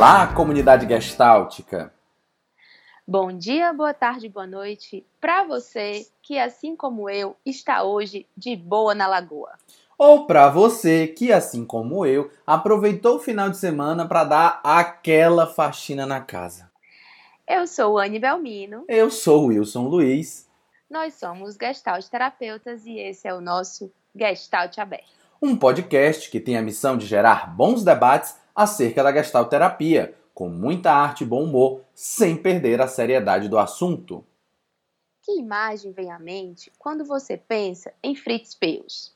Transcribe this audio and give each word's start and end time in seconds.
Olá, 0.00 0.32
comunidade 0.32 0.86
gestáltica! 0.86 1.92
Bom 3.04 3.32
dia, 3.32 3.72
boa 3.72 3.92
tarde, 3.92 4.28
boa 4.28 4.46
noite 4.46 5.04
para 5.20 5.42
você 5.42 6.06
que, 6.22 6.38
assim 6.38 6.76
como 6.76 7.10
eu, 7.10 7.34
está 7.44 7.82
hoje 7.82 8.24
de 8.36 8.54
boa 8.54 8.94
na 8.94 9.08
lagoa. 9.08 9.58
Ou 9.98 10.24
para 10.24 10.50
você 10.50 11.08
que, 11.08 11.32
assim 11.32 11.64
como 11.64 12.06
eu, 12.06 12.30
aproveitou 12.46 13.16
o 13.16 13.18
final 13.18 13.50
de 13.50 13.56
semana 13.56 14.06
para 14.06 14.22
dar 14.22 14.60
aquela 14.62 15.48
faxina 15.48 16.06
na 16.06 16.20
casa. 16.20 16.70
Eu 17.44 17.66
sou 17.66 17.98
Anne 17.98 18.20
Belmino. 18.20 18.84
Eu 18.86 19.10
sou 19.10 19.46
Wilson 19.46 19.88
Luiz. 19.88 20.48
Nós 20.88 21.14
somos 21.14 21.56
Gestalt 21.60 22.06
Terapeutas 22.06 22.86
e 22.86 23.00
esse 23.00 23.26
é 23.26 23.34
o 23.34 23.40
nosso 23.40 23.90
Gestalt 24.14 24.78
Aberto. 24.78 25.18
Um 25.42 25.56
podcast 25.56 26.30
que 26.30 26.38
tem 26.38 26.56
a 26.56 26.62
missão 26.62 26.96
de 26.96 27.04
gerar 27.04 27.52
bons 27.52 27.82
debates 27.82 28.36
acerca 28.58 29.04
da 29.04 29.12
Gestalt 29.12 29.48
Terapia, 29.48 30.16
com 30.34 30.48
muita 30.48 30.90
arte 30.92 31.22
e 31.22 31.26
bom 31.26 31.44
humor, 31.44 31.84
sem 31.94 32.36
perder 32.36 32.80
a 32.80 32.88
seriedade 32.88 33.48
do 33.48 33.56
assunto. 33.56 34.26
Que 35.22 35.38
imagem 35.38 35.92
vem 35.92 36.10
à 36.10 36.18
mente 36.18 36.72
quando 36.76 37.04
você 37.04 37.36
pensa 37.36 37.94
em 38.02 38.16
Fritz 38.16 38.56
Perls? 38.56 39.12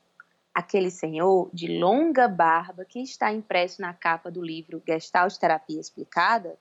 Aquele 0.55 0.93
senhor 0.93 1.51
de 1.53 1.77
longa 1.77 2.29
barba 2.29 2.84
que 2.84 3.01
está 3.01 3.33
impresso 3.33 3.83
na 3.83 3.93
capa 3.93 4.31
do 4.31 4.41
livro 4.41 4.81
Gestalt 4.87 5.37
Terapia 5.37 5.81
Explicada? 5.81 6.56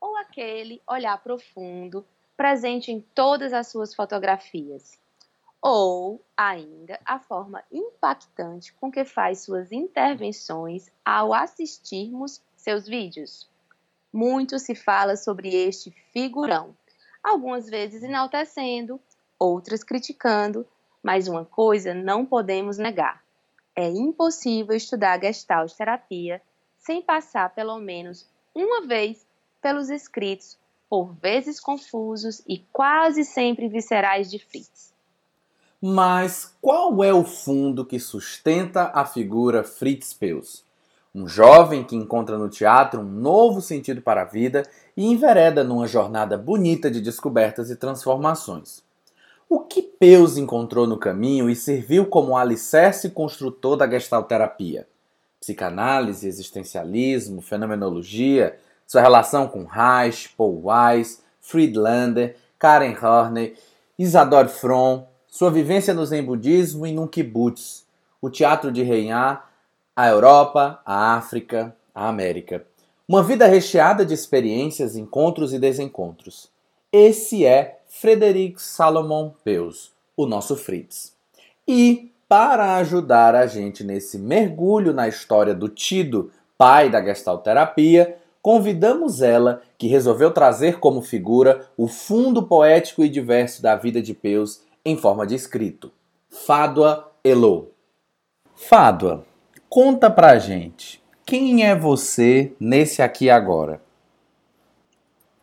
Ou 0.00 0.16
aquele 0.16 0.82
olhar 0.88 1.22
profundo 1.22 2.04
presente 2.36 2.90
em 2.90 3.00
todas 3.14 3.52
as 3.52 3.68
suas 3.68 3.94
fotografias? 3.94 4.98
Ou 5.60 6.24
ainda 6.36 7.00
a 7.04 7.18
forma 7.18 7.64
impactante 7.72 8.72
com 8.74 8.92
que 8.92 9.04
faz 9.04 9.40
suas 9.40 9.72
intervenções 9.72 10.88
ao 11.04 11.34
assistirmos 11.34 12.40
seus 12.56 12.86
vídeos? 12.86 13.50
Muito 14.12 14.58
se 14.60 14.76
fala 14.76 15.16
sobre 15.16 15.48
este 15.48 15.90
figurão, 16.12 16.76
algumas 17.22 17.68
vezes 17.68 18.04
enaltecendo, 18.04 19.00
outras 19.36 19.82
criticando, 19.82 20.64
mas 21.02 21.26
uma 21.26 21.44
coisa 21.44 21.92
não 21.92 22.24
podemos 22.24 22.78
negar: 22.78 23.24
é 23.74 23.88
impossível 23.88 24.76
estudar 24.76 25.20
Gestalt 25.20 25.72
terapia 25.74 26.40
sem 26.78 27.02
passar 27.02 27.52
pelo 27.52 27.78
menos 27.80 28.28
uma 28.54 28.86
vez 28.86 29.26
pelos 29.60 29.90
escritos, 29.90 30.56
por 30.88 31.12
vezes 31.14 31.58
confusos 31.58 32.42
e 32.46 32.58
quase 32.72 33.24
sempre 33.24 33.68
viscerais 33.68 34.30
de 34.30 34.38
Fritz. 34.38 34.96
Mas 35.80 36.56
qual 36.60 37.04
é 37.04 37.14
o 37.14 37.22
fundo 37.22 37.84
que 37.84 38.00
sustenta 38.00 38.90
a 38.92 39.04
figura 39.04 39.62
Fritz 39.62 40.12
Perls? 40.12 40.64
Um 41.14 41.28
jovem 41.28 41.84
que 41.84 41.94
encontra 41.94 42.36
no 42.36 42.48
teatro 42.48 43.00
um 43.00 43.04
novo 43.04 43.60
sentido 43.60 44.02
para 44.02 44.22
a 44.22 44.24
vida 44.24 44.64
e 44.96 45.06
envereda 45.06 45.62
numa 45.62 45.86
jornada 45.86 46.36
bonita 46.36 46.90
de 46.90 47.00
descobertas 47.00 47.70
e 47.70 47.76
transformações. 47.76 48.82
O 49.48 49.60
que 49.60 49.80
Peus 49.80 50.36
encontrou 50.36 50.84
no 50.84 50.98
caminho 50.98 51.48
e 51.48 51.54
serviu 51.54 52.06
como 52.06 52.36
alicerce 52.36 53.10
construtor 53.10 53.76
da 53.76 53.88
gestalterapia? 53.88 54.86
Psicanálise, 55.40 56.26
existencialismo, 56.26 57.40
fenomenologia, 57.40 58.58
sua 58.84 59.00
relação 59.00 59.46
com 59.46 59.64
Reich, 59.64 60.30
Paul 60.36 60.62
Weiss, 60.64 61.22
Friedlander, 61.40 62.36
Karen 62.58 62.96
Horney, 63.00 63.54
Isadore 63.96 64.48
Fromm, 64.48 65.04
sua 65.38 65.52
vivência 65.52 65.94
no 65.94 66.04
Zen 66.04 66.24
Budismo 66.24 66.84
e 66.84 66.90
no 66.90 67.06
Kibbutz, 67.06 67.86
o 68.20 68.28
teatro 68.28 68.72
de 68.72 68.82
Reinar 68.82 69.48
a 69.94 70.08
Europa, 70.08 70.80
a 70.84 71.14
África, 71.14 71.76
a 71.94 72.08
América. 72.08 72.66
Uma 73.06 73.22
vida 73.22 73.46
recheada 73.46 74.04
de 74.04 74.12
experiências, 74.12 74.96
encontros 74.96 75.54
e 75.54 75.58
desencontros. 75.60 76.50
Esse 76.92 77.46
é 77.46 77.78
Frederic 77.86 78.60
Salomon 78.60 79.30
Peus, 79.44 79.92
o 80.16 80.26
nosso 80.26 80.56
Fritz. 80.56 81.14
E, 81.68 82.10
para 82.28 82.74
ajudar 82.74 83.36
a 83.36 83.46
gente 83.46 83.84
nesse 83.84 84.18
mergulho 84.18 84.92
na 84.92 85.06
história 85.06 85.54
do 85.54 85.68
tido 85.68 86.32
pai 86.58 86.90
da 86.90 87.00
gestalterapia, 87.00 88.16
convidamos 88.42 89.22
ela, 89.22 89.62
que 89.78 89.86
resolveu 89.86 90.32
trazer 90.32 90.80
como 90.80 91.00
figura 91.00 91.64
o 91.76 91.86
fundo 91.86 92.42
poético 92.42 93.04
e 93.04 93.08
diverso 93.08 93.62
da 93.62 93.76
vida 93.76 94.02
de 94.02 94.12
Peus 94.12 94.66
em 94.88 94.96
forma 94.96 95.26
de 95.26 95.34
escrito. 95.34 95.92
Fádua 96.28 97.12
Elo. 97.24 97.72
Fádua 98.54 99.26
Conta 99.68 100.10
pra 100.10 100.38
gente, 100.38 101.02
quem 101.26 101.66
é 101.66 101.76
você 101.76 102.56
nesse 102.58 103.02
aqui 103.02 103.28
agora? 103.28 103.82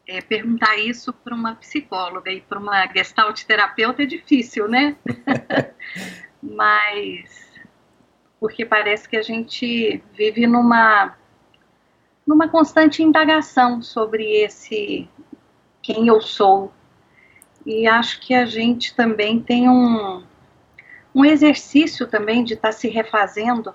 É, 0.07 0.19
perguntar 0.19 0.78
isso 0.78 1.13
para 1.13 1.35
uma 1.35 1.53
psicóloga 1.55 2.31
e 2.31 2.41
para 2.41 2.57
uma 2.57 2.88
gestalt 2.88 3.44
terapeuta 3.44 4.01
é 4.01 4.05
difícil, 4.07 4.67
né? 4.67 4.95
Mas 6.41 7.45
porque 8.39 8.66
parece 8.66 9.07
que 9.07 9.16
a 9.16 9.22
gente 9.22 10.03
vive 10.13 10.47
numa 10.47 11.16
numa 12.25 12.50
constante 12.50 13.03
indagação 13.03 13.79
sobre 13.84 14.23
esse 14.41 15.07
quem 15.84 16.07
eu 16.07 16.19
sou. 16.19 16.73
E 17.65 17.87
acho 17.87 18.19
que 18.19 18.33
a 18.33 18.45
gente 18.45 18.95
também 18.95 19.39
tem 19.39 19.69
um, 19.69 20.23
um 21.13 21.25
exercício 21.25 22.07
também 22.07 22.43
de 22.43 22.53
estar 22.53 22.69
tá 22.69 22.71
se 22.71 22.87
refazendo 22.87 23.73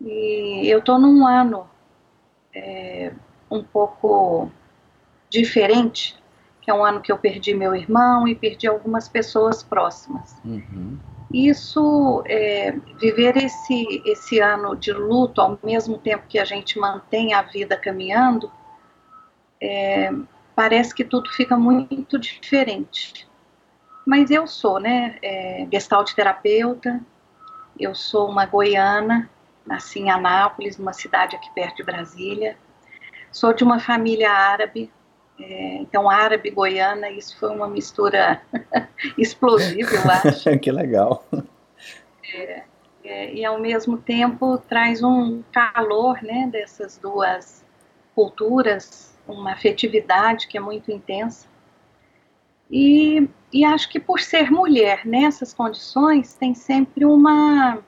e 0.00 0.68
eu 0.68 0.78
estou 0.78 0.98
num 0.98 1.26
ano 1.26 1.68
é, 2.54 3.12
um 3.50 3.62
pouco 3.62 4.50
diferente, 5.28 6.16
que 6.60 6.70
é 6.70 6.74
um 6.74 6.84
ano 6.84 7.00
que 7.00 7.10
eu 7.10 7.18
perdi 7.18 7.54
meu 7.54 7.74
irmão 7.74 8.26
e 8.28 8.34
perdi 8.34 8.66
algumas 8.66 9.08
pessoas 9.08 9.62
próximas. 9.62 10.36
Uhum. 10.44 10.98
Isso, 11.32 12.22
é, 12.26 12.72
viver 12.98 13.36
esse, 13.36 14.02
esse 14.06 14.38
ano 14.38 14.74
de 14.74 14.92
luto 14.92 15.40
ao 15.40 15.58
mesmo 15.62 15.98
tempo 15.98 16.24
que 16.28 16.38
a 16.38 16.44
gente 16.44 16.78
mantém 16.78 17.34
a 17.34 17.42
vida 17.42 17.76
caminhando, 17.76 18.50
é, 19.60 20.10
parece 20.58 20.92
que 20.92 21.04
tudo 21.04 21.30
fica 21.30 21.56
muito 21.56 22.18
diferente. 22.18 23.28
Mas 24.04 24.28
eu 24.28 24.44
sou, 24.48 24.80
né, 24.80 25.16
é, 25.22 25.64
gestalt 25.70 26.12
terapeuta, 26.14 27.00
eu 27.78 27.94
sou 27.94 28.28
uma 28.28 28.44
goiana, 28.44 29.30
Nasci 29.64 30.00
em 30.00 30.10
Anápolis, 30.10 30.76
numa 30.76 30.92
cidade 30.92 31.36
aqui 31.36 31.48
perto 31.54 31.76
de 31.76 31.84
Brasília. 31.84 32.56
Sou 33.30 33.52
de 33.52 33.62
uma 33.62 33.78
família 33.78 34.32
árabe, 34.32 34.90
é, 35.38 35.74
então 35.76 36.10
árabe 36.10 36.50
goiana, 36.50 37.08
isso 37.08 37.38
foi 37.38 37.50
uma 37.50 37.68
mistura 37.68 38.42
explosiva, 39.16 39.94
eu 39.94 40.10
acho. 40.10 40.50
que 40.58 40.72
legal. 40.72 41.24
É, 42.34 42.62
é, 43.04 43.32
e 43.32 43.44
ao 43.44 43.60
mesmo 43.60 43.96
tempo 43.96 44.58
traz 44.68 45.04
um 45.04 45.40
calor, 45.52 46.20
né, 46.20 46.48
dessas 46.50 46.98
duas 46.98 47.64
culturas, 48.12 49.16
uma 49.28 49.52
afetividade 49.52 50.46
que 50.48 50.56
é 50.56 50.60
muito 50.60 50.90
intensa. 50.90 51.46
E, 52.70 53.28
e 53.52 53.64
acho 53.64 53.88
que 53.88 53.98
por 53.98 54.20
ser 54.20 54.50
mulher 54.50 55.06
nessas 55.06 55.54
condições 55.54 56.34
tem 56.34 56.54
sempre 56.54 57.04
uma 57.04 57.78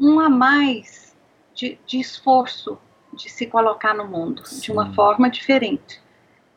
um 0.00 0.18
a 0.18 0.28
mais 0.28 1.14
de, 1.54 1.78
de 1.86 2.00
esforço 2.00 2.78
de 3.12 3.28
se 3.28 3.46
colocar 3.46 3.94
no 3.94 4.06
mundo 4.06 4.44
Sim. 4.46 4.60
de 4.60 4.72
uma 4.72 4.92
forma 4.94 5.28
diferente. 5.30 6.00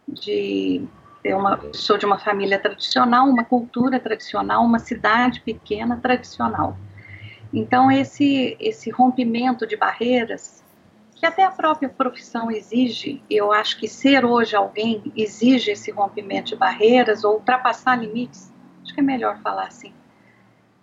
De 0.07 0.87
eu 1.23 1.37
uma, 1.37 1.59
sou 1.73 1.97
de 1.97 2.05
uma 2.05 2.19
família 2.19 2.59
tradicional, 2.59 3.27
uma 3.27 3.43
cultura 3.43 3.99
tradicional, 3.99 4.63
uma 4.63 4.79
cidade 4.79 5.41
pequena 5.41 5.97
tradicional. 5.97 6.77
Então 7.53 7.91
esse 7.91 8.55
esse 8.59 8.89
rompimento 8.89 9.67
de 9.67 9.75
barreiras 9.75 10.63
que 11.15 11.25
até 11.25 11.43
a 11.43 11.51
própria 11.51 11.89
profissão 11.89 12.51
exige, 12.51 13.21
eu 13.29 13.51
acho 13.51 13.79
que 13.79 13.87
ser 13.87 14.25
hoje 14.25 14.55
alguém 14.55 15.11
exige 15.15 15.71
esse 15.71 15.89
rompimento 15.91 16.49
de 16.49 16.55
barreiras 16.55 17.23
ou 17.23 17.35
ultrapassar 17.35 17.95
limites, 17.95 18.53
acho 18.83 18.93
que 18.93 18.99
é 18.99 19.03
melhor 19.03 19.39
falar 19.41 19.67
assim, 19.67 19.93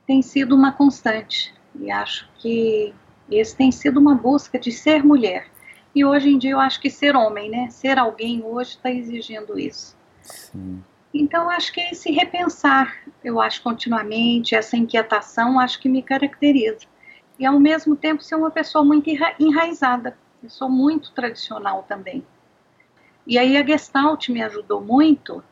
tem 0.06 0.22
sido 0.22 0.54
uma 0.54 0.72
constante. 0.72 1.54
E 1.74 1.90
acho 1.90 2.28
que 2.38 2.94
esse 3.30 3.56
tem 3.56 3.70
sido 3.70 3.98
uma 3.98 4.14
busca 4.14 4.58
de 4.58 4.70
ser 4.70 5.04
mulher. 5.04 5.46
E 5.94 6.04
hoje 6.04 6.28
em 6.30 6.38
dia 6.38 6.52
eu 6.52 6.60
acho 6.60 6.80
que 6.80 6.90
ser 6.90 7.16
homem, 7.16 7.50
né? 7.50 7.68
Ser 7.70 7.98
alguém 7.98 8.42
hoje 8.42 8.70
está 8.70 8.90
exigindo 8.90 9.58
isso. 9.58 9.96
Sim. 10.22 10.82
Então 11.14 11.50
acho 11.50 11.72
que 11.72 11.80
esse 11.80 12.10
repensar, 12.10 12.94
eu 13.22 13.40
acho 13.40 13.62
continuamente, 13.62 14.54
essa 14.54 14.76
inquietação, 14.76 15.60
acho 15.60 15.78
que 15.78 15.88
me 15.88 16.02
caracteriza. 16.02 16.86
E 17.38 17.46
ao 17.46 17.58
mesmo 17.58 17.96
tempo 17.96 18.22
ser 18.22 18.34
uma 18.34 18.50
pessoa 18.50 18.84
muito 18.84 19.08
enraizada. 19.38 20.16
Eu 20.42 20.50
sou 20.50 20.68
muito 20.68 21.12
tradicional 21.12 21.84
também. 21.88 22.24
E 23.26 23.38
aí 23.38 23.56
a 23.56 23.64
Gestalt 23.64 24.28
me 24.28 24.42
ajudou 24.42 24.80
muito 24.80 25.42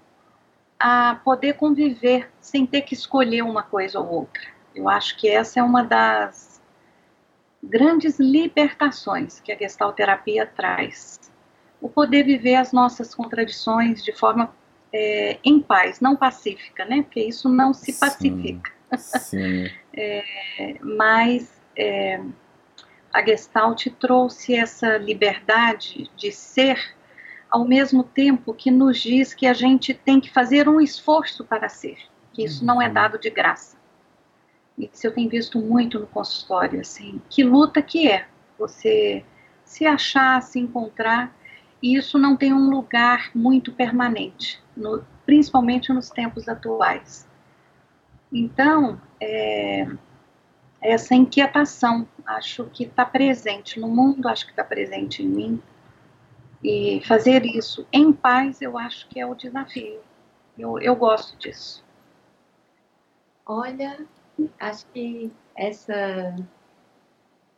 a 0.79 1.21
poder 1.25 1.55
conviver 1.55 2.31
sem 2.41 2.67
ter 2.67 2.83
que 2.83 2.95
escolher 2.95 3.43
uma 3.43 3.63
coisa 3.63 4.01
ou 4.01 4.09
outra. 4.09 4.43
Eu 4.75 4.89
acho 4.89 5.17
que 5.17 5.29
essa 5.29 5.61
é 5.61 5.63
uma 5.63 5.85
das 5.85 6.61
grandes 7.63 8.19
libertações 8.19 9.41
que 9.41 9.53
a 9.53 9.57
gestalterapia 9.57 10.47
traz. 10.47 11.21
O 11.81 11.89
poder 11.89 12.25
viver 12.25 12.57
as 12.57 12.73
nossas 12.73 13.15
contradições 13.15 14.03
de 14.03 14.13
forma 14.13 14.53
é, 14.93 15.39
em 15.45 15.61
paz, 15.61 16.01
não 16.01 16.17
pacífica, 16.17 16.85
né? 16.85 17.03
Porque 17.03 17.21
isso 17.21 17.49
não 17.49 17.73
se 17.73 17.93
pacifica. 17.93 18.73
Sim, 18.97 19.19
sim. 19.19 19.71
é, 19.95 20.77
mas 20.83 21.60
é, 21.81 22.21
a 23.13 23.25
Gestalt 23.25 23.87
trouxe 23.99 24.55
essa 24.55 24.99
liberdade 24.99 26.11
de 26.15 26.31
ser, 26.31 26.79
ao 27.51 27.65
mesmo 27.65 28.05
tempo 28.05 28.53
que 28.53 28.71
nos 28.71 28.99
diz 28.99 29.33
que 29.33 29.47
a 29.47 29.55
gente 29.55 29.95
tem 29.95 30.21
que 30.21 30.31
fazer 30.31 30.69
um 30.69 30.81
esforço 30.81 31.45
para 31.45 31.69
ser, 31.69 31.97
que 32.33 32.45
isso 32.45 32.65
não 32.65 32.81
é 32.81 32.87
uhum. 32.87 32.95
dado 32.95 33.19
de 33.19 33.31
graça. 33.31 33.79
Isso 34.79 35.07
eu 35.07 35.15
tenho 35.15 35.29
visto 35.29 35.59
muito 35.59 35.99
no 35.99 36.07
consultório, 36.07 36.81
assim, 36.81 37.21
que 37.29 37.43
luta 37.43 37.83
que 37.83 38.09
é 38.09 38.27
você 38.59 39.25
se 39.65 39.87
achar, 39.87 40.43
se 40.43 40.59
encontrar, 40.59 41.35
e 41.83 41.97
isso 41.97 42.19
não 42.19 42.37
tem 42.37 42.53
um 42.53 42.69
lugar 42.69 43.31
muito 43.35 43.73
permanente, 43.73 44.63
no, 44.77 45.05
principalmente 45.25 45.93
nos 45.93 46.11
tempos 46.11 46.49
atuais. 46.49 47.27
Então, 48.33 49.01
é, 49.21 49.87
essa 50.81 51.15
inquietação, 51.15 52.09
acho 52.25 52.65
que 52.67 52.85
está 52.85 53.05
presente 53.05 53.79
no 53.79 53.89
mundo, 53.89 54.29
acho 54.29 54.47
que 54.47 54.53
está 54.53 54.65
presente 54.65 55.23
em 55.23 55.29
mim, 55.29 55.63
e 56.63 57.03
fazer 57.07 57.45
isso 57.45 57.87
em 57.93 58.13
paz, 58.13 58.61
eu 58.61 58.77
acho 58.79 59.09
que 59.09 59.21
é 59.21 59.27
o 59.27 59.35
desafio. 59.35 60.01
Eu, 60.59 60.79
eu 60.79 60.95
gosto 60.95 61.37
disso. 61.39 61.85
Olha, 63.47 64.07
acho 64.59 64.87
que 64.87 65.33
essa, 65.57 66.37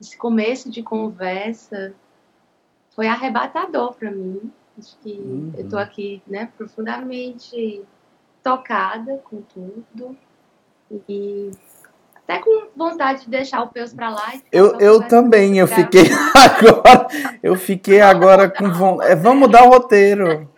esse 0.00 0.16
começo 0.16 0.70
de 0.70 0.82
conversa 0.82 1.94
foi 2.90 3.08
arrebatador 3.08 3.94
para 3.94 4.10
mim. 4.10 4.52
Acho 4.78 4.96
que 4.98 5.12
uhum. 5.12 5.52
eu 5.56 5.64
estou 5.64 5.78
aqui, 5.78 6.22
né, 6.26 6.50
profundamente 6.56 7.84
tocada 8.42 9.18
com 9.18 9.42
tudo 9.42 10.16
e 10.90 11.50
até 12.24 12.38
com 12.38 12.68
vontade 12.76 13.24
de 13.24 13.30
deixar 13.30 13.62
o 13.62 13.68
Peus 13.68 13.92
para 13.92 14.10
lá. 14.10 14.32
Eu, 14.50 14.78
eu 14.78 15.06
também, 15.08 15.58
eu 15.58 15.66
fiquei 15.66 16.04
agora, 16.34 17.06
eu 17.42 17.56
fiquei 17.56 18.00
agora 18.00 18.48
com 18.48 18.70
vontade. 18.70 19.12
É, 19.12 19.16
vamos 19.16 19.40
mudar 19.40 19.64
o 19.64 19.70
roteiro. 19.70 20.48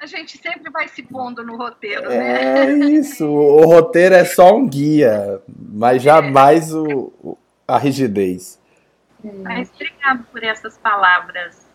A 0.00 0.06
gente 0.06 0.38
sempre 0.38 0.70
vai 0.70 0.88
se 0.88 1.02
pondo 1.02 1.44
no 1.44 1.56
roteiro, 1.56 2.08
né? 2.08 2.64
É 2.64 2.72
isso. 2.72 3.26
O 3.28 3.66
roteiro 3.66 4.14
é 4.14 4.24
só 4.24 4.56
um 4.56 4.66
guia, 4.66 5.42
mas 5.46 6.02
jamais 6.02 6.74
o, 6.74 7.36
a 7.68 7.76
rigidez. 7.76 8.58
Mas 9.22 9.70
obrigado 9.74 10.24
por 10.32 10.42
essas 10.42 10.78
palavras 10.78 11.66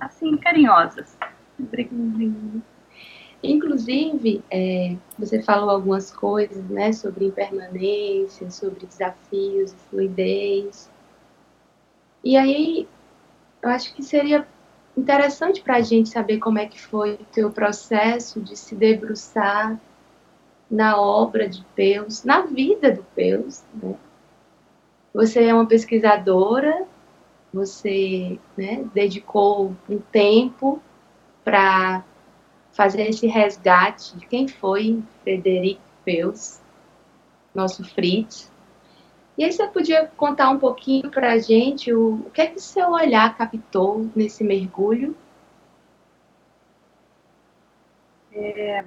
assim 0.00 0.36
carinhosas. 0.38 1.16
Obrigado. 1.58 2.62
Inclusive, 3.42 4.42
é, 4.50 4.96
você 5.16 5.40
falou 5.42 5.70
algumas 5.70 6.10
coisas, 6.10 6.64
né, 6.68 6.92
sobre 6.92 7.26
impermanência, 7.26 8.50
sobre 8.50 8.84
desafios, 8.84 9.72
fluidez. 9.88 10.90
E 12.24 12.36
aí, 12.36 12.88
eu 13.62 13.70
acho 13.70 13.94
que 13.94 14.02
seria 14.02 14.46
interessante 14.96 15.62
para 15.62 15.76
a 15.76 15.80
gente 15.80 16.08
saber 16.08 16.38
como 16.38 16.58
é 16.58 16.66
que 16.66 16.80
foi 16.80 17.14
o 17.14 17.24
teu 17.32 17.50
processo 17.50 18.40
de 18.40 18.56
se 18.56 18.74
debruçar 18.74 19.78
na 20.68 21.00
obra 21.00 21.48
de 21.48 21.64
Deus, 21.76 22.24
na 22.24 22.42
vida 22.42 22.90
do 22.92 23.06
Deus, 23.16 23.62
né? 23.72 23.94
Você 25.14 25.44
é 25.44 25.54
uma 25.54 25.66
pesquisadora, 25.66 26.86
você 27.52 28.38
né, 28.56 28.84
dedicou 28.92 29.74
um 29.88 29.98
tempo 29.98 30.82
para 31.42 32.04
fazer 32.78 33.08
esse 33.08 33.26
resgate 33.26 34.16
de 34.16 34.24
quem 34.24 34.46
foi 34.46 35.02
Frederic 35.24 35.80
Peus, 36.04 36.60
nosso 37.52 37.82
Fritz. 37.82 38.52
E 39.36 39.42
aí 39.42 39.50
você 39.50 39.66
podia 39.66 40.06
contar 40.16 40.48
um 40.50 40.60
pouquinho 40.60 41.10
para 41.10 41.32
a 41.32 41.38
gente 41.38 41.92
o, 41.92 42.24
o 42.24 42.30
que 42.30 42.40
é 42.40 42.46
que 42.46 42.60
seu 42.60 42.90
olhar 42.90 43.36
captou 43.36 44.08
nesse 44.14 44.44
mergulho? 44.44 45.16
É, 48.32 48.84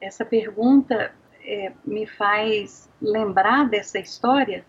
essa 0.00 0.24
pergunta 0.24 1.14
é, 1.44 1.72
me 1.84 2.08
faz 2.08 2.90
lembrar 3.00 3.68
dessa 3.68 4.00
história. 4.00 4.66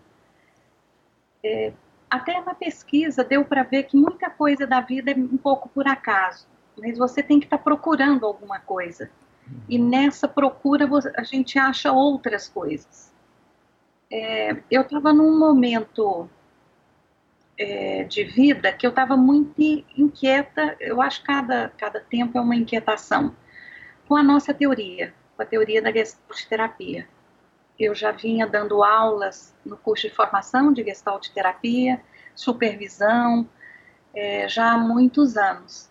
É, 1.42 1.72
até 2.08 2.40
na 2.40 2.54
pesquisa 2.54 3.24
deu 3.24 3.44
para 3.44 3.64
ver 3.64 3.82
que 3.82 3.96
muita 3.96 4.30
coisa 4.30 4.64
da 4.64 4.80
vida 4.80 5.10
é 5.10 5.14
um 5.16 5.36
pouco 5.36 5.68
por 5.68 5.88
acaso 5.88 6.49
mas 6.80 6.98
você 6.98 7.22
tem 7.22 7.38
que 7.38 7.46
estar 7.46 7.58
tá 7.58 7.62
procurando 7.62 8.26
alguma 8.26 8.58
coisa. 8.58 9.10
E 9.68 9.78
nessa 9.78 10.26
procura 10.26 10.88
a 11.16 11.22
gente 11.22 11.58
acha 11.58 11.92
outras 11.92 12.48
coisas. 12.48 13.12
É, 14.10 14.56
eu 14.70 14.82
estava 14.82 15.12
num 15.12 15.38
momento 15.38 16.28
é, 17.60 18.04
de 18.04 18.24
vida 18.24 18.72
que 18.72 18.86
eu 18.86 18.90
estava 18.90 19.16
muito 19.16 19.60
inquieta, 19.96 20.76
eu 20.80 21.00
acho 21.02 21.20
que 21.20 21.26
cada, 21.26 21.68
cada 21.76 22.00
tempo 22.00 22.38
é 22.38 22.40
uma 22.40 22.56
inquietação, 22.56 23.36
com 24.08 24.16
a 24.16 24.22
nossa 24.22 24.54
teoria, 24.54 25.14
com 25.36 25.42
a 25.42 25.46
teoria 25.46 25.82
da 25.82 25.92
Gestalt 25.92 26.44
terapia. 26.48 27.06
Eu 27.78 27.94
já 27.94 28.10
vinha 28.10 28.46
dando 28.46 28.82
aulas 28.82 29.54
no 29.64 29.76
curso 29.76 30.08
de 30.08 30.14
formação 30.14 30.72
de 30.72 30.82
Gestalt 30.82 31.28
terapia, 31.28 32.00
supervisão, 32.34 33.48
é, 34.14 34.48
já 34.48 34.72
há 34.72 34.78
muitos 34.78 35.36
anos. 35.36 35.89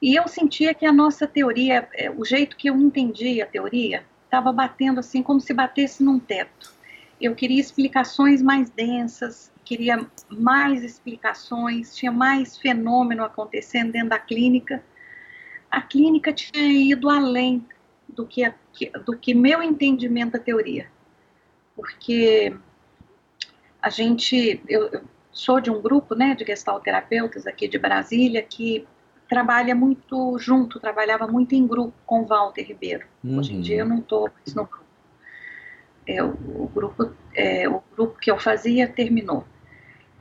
E 0.00 0.14
eu 0.14 0.26
sentia 0.26 0.72
que 0.72 0.86
a 0.86 0.92
nossa 0.92 1.26
teoria, 1.26 1.88
é, 1.94 2.10
o 2.10 2.24
jeito 2.24 2.56
que 2.56 2.68
eu 2.68 2.76
entendia 2.76 3.44
a 3.44 3.46
teoria, 3.46 4.04
estava 4.24 4.52
batendo 4.52 5.00
assim 5.00 5.22
como 5.22 5.40
se 5.40 5.52
batesse 5.52 6.02
num 6.02 6.18
teto. 6.18 6.72
Eu 7.20 7.34
queria 7.34 7.60
explicações 7.60 8.40
mais 8.40 8.70
densas, 8.70 9.52
queria 9.64 10.06
mais 10.30 10.82
explicações, 10.82 11.94
tinha 11.94 12.10
mais 12.10 12.56
fenômeno 12.56 13.22
acontecendo 13.22 13.92
dentro 13.92 14.08
da 14.08 14.18
clínica. 14.18 14.82
A 15.70 15.82
clínica 15.82 16.32
tinha 16.32 16.66
ido 16.66 17.10
além 17.10 17.66
do 18.08 18.26
que, 18.26 18.50
do 19.04 19.16
que 19.16 19.34
meu 19.34 19.62
entendimento 19.62 20.32
da 20.32 20.38
teoria. 20.38 20.86
Porque 21.76 22.56
a 23.82 23.90
gente, 23.90 24.62
eu, 24.66 25.02
sou 25.30 25.60
de 25.60 25.70
um 25.70 25.80
grupo 25.80 26.14
né, 26.14 26.34
de 26.34 26.44
gestalterapeutas 26.44 27.46
aqui 27.46 27.68
de 27.68 27.78
Brasília 27.78 28.42
que 28.42 28.86
trabalha 29.30 29.76
muito 29.76 30.36
junto, 30.40 30.80
trabalhava 30.80 31.24
muito 31.28 31.54
em 31.54 31.64
grupo 31.64 31.94
com 32.04 32.26
Walter 32.26 32.64
Ribeiro. 32.64 33.06
Uhum. 33.22 33.38
Hoje 33.38 33.54
em 33.54 33.60
dia 33.60 33.76
eu 33.76 33.86
não 33.86 34.00
estou 34.00 34.22
mais 34.22 34.52
no 34.52 34.64
grupo. 34.64 34.84
É, 36.04 36.20
o, 36.20 36.30
o, 36.30 36.70
grupo 36.74 37.12
é, 37.32 37.68
o 37.68 37.80
grupo 37.94 38.18
que 38.18 38.28
eu 38.28 38.38
fazia 38.40 38.88
terminou. 38.88 39.44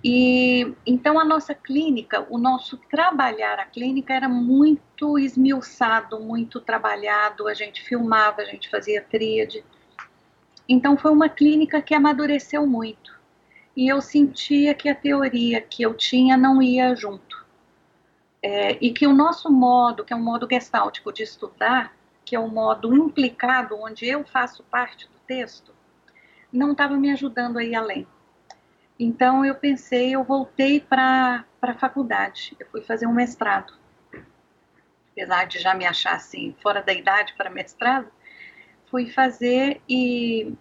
E 0.04 0.74
então 0.86 1.20
a 1.20 1.25
nossa 1.25 1.56
clínica, 1.56 2.25
o 2.30 2.38
nosso 2.38 2.78
trabalhar 2.78 3.60
a 3.60 3.66
clínica 3.66 4.13
era 4.13 4.30
muito 4.30 5.18
esmiuçado, 5.18 6.20
muito 6.20 6.62
trabalhado, 6.62 7.48
a 7.48 7.54
gente 7.56 7.84
filmava, 7.84 8.44
a 8.44 8.46
gente 8.46 8.70
fazia 8.70 9.01
tríade. 9.01 9.66
Então 10.68 10.96
foi 10.96 11.12
uma 11.12 11.28
clínica 11.28 11.82
que 11.82 11.96
amadureceu 11.96 12.68
muito. 12.68 13.18
E 13.75 13.88
eu 13.88 14.01
sentia 14.01 14.75
que 14.75 14.88
a 14.88 14.94
teoria 14.94 15.60
que 15.60 15.82
eu 15.82 15.96
tinha 15.96 16.38
não 16.38 16.62
ia 16.62 16.96
junto 16.96 17.29
é, 18.41 18.77
e 18.81 18.91
que 18.91 19.05
o 19.05 19.13
nosso 19.13 19.51
modo, 19.51 20.03
que 20.03 20.13
é 20.13 20.15
um 20.15 20.24
modo 20.24 20.48
gestáltico 20.50 21.12
de 21.12 21.24
estudar, 21.24 21.93
que 22.24 22.36
é 22.36 22.39
um 22.39 22.48
modo 22.48 22.96
implicado, 22.96 23.75
onde 23.75 24.08
eu 24.08 24.24
faço 24.24 24.63
parte 24.63 25.08
do 25.08 25.19
texto, 25.27 25.74
não 26.51 26.72
estava 26.72 26.96
me 26.96 27.12
ajudando 27.12 27.58
a 27.58 27.63
ir 27.63 27.75
além. 27.75 28.08
Então 29.00 29.46
eu 29.46 29.55
pensei, 29.55 30.13
eu 30.15 30.24
voltei 30.24 30.79
para 30.79 31.46
a 31.62 31.74
faculdade, 31.74 32.55
eu 32.60 32.67
fui 32.67 32.81
fazer 32.81 33.08
um 33.08 33.13
mestrado. 33.13 33.74
Apesar 35.12 35.46
de 35.46 35.60
já 35.60 35.74
me 35.74 35.86
achar 35.86 36.15
assim, 36.15 36.55
fora 36.62 36.81
da 36.81 36.93
idade 36.93 37.34
para 37.38 37.50
mestrado, 37.50 38.10
fui 38.89 39.10
fazer 39.10 39.81
e, 39.88 40.53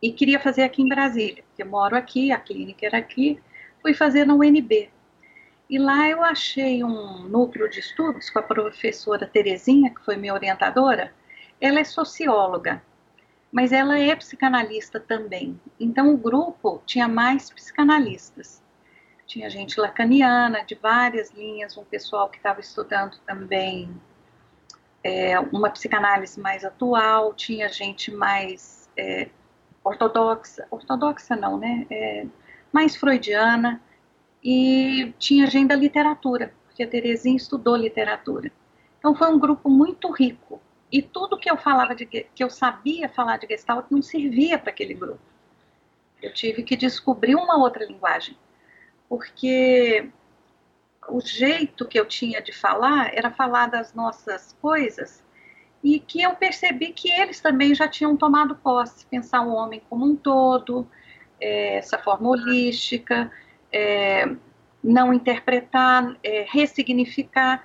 e 0.00 0.12
queria 0.12 0.40
fazer 0.40 0.62
aqui 0.62 0.82
em 0.82 0.88
Brasília, 0.88 1.42
porque 1.48 1.62
eu 1.62 1.66
moro 1.66 1.96
aqui, 1.96 2.32
a 2.32 2.38
clínica 2.38 2.86
era 2.86 2.98
aqui, 2.98 3.40
fui 3.82 3.94
fazer 3.94 4.24
na 4.24 4.34
UNB, 4.34 4.90
e 5.68 5.78
lá 5.78 6.08
eu 6.08 6.22
achei 6.22 6.82
um 6.82 7.22
núcleo 7.28 7.68
de 7.68 7.80
estudos 7.80 8.30
com 8.30 8.38
a 8.38 8.42
professora 8.42 9.26
Terezinha, 9.26 9.94
que 9.94 10.04
foi 10.04 10.16
minha 10.16 10.34
orientadora. 10.34 11.12
Ela 11.60 11.80
é 11.80 11.84
socióloga, 11.84 12.82
mas 13.52 13.72
ela 13.72 13.98
é 13.98 14.14
psicanalista 14.16 14.98
também. 14.98 15.60
Então 15.78 16.12
o 16.14 16.16
grupo 16.16 16.82
tinha 16.86 17.06
mais 17.06 17.50
psicanalistas. 17.50 18.62
Tinha 19.26 19.50
gente 19.50 19.78
lacaniana, 19.78 20.64
de 20.64 20.74
várias 20.74 21.30
linhas, 21.32 21.76
um 21.76 21.84
pessoal 21.84 22.30
que 22.30 22.38
estava 22.38 22.60
estudando 22.60 23.18
também 23.26 23.94
é, 25.02 25.38
uma 25.38 25.70
psicanálise 25.70 26.40
mais 26.40 26.64
atual, 26.64 27.34
tinha 27.34 27.68
gente 27.68 28.10
mais 28.10 28.88
é, 28.96 29.28
ortodoxa, 29.84 30.66
ortodoxa 30.70 31.36
não, 31.36 31.58
né? 31.58 31.86
É, 31.90 32.26
mais 32.72 32.96
freudiana, 32.96 33.80
e 34.42 35.12
tinha 35.18 35.44
agenda 35.44 35.74
literatura, 35.74 36.54
porque 36.64 36.82
a 36.82 36.88
Terezinha 36.88 37.36
estudou 37.36 37.76
literatura. 37.76 38.52
Então 38.98 39.14
foi 39.14 39.28
um 39.28 39.38
grupo 39.38 39.68
muito 39.68 40.10
rico. 40.10 40.60
E 40.90 41.02
tudo 41.02 41.38
que 41.38 41.50
eu 41.50 41.56
falava 41.56 41.94
de 41.94 42.06
que 42.06 42.26
eu 42.38 42.48
sabia 42.48 43.08
falar 43.08 43.36
de 43.36 43.46
Gestalt 43.46 43.86
não 43.90 44.00
servia 44.00 44.58
para 44.58 44.70
aquele 44.70 44.94
grupo. 44.94 45.20
Eu 46.22 46.32
tive 46.32 46.62
que 46.62 46.76
descobrir 46.76 47.34
uma 47.34 47.58
outra 47.58 47.84
linguagem, 47.84 48.36
porque 49.08 50.10
o 51.08 51.20
jeito 51.20 51.86
que 51.86 51.98
eu 51.98 52.06
tinha 52.06 52.40
de 52.40 52.52
falar 52.52 53.14
era 53.14 53.30
falar 53.30 53.66
das 53.66 53.94
nossas 53.94 54.56
coisas 54.60 55.24
e 55.82 56.00
que 56.00 56.20
eu 56.22 56.34
percebi 56.34 56.92
que 56.92 57.10
eles 57.10 57.40
também 57.40 57.74
já 57.74 57.86
tinham 57.86 58.16
tomado 58.16 58.56
posse, 58.56 59.06
pensar 59.06 59.42
o 59.42 59.52
homem 59.52 59.80
como 59.88 60.04
um 60.04 60.16
todo, 60.16 60.88
é, 61.40 61.76
essa 61.76 61.98
forma 61.98 62.28
holística, 62.28 63.30
é, 63.72 64.24
não 64.82 65.12
interpretar, 65.12 66.16
é, 66.22 66.46
ressignificar, 66.48 67.64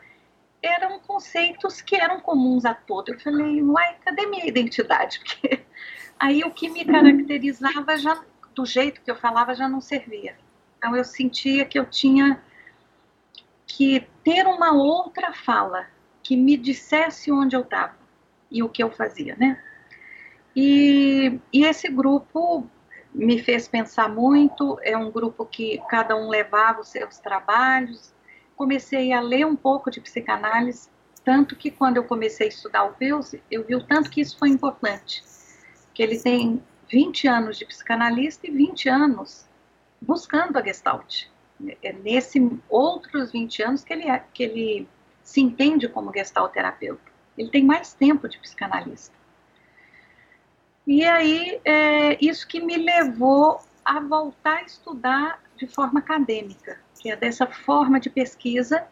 eram 0.61 0.99
conceitos 0.99 1.81
que 1.81 1.95
eram 1.95 2.19
comuns 2.19 2.65
a 2.65 2.73
todos. 2.73 3.13
Eu 3.13 3.19
falei, 3.19 3.61
uai, 3.61 3.97
cadê 4.03 4.25
minha 4.25 4.45
identidade? 4.45 5.19
Porque 5.23 5.63
aí 6.19 6.43
o 6.43 6.51
que 6.51 6.69
me 6.69 6.85
caracterizava 6.85 7.97
já, 7.97 8.23
do 8.55 8.65
jeito 8.65 9.01
que 9.01 9.11
eu 9.11 9.15
falava, 9.15 9.53
já 9.53 9.67
não 9.67 9.81
servia. 9.81 10.35
Então 10.77 10.95
eu 10.95 11.03
sentia 11.03 11.65
que 11.65 11.77
eu 11.77 11.85
tinha 11.85 12.41
que 13.65 14.07
ter 14.23 14.45
uma 14.45 14.73
outra 14.73 15.33
fala 15.33 15.87
que 16.21 16.35
me 16.37 16.55
dissesse 16.55 17.31
onde 17.31 17.55
eu 17.55 17.61
estava 17.61 17.97
e 18.49 18.61
o 18.63 18.69
que 18.69 18.83
eu 18.83 18.91
fazia, 18.91 19.35
né? 19.35 19.61
E, 20.55 21.39
e 21.51 21.65
esse 21.65 21.89
grupo 21.89 22.69
me 23.13 23.41
fez 23.41 23.67
pensar 23.67 24.09
muito. 24.09 24.77
É 24.81 24.97
um 24.97 25.11
grupo 25.11 25.45
que 25.45 25.81
cada 25.89 26.15
um 26.15 26.29
levava 26.29 26.81
os 26.81 26.89
seus 26.89 27.19
trabalhos. 27.19 28.13
Comecei 28.55 29.13
a 29.13 29.21
ler 29.21 29.45
um 29.45 29.55
pouco 29.55 29.91
de 29.91 29.99
psicanálise, 29.99 30.89
tanto 31.23 31.55
que 31.55 31.71
quando 31.71 31.97
eu 31.97 32.03
comecei 32.03 32.47
a 32.47 32.49
estudar 32.49 32.83
o 32.83 32.93
Peuse, 32.93 33.41
eu 33.49 33.63
vi 33.63 33.75
o 33.75 33.83
tanto 33.83 34.09
que 34.09 34.21
isso 34.21 34.37
foi 34.37 34.49
importante. 34.49 35.23
Que 35.93 36.03
ele 36.03 36.19
tem 36.19 36.61
20 36.89 37.27
anos 37.27 37.57
de 37.57 37.65
psicanalista 37.65 38.47
e 38.47 38.51
20 38.51 38.89
anos 38.89 39.47
buscando 40.01 40.57
a 40.57 40.63
Gestalt. 40.63 41.25
É 41.81 41.93
nesse 41.93 42.39
outros 42.69 43.31
20 43.31 43.63
anos 43.63 43.83
que 43.83 43.93
ele, 43.93 44.09
é, 44.09 44.23
que 44.33 44.43
ele 44.43 44.87
se 45.23 45.39
entende 45.39 45.87
como 45.87 46.11
Gestalt 46.13 46.51
terapeuta. 46.51 47.11
Ele 47.37 47.49
tem 47.49 47.63
mais 47.63 47.93
tempo 47.93 48.27
de 48.27 48.37
psicanalista. 48.37 49.15
E 50.85 51.05
aí, 51.05 51.61
é 51.63 52.17
isso 52.23 52.47
que 52.47 52.59
me 52.59 52.77
levou 52.77 53.59
a 53.85 53.99
voltar 53.99 54.57
a 54.57 54.63
estudar 54.63 55.41
de 55.55 55.67
forma 55.67 55.99
acadêmica, 55.99 56.79
que 56.99 57.09
é 57.09 57.15
dessa 57.15 57.47
forma 57.47 57.99
de 57.99 58.09
pesquisa 58.09 58.85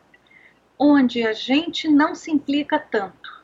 onde 0.80 1.24
a 1.24 1.34
gente 1.34 1.88
não 1.88 2.16
se 2.16 2.32
implica 2.32 2.80
tanto, 2.80 3.44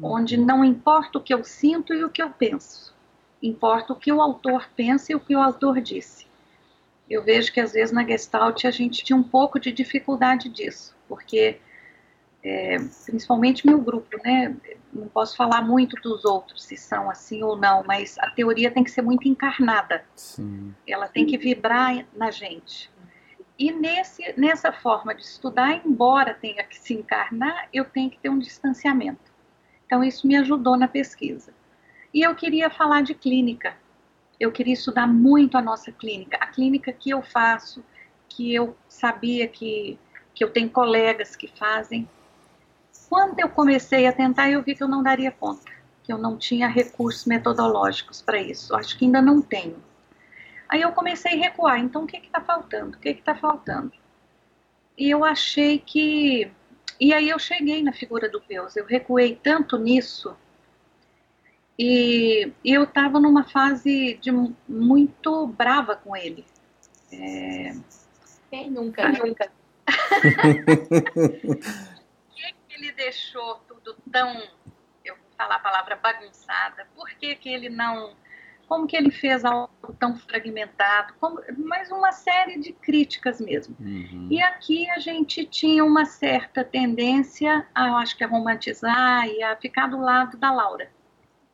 onde 0.00 0.36
não 0.36 0.64
importa 0.64 1.18
o 1.18 1.22
que 1.22 1.34
eu 1.34 1.42
sinto 1.42 1.92
e 1.92 2.04
o 2.04 2.10
que 2.10 2.22
eu 2.22 2.30
penso, 2.30 2.94
importa 3.42 3.92
o 3.92 3.96
que 3.96 4.12
o 4.12 4.20
autor 4.20 4.68
pensa 4.76 5.10
e 5.10 5.14
o 5.14 5.20
que 5.20 5.34
o 5.34 5.40
autor 5.40 5.80
disse. 5.80 6.26
Eu 7.08 7.24
vejo 7.24 7.52
que 7.52 7.60
às 7.60 7.72
vezes 7.72 7.92
na 7.92 8.04
Gestalt 8.04 8.64
a 8.64 8.70
gente 8.70 9.02
tinha 9.02 9.16
um 9.16 9.22
pouco 9.22 9.58
de 9.58 9.72
dificuldade 9.72 10.48
disso, 10.48 10.94
porque 11.08 11.58
é, 12.42 12.78
principalmente 13.04 13.66
meu 13.66 13.80
grupo, 13.80 14.16
né? 14.22 14.54
Não 14.92 15.08
posso 15.08 15.36
falar 15.36 15.62
muito 15.62 15.96
dos 16.00 16.24
outros, 16.24 16.62
se 16.64 16.76
são 16.76 17.10
assim 17.10 17.42
ou 17.42 17.56
não, 17.56 17.84
mas 17.84 18.18
a 18.18 18.30
teoria 18.30 18.70
tem 18.70 18.82
que 18.82 18.90
ser 18.90 19.02
muito 19.02 19.28
encarnada. 19.28 20.04
Sim. 20.14 20.74
Ela 20.86 21.08
tem 21.08 21.26
que 21.26 21.36
vibrar 21.36 22.06
na 22.14 22.30
gente. 22.30 22.90
E 23.58 23.72
nesse, 23.72 24.34
nessa 24.36 24.72
forma 24.72 25.14
de 25.14 25.22
estudar, 25.22 25.82
embora 25.86 26.34
tenha 26.34 26.62
que 26.62 26.78
se 26.78 26.94
encarnar, 26.94 27.68
eu 27.72 27.84
tenho 27.84 28.10
que 28.10 28.18
ter 28.18 28.28
um 28.28 28.38
distanciamento. 28.38 29.32
Então, 29.86 30.04
isso 30.04 30.26
me 30.26 30.36
ajudou 30.36 30.76
na 30.76 30.88
pesquisa. 30.88 31.54
E 32.12 32.22
eu 32.22 32.34
queria 32.34 32.68
falar 32.68 33.02
de 33.02 33.14
clínica. 33.14 33.74
Eu 34.38 34.52
queria 34.52 34.74
estudar 34.74 35.06
muito 35.06 35.56
a 35.56 35.62
nossa 35.62 35.90
clínica, 35.90 36.36
a 36.38 36.46
clínica 36.46 36.92
que 36.92 37.10
eu 37.10 37.22
faço, 37.22 37.82
que 38.28 38.54
eu 38.54 38.76
sabia 38.88 39.48
que, 39.48 39.98
que 40.34 40.44
eu 40.44 40.50
tenho 40.50 40.68
colegas 40.68 41.34
que 41.34 41.46
fazem, 41.46 42.08
quando 43.08 43.38
eu 43.38 43.48
comecei 43.48 44.06
a 44.06 44.12
tentar, 44.12 44.50
eu 44.50 44.62
vi 44.62 44.74
que 44.74 44.82
eu 44.82 44.88
não 44.88 45.02
daria 45.02 45.30
conta, 45.30 45.70
que 46.02 46.12
eu 46.12 46.18
não 46.18 46.36
tinha 46.36 46.68
recursos 46.68 47.24
metodológicos 47.24 48.20
para 48.20 48.40
isso. 48.40 48.74
Acho 48.74 48.98
que 48.98 49.04
ainda 49.04 49.22
não 49.22 49.40
tenho. 49.40 49.82
Aí 50.68 50.82
eu 50.82 50.92
comecei 50.92 51.34
a 51.34 51.36
recuar. 51.36 51.78
Então, 51.78 52.04
o 52.04 52.06
que 52.06 52.16
está 52.16 52.40
faltando? 52.40 52.96
O 52.96 53.00
que 53.00 53.10
está 53.10 53.34
faltando? 53.34 53.92
E 54.98 55.10
eu 55.10 55.24
achei 55.24 55.78
que. 55.78 56.50
E 56.98 57.12
aí 57.12 57.28
eu 57.28 57.38
cheguei 57.38 57.82
na 57.82 57.92
figura 57.92 58.28
do 58.28 58.42
Deus. 58.48 58.76
Eu 58.76 58.86
recuei 58.86 59.38
tanto 59.40 59.78
nisso. 59.78 60.36
E, 61.78 62.50
e 62.64 62.72
eu 62.72 62.84
estava 62.84 63.20
numa 63.20 63.44
fase 63.44 64.18
de 64.20 64.32
muito 64.66 65.46
brava 65.46 65.94
com 65.94 66.16
ele. 66.16 66.44
É... 67.12 67.76
Quem 68.50 68.70
nunca? 68.70 69.12
Quem 69.12 69.28
nunca? 69.28 69.52
deixou 72.96 73.56
tudo 73.68 73.96
tão, 74.10 74.42
eu 75.04 75.14
vou 75.14 75.30
falar 75.36 75.56
a 75.56 75.60
palavra 75.60 75.96
bagunçada? 75.96 76.86
Por 76.94 77.08
que, 77.10 77.34
que 77.36 77.48
ele 77.48 77.68
não. 77.68 78.14
Como 78.66 78.86
que 78.86 78.96
ele 78.96 79.12
fez 79.12 79.44
algo 79.44 79.70
tão 80.00 80.16
fragmentado? 80.16 81.14
Como, 81.20 81.40
mas 81.56 81.92
uma 81.92 82.10
série 82.10 82.58
de 82.58 82.72
críticas 82.72 83.40
mesmo. 83.40 83.76
Uhum. 83.78 84.26
E 84.28 84.42
aqui 84.42 84.90
a 84.90 84.98
gente 84.98 85.44
tinha 85.44 85.84
uma 85.84 86.04
certa 86.04 86.64
tendência, 86.64 87.64
a, 87.72 87.88
eu 87.88 87.96
acho 87.96 88.16
que 88.16 88.24
a 88.24 88.26
romantizar 88.26 89.28
e 89.28 89.40
a 89.40 89.54
ficar 89.54 89.86
do 89.86 90.00
lado 90.00 90.36
da 90.36 90.50
Laura. 90.50 90.90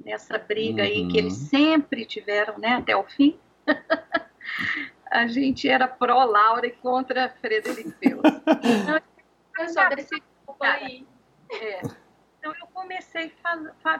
Nessa 0.02 0.38
briga 0.38 0.82
uhum. 0.82 0.88
aí 0.88 1.08
que 1.08 1.18
eles 1.18 1.38
uhum. 1.38 1.48
sempre 1.48 2.06
tiveram, 2.06 2.58
né, 2.58 2.76
até 2.76 2.96
o 2.96 3.04
fim. 3.04 3.38
a 5.10 5.26
gente 5.26 5.68
era 5.68 5.86
pró-Laura 5.86 6.66
e 6.66 6.70
contra 6.70 7.28
Frederic 7.40 7.94
Beus. 8.00 8.22
Então, 9.54 9.66
eu 9.66 9.68
só 9.68 9.88
desse 9.90 10.22
aí. 10.60 11.06
É. 11.52 11.82
Então 12.42 12.52
eu 12.60 12.66
comecei 12.74 13.32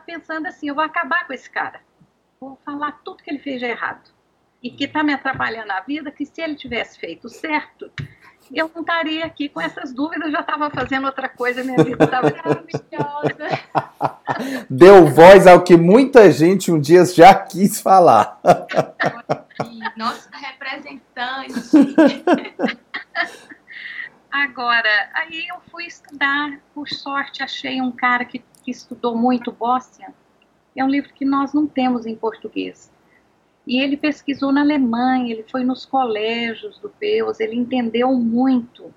pensando 0.05 0.49
assim, 0.49 0.69
eu 0.69 0.75
vou 0.75 0.83
acabar 0.83 1.29
com 1.29 1.33
esse 1.33 1.49
cara. 1.49 1.81
Vou 2.41 2.59
falar 2.65 3.01
tudo 3.05 3.23
que 3.23 3.31
ele 3.31 3.39
fez 3.39 3.61
de 3.61 3.67
errado. 3.67 4.11
E 4.61 4.69
que 4.69 4.83
está 4.83 5.05
me 5.05 5.15
atrapalhando 5.15 5.71
a 5.71 5.79
vida, 5.79 6.11
que 6.11 6.27
se 6.27 6.43
ele 6.43 6.57
tivesse 6.57 6.99
feito 6.99 7.29
certo, 7.29 7.89
eu 8.53 8.69
não 8.75 8.83
estaria 8.83 9.25
aqui 9.25 9.49
com 9.49 9.61
essas 9.61 9.93
dúvidas, 9.93 10.33
já 10.33 10.41
estava 10.41 10.69
fazendo 10.71 11.07
outra 11.07 11.29
coisa, 11.29 11.63
minha 11.63 11.85
vida 11.85 12.05
estava 12.05 12.31
maravilhosa. 12.35 13.47
Deu 14.69 15.07
voz 15.07 15.47
ao 15.47 15.63
que 15.63 15.77
muita 15.77 16.33
gente 16.33 16.73
um 16.73 16.81
dia 16.81 17.05
já 17.05 17.33
quis 17.35 17.81
falar. 17.81 18.41
Nossa 19.97 20.29
representante. 20.37 21.53
Agora, 24.33 25.11
aí 25.13 25.47
eu 25.47 25.61
fui 25.71 25.85
estudar, 25.85 26.59
por 26.75 26.89
sorte 26.89 27.43
achei 27.43 27.83
um 27.83 27.93
cara 27.93 28.25
que, 28.25 28.43
que 28.63 28.71
estudou 28.71 29.15
muito 29.15 29.53
Bóssia. 29.53 30.15
É 30.75 30.83
um 30.83 30.89
livro 30.89 31.13
que 31.13 31.27
nós 31.27 31.53
não 31.53 31.67
temos 31.67 32.07
em 32.07 32.17
português. 32.17 32.91
E 33.67 33.79
ele 33.79 33.95
pesquisou 33.95 34.51
na 34.51 34.63
Alemanha, 34.63 35.35
ele 35.35 35.45
foi 35.51 35.65
nos 35.65 35.85
colégios 35.85 36.79
do 36.79 36.89
Peus, 36.89 37.41
ele 37.41 37.55
entendeu 37.55 38.11
muito 38.15 38.95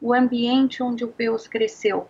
o 0.00 0.12
ambiente 0.12 0.82
onde 0.82 1.04
o 1.04 1.12
Peus 1.12 1.46
cresceu. 1.46 2.08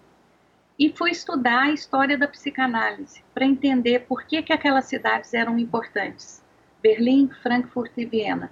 E 0.78 0.90
fui 0.90 1.10
estudar 1.10 1.64
a 1.64 1.72
história 1.72 2.16
da 2.16 2.26
psicanálise, 2.26 3.22
para 3.34 3.44
entender 3.44 4.06
por 4.06 4.24
que, 4.24 4.42
que 4.42 4.52
aquelas 4.54 4.86
cidades 4.86 5.34
eram 5.34 5.58
importantes. 5.58 6.42
Berlim, 6.82 7.28
Frankfurt 7.42 7.92
e 7.98 8.06
Viena. 8.06 8.50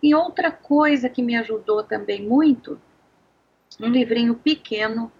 E 0.00 0.14
outra 0.14 0.52
coisa 0.52 1.08
que 1.08 1.20
me 1.20 1.34
ajudou 1.34 1.82
também 1.82 2.22
muito 2.22 2.80
um 3.80 3.88
livrinho 3.88 4.34
pequeno 4.34 5.12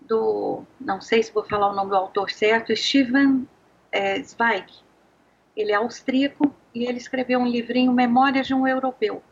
do, 0.00 0.64
não 0.80 1.00
sei 1.00 1.22
se 1.22 1.32
vou 1.32 1.44
falar 1.44 1.70
o 1.70 1.74
nome 1.74 1.90
do 1.90 1.96
autor 1.96 2.30
certo, 2.30 2.74
Steven 2.76 3.46
é, 3.90 4.22
Zweig. 4.22 4.72
Ele 5.56 5.72
é 5.72 5.76
austríaco 5.76 6.54
e 6.74 6.84
ele 6.84 6.98
escreveu 6.98 7.38
um 7.38 7.46
livrinho 7.46 7.92
Memórias 7.92 8.46
de 8.46 8.54
um 8.54 8.66
Europeu. 8.66 9.22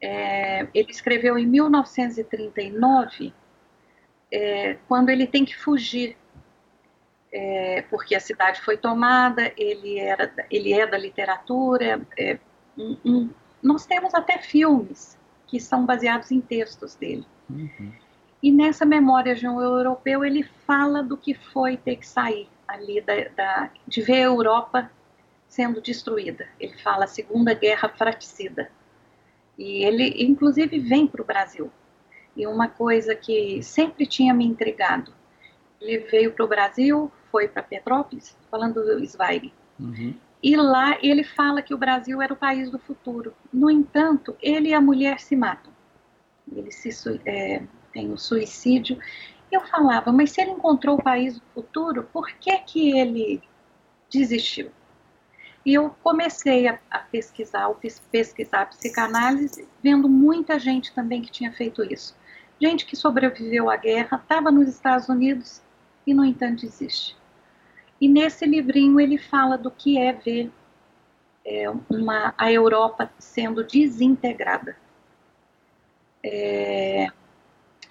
É, 0.00 0.66
ele 0.74 0.90
escreveu 0.90 1.38
em 1.38 1.46
1939, 1.46 3.32
é, 4.30 4.76
quando 4.86 5.08
ele 5.08 5.26
tem 5.26 5.44
que 5.44 5.56
fugir, 5.56 6.16
é, 7.32 7.82
porque 7.82 8.14
a 8.14 8.20
cidade 8.20 8.60
foi 8.60 8.76
tomada, 8.76 9.52
ele, 9.56 9.98
era, 9.98 10.32
ele 10.50 10.72
é 10.72 10.86
da 10.86 10.98
literatura. 10.98 12.06
É, 12.18 12.38
um, 12.76 12.96
um, 13.04 13.30
nós 13.62 13.86
temos 13.86 14.14
até 14.14 14.38
filmes 14.38 15.18
que 15.46 15.58
são 15.58 15.86
baseados 15.86 16.30
em 16.30 16.40
textos 16.40 16.94
dele. 16.94 17.26
Uhum. 17.48 17.92
E 18.42 18.52
nessa 18.52 18.84
memória 18.84 19.34
de 19.34 19.48
um 19.48 19.60
europeu, 19.60 20.24
ele 20.24 20.42
fala 20.66 21.02
do 21.02 21.16
que 21.16 21.34
foi 21.34 21.76
ter 21.76 21.96
que 21.96 22.06
sair 22.06 22.48
ali, 22.68 23.00
da, 23.00 23.14
da, 23.36 23.70
de 23.86 24.02
ver 24.02 24.22
a 24.22 24.26
Europa 24.26 24.90
sendo 25.48 25.80
destruída. 25.80 26.46
Ele 26.58 26.74
fala 26.78 27.06
Segunda 27.06 27.54
Guerra 27.54 27.88
Fraticida. 27.88 28.70
E 29.56 29.84
ele, 29.84 30.24
inclusive, 30.24 30.78
vem 30.78 31.06
para 31.06 31.22
o 31.22 31.24
Brasil. 31.24 31.70
E 32.36 32.46
uma 32.46 32.68
coisa 32.68 33.14
que 33.14 33.62
sempre 33.62 34.04
tinha 34.06 34.34
me 34.34 34.44
intrigado: 34.44 35.12
ele 35.80 35.98
veio 35.98 36.32
para 36.32 36.44
o 36.44 36.48
Brasil, 36.48 37.10
foi 37.30 37.48
para 37.48 37.62
Petrópolis, 37.62 38.36
falando 38.50 38.82
do 38.82 39.06
Zweig. 39.06 39.52
Uhum. 39.78 40.14
E 40.42 40.56
lá 40.56 40.98
ele 41.02 41.24
fala 41.24 41.62
que 41.62 41.72
o 41.72 41.78
Brasil 41.78 42.20
era 42.20 42.34
o 42.34 42.36
país 42.36 42.70
do 42.70 42.78
futuro. 42.78 43.32
No 43.52 43.70
entanto, 43.70 44.36
ele 44.42 44.68
e 44.68 44.74
a 44.74 44.80
mulher 44.80 45.20
se 45.20 45.34
matam. 45.34 45.72
Ele 46.50 46.70
se, 46.70 46.90
é, 47.24 47.62
tem 47.92 48.12
o 48.12 48.18
suicídio. 48.18 48.98
Eu 49.50 49.60
falava, 49.62 50.12
mas 50.12 50.30
se 50.30 50.40
ele 50.40 50.50
encontrou 50.50 50.98
o 50.98 51.02
país 51.02 51.34
do 51.38 51.42
futuro, 51.54 52.08
por 52.12 52.30
que, 52.32 52.56
que 52.58 52.98
ele 52.98 53.42
desistiu? 54.10 54.70
E 55.64 55.72
eu 55.72 55.90
comecei 56.02 56.68
a, 56.68 56.78
a 56.90 56.98
pesquisar, 56.98 57.68
pesquisar 58.10 58.62
a 58.62 58.66
psicanálise, 58.66 59.66
vendo 59.82 60.08
muita 60.08 60.58
gente 60.58 60.92
também 60.92 61.22
que 61.22 61.30
tinha 61.30 61.52
feito 61.52 61.82
isso. 61.82 62.14
Gente 62.60 62.84
que 62.84 62.96
sobreviveu 62.96 63.70
à 63.70 63.76
guerra, 63.76 64.20
estava 64.22 64.50
nos 64.50 64.68
Estados 64.68 65.08
Unidos 65.08 65.62
e, 66.06 66.12
no 66.12 66.24
entanto, 66.24 66.60
desiste. 66.60 67.16
E 68.00 68.08
nesse 68.08 68.44
livrinho 68.44 69.00
ele 69.00 69.16
fala 69.16 69.56
do 69.56 69.70
que 69.70 69.96
é 69.98 70.12
ver 70.12 70.52
é, 71.44 71.70
uma, 71.88 72.34
a 72.36 72.52
Europa 72.52 73.10
sendo 73.18 73.64
desintegrada. 73.64 74.76
É, 76.24 77.08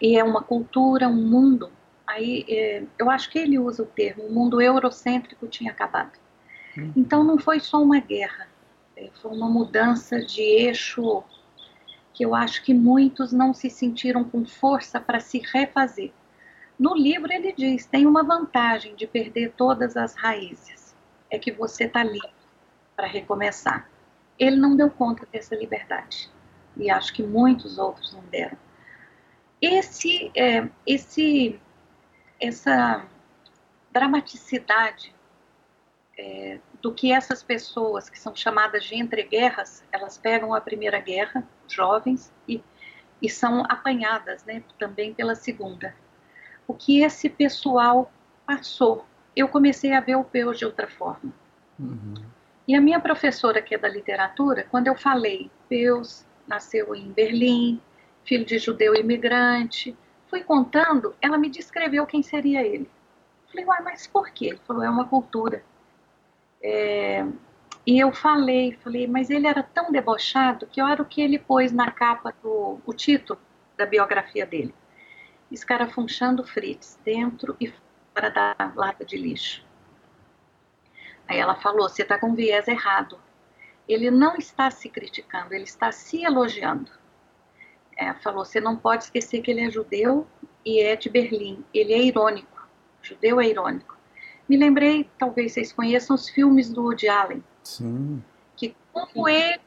e 0.02 0.18
é 0.18 0.24
uma 0.24 0.42
cultura, 0.42 1.08
um 1.08 1.13
mundo. 1.13 1.72
Aí 2.08 2.44
é, 2.50 2.84
eu 2.98 3.10
acho 3.10 3.30
que 3.30 3.38
ele 3.38 3.60
usa 3.60 3.84
o 3.84 3.86
termo, 3.86 4.24
o 4.24 4.34
mundo 4.34 4.60
eurocêntrico 4.60 5.48
tinha 5.48 5.72
acabado. 5.72 6.18
Hum. 6.78 6.92
Então 6.98 7.24
não 7.24 7.38
foi 7.38 7.60
só 7.60 7.82
uma 7.82 8.00
guerra, 8.00 8.48
é, 8.98 9.10
foi 9.22 9.32
uma 9.32 9.48
mudança 9.48 10.20
de 10.20 10.42
eixo 10.42 11.24
que 12.12 12.25
eu 12.25 12.36
acho 12.36 12.63
que 12.63 12.74
muitos 12.74 13.32
não 13.32 13.54
se 13.54 13.70
sentiram 13.70 14.24
com 14.24 14.46
força 14.46 15.00
para 15.00 15.20
se 15.20 15.40
refazer. 15.40 16.12
No 16.78 16.96
livro 16.96 17.32
ele 17.32 17.54
diz: 17.54 17.86
tem 17.86 18.08
uma 18.08 18.24
vantagem 18.24 18.96
de 18.96 19.06
perder 19.06 19.54
todas 19.56 19.96
as 19.96 20.16
raízes, 20.16 20.96
é 21.30 21.38
que 21.38 21.52
você 21.52 21.84
está 21.86 22.04
livre 22.04 22.30
para 22.96 23.06
recomeçar. 23.06 23.88
Ele 24.40 24.56
não 24.56 24.75
deu 24.75 24.90
conta 24.90 25.28
dessa 25.32 25.56
liberdade 25.56 26.33
e 26.77 26.89
acho 26.89 27.13
que 27.13 27.24
muitos 27.24 27.77
outros 27.77 28.13
não 28.13 28.24
deram. 28.24 28.58
Esse, 29.62 30.32
é, 30.36 30.68
esse, 30.86 31.60
essa 32.39 33.06
dramaticidade 33.92 35.13
é, 36.18 36.60
do 36.82 36.94
que 36.94 37.12
essas 37.12 37.42
pessoas 37.42 38.10
que 38.10 38.20
são 38.20 38.36
chamadas 38.36 38.84
de 38.84 38.96
entreguerras, 38.96 39.84
elas 39.92 40.18
pegam 40.18 40.53
a 40.53 40.62
primeira 40.62 41.00
guerra, 41.00 41.47
jovens, 41.67 42.32
e, 42.47 42.62
e 43.21 43.30
são 43.30 43.63
apanhadas 43.69 44.43
né, 44.43 44.63
também 44.78 45.13
pela 45.13 45.36
segunda 45.36 45.95
o 46.67 46.74
que 46.74 47.02
esse 47.02 47.30
pessoal 47.30 48.12
passou. 48.45 49.06
Eu 49.36 49.47
comecei 49.47 49.93
a 49.93 50.00
ver 50.00 50.15
o 50.15 50.24
Peu 50.24 50.54
de 50.54 50.65
outra 50.65 50.88
forma. 50.88 51.34
Uhum. 51.80 52.13
E 52.67 52.76
a 52.76 52.82
minha 52.82 53.00
professora, 53.00 53.62
que 53.62 53.76
é 53.76 53.78
da 53.78 53.89
literatura, 53.89 54.65
quando 54.69 54.88
eu 54.88 54.95
falei, 54.95 55.52
Peus 55.67 56.26
nasceu 56.47 56.95
em 56.95 57.12
Berlim, 57.12 57.82
filho 58.23 58.45
de 58.45 58.58
judeu 58.58 58.95
imigrante, 58.95 59.95
fui 60.27 60.41
contando, 60.41 61.15
ela 61.21 61.38
me 61.38 61.49
descreveu 61.49 62.06
quem 62.06 62.23
seria 62.23 62.63
ele. 62.63 62.89
Falei, 63.47 63.65
uai, 63.65 63.82
mas 63.84 64.08
por 64.08 64.29
quê? 64.32 64.47
Ele 64.47 64.60
falou, 64.65 64.84
é 64.84 64.89
uma 64.89 65.08
cultura. 65.08 65.63
É... 66.62 67.25
E 67.86 67.99
eu 67.99 68.13
falei, 68.13 68.77
falei, 68.84 69.08
mas 69.08 69.29
ele 69.29 69.45
era 69.45 69.62
tão 69.62 69.91
debochado 69.91 70.65
que 70.67 70.82
olha 70.82 71.01
o 71.01 71.06
que 71.06 71.21
ele 71.21 71.38
pôs 71.38 71.71
na 71.71 71.91
capa 71.91 72.34
do 72.41 72.79
o 72.86 72.93
título 72.93 73.39
da 73.77 73.86
biografia 73.86 74.45
dele 74.45 74.73
escarafunchando 75.53 76.43
Fritz 76.43 76.99
dentro 77.06 77.56
e 77.60 77.71
fora 78.13 78.29
da 78.29 78.56
lata 78.75 79.06
de 79.06 79.15
lixo. 79.15 79.63
Aí 81.27 81.38
ela 81.38 81.56
falou: 81.56 81.88
você 81.88 82.01
está 82.01 82.17
com 82.17 82.34
viés 82.34 82.67
errado. 82.67 83.19
Ele 83.88 84.10
não 84.10 84.36
está 84.36 84.72
se 84.72 84.89
criticando, 84.89 85.54
ele 85.54 85.63
está 85.63 85.91
se 85.91 86.24
elogiando. 86.24 86.91
É, 87.98 88.13
falou: 88.15 88.46
você 88.46 88.60
não 88.60 88.76
pode 88.76 89.06
esquecer 89.06 89.41
que 89.41 89.52
ele 89.52 89.62
é 89.62 89.69
judeu 89.69 90.28
e 90.65 90.80
é 90.80 90.96
de 90.96 91.10
Berlim. 91.10 91.63
Ele 91.74 91.93
é 91.93 92.02
irônico. 92.02 92.67
Judeu 93.02 93.39
é 93.39 93.48
irônico. 93.48 93.98
Me 94.48 94.58
lembrei, 94.58 95.10
talvez 95.17 95.54
vocês 95.54 95.72
conheçam 95.72 96.15
os 96.15 96.30
filmes 96.30 96.69
do 96.69 96.84
Woody 96.84 97.08
Allen. 97.08 97.43
Sim. 97.63 98.24
Que 98.56 98.76
como 98.91 99.28
ele 99.28 99.60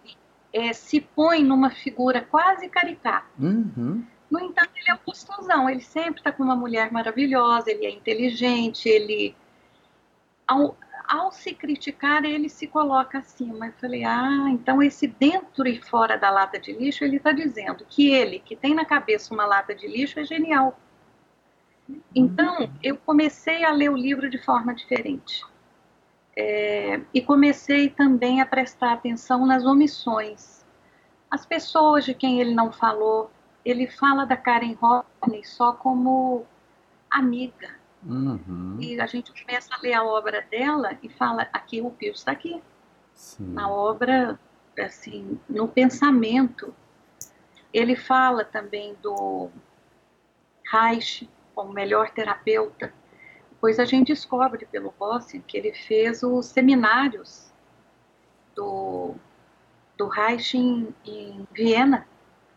é, 0.52 0.72
se 0.72 1.00
põe 1.00 1.42
numa 1.42 1.70
figura 1.70 2.22
quase 2.22 2.68
caricata. 2.68 3.26
Uhum. 3.38 4.04
No 4.30 4.40
entanto, 4.40 4.70
ele 4.74 4.90
é 4.90 4.94
um 4.94 4.98
gostosão, 5.06 5.70
ele 5.70 5.80
sempre 5.80 6.20
está 6.20 6.32
com 6.32 6.42
uma 6.42 6.56
mulher 6.56 6.90
maravilhosa, 6.90 7.70
ele 7.70 7.86
é 7.86 7.90
inteligente, 7.90 8.88
ele. 8.88 9.36
Ao, 10.46 10.76
ao 11.08 11.32
se 11.32 11.54
criticar, 11.54 12.24
ele 12.24 12.48
se 12.48 12.66
coloca 12.66 13.18
acima. 13.18 13.66
Eu 13.66 13.72
falei, 13.74 14.04
ah, 14.04 14.48
então 14.50 14.82
esse 14.82 15.06
dentro 15.06 15.66
e 15.66 15.80
fora 15.80 16.16
da 16.16 16.30
lata 16.30 16.58
de 16.58 16.72
lixo, 16.72 17.04
ele 17.04 17.16
está 17.16 17.32
dizendo 17.32 17.84
que 17.88 18.10
ele, 18.10 18.38
que 18.38 18.56
tem 18.56 18.74
na 18.74 18.84
cabeça 18.84 19.32
uma 19.32 19.46
lata 19.46 19.74
de 19.74 19.86
lixo, 19.86 20.20
é 20.20 20.24
genial. 20.24 20.78
Então, 22.14 22.70
eu 22.82 22.96
comecei 22.96 23.64
a 23.64 23.72
ler 23.72 23.90
o 23.90 23.96
livro 23.96 24.28
de 24.28 24.38
forma 24.38 24.74
diferente. 24.74 25.44
É, 26.36 27.00
e 27.14 27.22
comecei 27.22 27.88
também 27.88 28.40
a 28.40 28.46
prestar 28.46 28.92
atenção 28.92 29.46
nas 29.46 29.64
omissões. 29.64 30.64
As 31.30 31.46
pessoas 31.46 32.04
de 32.04 32.12
quem 32.14 32.40
ele 32.40 32.54
não 32.54 32.70
falou, 32.72 33.30
ele 33.64 33.86
fala 33.86 34.24
da 34.24 34.36
Karen 34.36 34.76
Horney 34.80 35.44
só 35.44 35.72
como 35.72 36.44
amiga. 37.10 37.75
Uhum. 38.06 38.76
E 38.80 39.00
a 39.00 39.06
gente 39.06 39.32
começa 39.32 39.74
a 39.74 39.80
ler 39.80 39.94
a 39.94 40.04
obra 40.04 40.46
dela 40.50 40.96
e 41.02 41.08
fala, 41.08 41.48
aqui 41.52 41.80
o 41.80 41.90
Pio 41.90 42.12
está 42.12 42.32
aqui. 42.32 42.62
Sim. 43.14 43.52
Na 43.52 43.68
obra, 43.68 44.38
assim, 44.78 45.40
no 45.48 45.66
pensamento. 45.66 46.74
Ele 47.72 47.96
fala 47.96 48.44
também 48.44 48.96
do 49.02 49.50
Reich 50.70 51.28
como 51.54 51.72
melhor 51.72 52.10
terapeuta. 52.10 52.92
Depois 53.50 53.78
a 53.78 53.84
gente 53.84 54.08
descobre 54.08 54.66
pelo 54.66 54.94
Bossen 54.98 55.40
que 55.40 55.56
ele 55.56 55.72
fez 55.72 56.22
os 56.22 56.46
seminários 56.46 57.52
do, 58.54 59.14
do 59.96 60.06
Reich 60.06 60.56
em, 60.56 60.94
em 61.04 61.46
Viena 61.52 62.06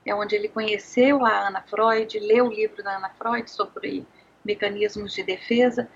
é 0.06 0.16
onde 0.16 0.36
ele 0.36 0.48
conheceu 0.48 1.26
a 1.26 1.48
Ana 1.48 1.62
Freud, 1.62 2.20
leu 2.20 2.48
o 2.48 2.54
livro 2.54 2.84
da 2.84 2.98
Ana 2.98 3.10
Freud 3.10 3.50
sobre 3.50 4.08
mecanismos 4.44 5.14
de 5.14 5.24
defesa. 5.24 5.90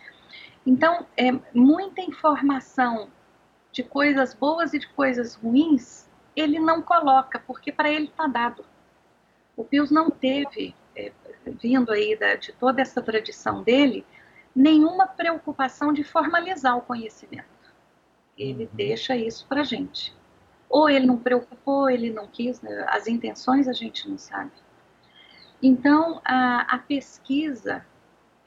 Então, 0.65 1.05
é 1.17 1.31
muita 1.53 2.01
informação 2.01 3.09
de 3.71 3.83
coisas 3.83 4.33
boas 4.33 4.73
e 4.73 4.79
de 4.79 4.87
coisas 4.89 5.35
ruins, 5.35 6.07
ele 6.35 6.59
não 6.59 6.81
coloca, 6.81 7.39
porque 7.39 7.71
para 7.71 7.91
ele 7.91 8.05
está 8.05 8.27
dado. 8.27 8.63
O 9.57 9.63
Pius 9.63 9.89
não 9.91 10.09
teve, 10.09 10.75
é, 10.95 11.11
vindo 11.45 11.91
aí 11.91 12.15
da, 12.15 12.35
de 12.35 12.53
toda 12.53 12.81
essa 12.81 13.01
tradição 13.01 13.63
dele, 13.63 14.05
nenhuma 14.55 15.07
preocupação 15.07 15.91
de 15.91 16.03
formalizar 16.03 16.77
o 16.77 16.81
conhecimento. 16.81 17.45
Ele 18.37 18.65
uhum. 18.65 18.69
deixa 18.73 19.15
isso 19.15 19.45
para 19.47 19.61
a 19.61 19.65
gente. 19.65 20.15
Ou 20.69 20.89
ele 20.89 21.05
não 21.05 21.17
preocupou, 21.17 21.89
ele 21.89 22.11
não 22.11 22.27
quis, 22.27 22.61
né? 22.61 22.85
as 22.89 23.07
intenções 23.07 23.67
a 23.67 23.73
gente 23.73 24.09
não 24.09 24.17
sabe. 24.17 24.51
Então, 25.61 26.21
a, 26.25 26.75
a 26.75 26.77
pesquisa 26.77 27.85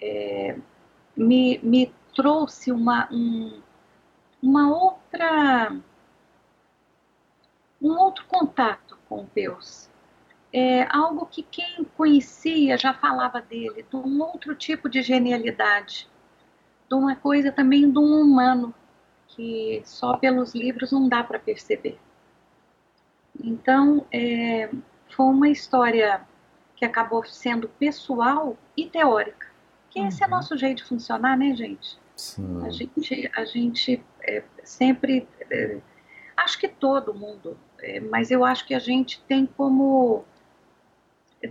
é, 0.01 0.57
me, 1.17 1.59
me, 1.63 1.93
trouxe 2.15 2.73
uma, 2.73 3.09
um, 3.13 3.61
uma 4.43 4.71
outra, 4.75 5.77
um 7.81 7.99
outro 7.99 8.25
contato 8.27 8.99
com 9.09 9.27
Deus. 9.35 9.89
É 10.53 10.87
algo 10.91 11.27
que 11.27 11.43
quem 11.43 11.85
conhecia 11.97 12.79
já 12.79 12.95
falava 12.95 13.41
dele, 13.41 13.85
de 13.89 13.97
um 13.97 14.23
outro 14.23 14.55
tipo 14.55 14.89
de 14.89 15.03
genialidade, 15.03 16.09
de 16.89 16.95
uma 16.95 17.17
coisa 17.17 17.53
também 17.53 17.91
de 17.91 17.99
um 17.99 18.21
humano 18.23 18.75
que 19.29 19.83
só 19.85 20.17
pelos 20.17 20.55
livros 20.55 20.93
não 20.93 21.09
dá 21.09 21.23
para 21.23 21.39
perceber. 21.39 21.99
Então, 23.43 24.07
é, 24.11 24.71
foi 25.11 25.27
uma 25.27 25.49
história 25.49 26.27
que 26.75 26.85
acabou 26.85 27.25
sendo 27.25 27.69
pessoal 27.69 28.57
e 28.77 28.87
teórica. 28.87 29.47
Que 29.97 30.01
uhum. 30.03 30.09
esse 30.09 30.23
é 30.23 30.27
uhum. 30.27 30.31
nosso 30.31 30.59
jeito 30.59 30.83
de 30.83 30.85
funcionar, 30.85 31.39
né, 31.39 31.57
gente? 31.57 31.99
Sim. 32.15 32.63
A 32.67 32.69
gente, 32.69 33.31
a 33.35 33.45
gente 33.47 34.05
é, 34.23 34.43
sempre. 34.63 35.27
É, 35.51 35.79
acho 36.37 36.59
que 36.59 36.69
todo 36.69 37.15
mundo, 37.15 37.57
é, 37.79 37.99
mas 37.99 38.31
eu 38.31 38.45
acho 38.45 38.67
que 38.67 38.75
a 38.75 38.79
gente 38.79 39.23
tem 39.23 39.47
como. 39.47 40.23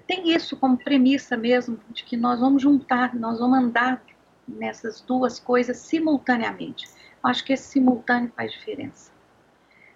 Tem 0.05 0.31
isso 0.31 0.55
como 0.57 0.77
premissa 0.77 1.35
mesmo, 1.35 1.79
de 1.89 2.03
que 2.03 2.15
nós 2.15 2.39
vamos 2.39 2.61
juntar, 2.61 3.15
nós 3.15 3.39
vamos 3.39 3.57
andar 3.57 4.03
nessas 4.47 5.01
duas 5.01 5.39
coisas 5.39 5.77
simultaneamente. 5.77 6.87
Acho 7.23 7.43
que 7.43 7.53
esse 7.53 7.63
simultâneo 7.63 8.31
faz 8.35 8.51
diferença. 8.51 9.11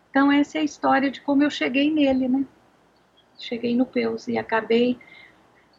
Então, 0.09 0.31
essa 0.31 0.57
é 0.57 0.61
a 0.61 0.63
história 0.63 1.11
de 1.11 1.21
como 1.21 1.43
eu 1.43 1.51
cheguei 1.51 1.93
nele, 1.93 2.27
né? 2.27 2.43
Cheguei 3.37 3.75
no 3.75 3.85
Peus 3.85 4.27
e 4.27 4.39
acabei. 4.39 4.97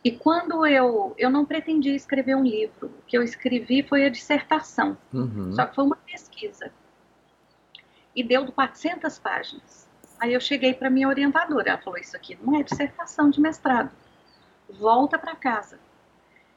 E 0.03 0.11
quando 0.11 0.67
eu. 0.67 1.15
Eu 1.19 1.31
não 1.31 1.45
pretendia 1.45 1.95
escrever 1.95 2.35
um 2.35 2.43
livro. 2.43 2.87
O 2.87 3.03
que 3.07 3.17
eu 3.17 3.23
escrevi 3.23 3.83
foi 3.83 4.05
a 4.05 4.09
dissertação. 4.09 4.97
Uhum. 5.13 5.53
Só 5.53 5.67
que 5.67 5.75
foi 5.75 5.85
uma 5.85 5.97
pesquisa. 5.97 6.73
E 8.17 8.25
deu 8.25 8.51
400 8.51 9.19
páginas. 9.19 9.89
Aí 10.19 10.33
eu 10.33 10.41
cheguei 10.41 10.73
para 10.75 10.91
minha 10.91 11.09
orientadora. 11.09 11.71
Ela 11.71 11.79
falou: 11.79 11.99
Isso 11.99 12.17
aqui 12.17 12.39
não 12.43 12.59
é 12.59 12.63
dissertação 12.63 13.29
de 13.29 13.41
mestrado. 13.41 13.91
Volta 14.69 15.19
para 15.19 15.37
casa. 15.37 15.79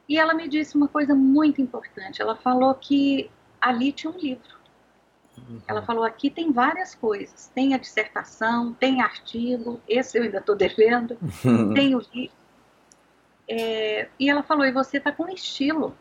E 0.07 0.17
ela 0.17 0.33
me 0.33 0.47
disse 0.47 0.75
uma 0.75 0.87
coisa 0.87 1.13
muito 1.13 1.61
importante. 1.61 2.21
Ela 2.21 2.35
falou 2.35 2.73
que 2.75 3.29
ali 3.59 3.91
tinha 3.91 4.11
um 4.11 4.17
livro. 4.17 4.53
Uhum. 5.37 5.61
Ela 5.67 5.81
falou: 5.81 6.03
aqui 6.03 6.29
tem 6.29 6.51
várias 6.51 6.95
coisas. 6.95 7.51
Tem 7.53 7.73
a 7.73 7.77
dissertação, 7.77 8.73
tem 8.73 9.01
artigo, 9.01 9.81
esse 9.87 10.17
eu 10.17 10.23
ainda 10.23 10.37
estou 10.37 10.55
devendo, 10.55 11.17
tem 11.73 11.95
o 11.95 12.01
livro. 12.13 12.42
É, 13.47 14.07
e 14.19 14.29
ela 14.29 14.43
falou: 14.43 14.65
e 14.65 14.71
você 14.71 14.97
está 14.97 15.11
com 15.11 15.27
estilo. 15.29 15.95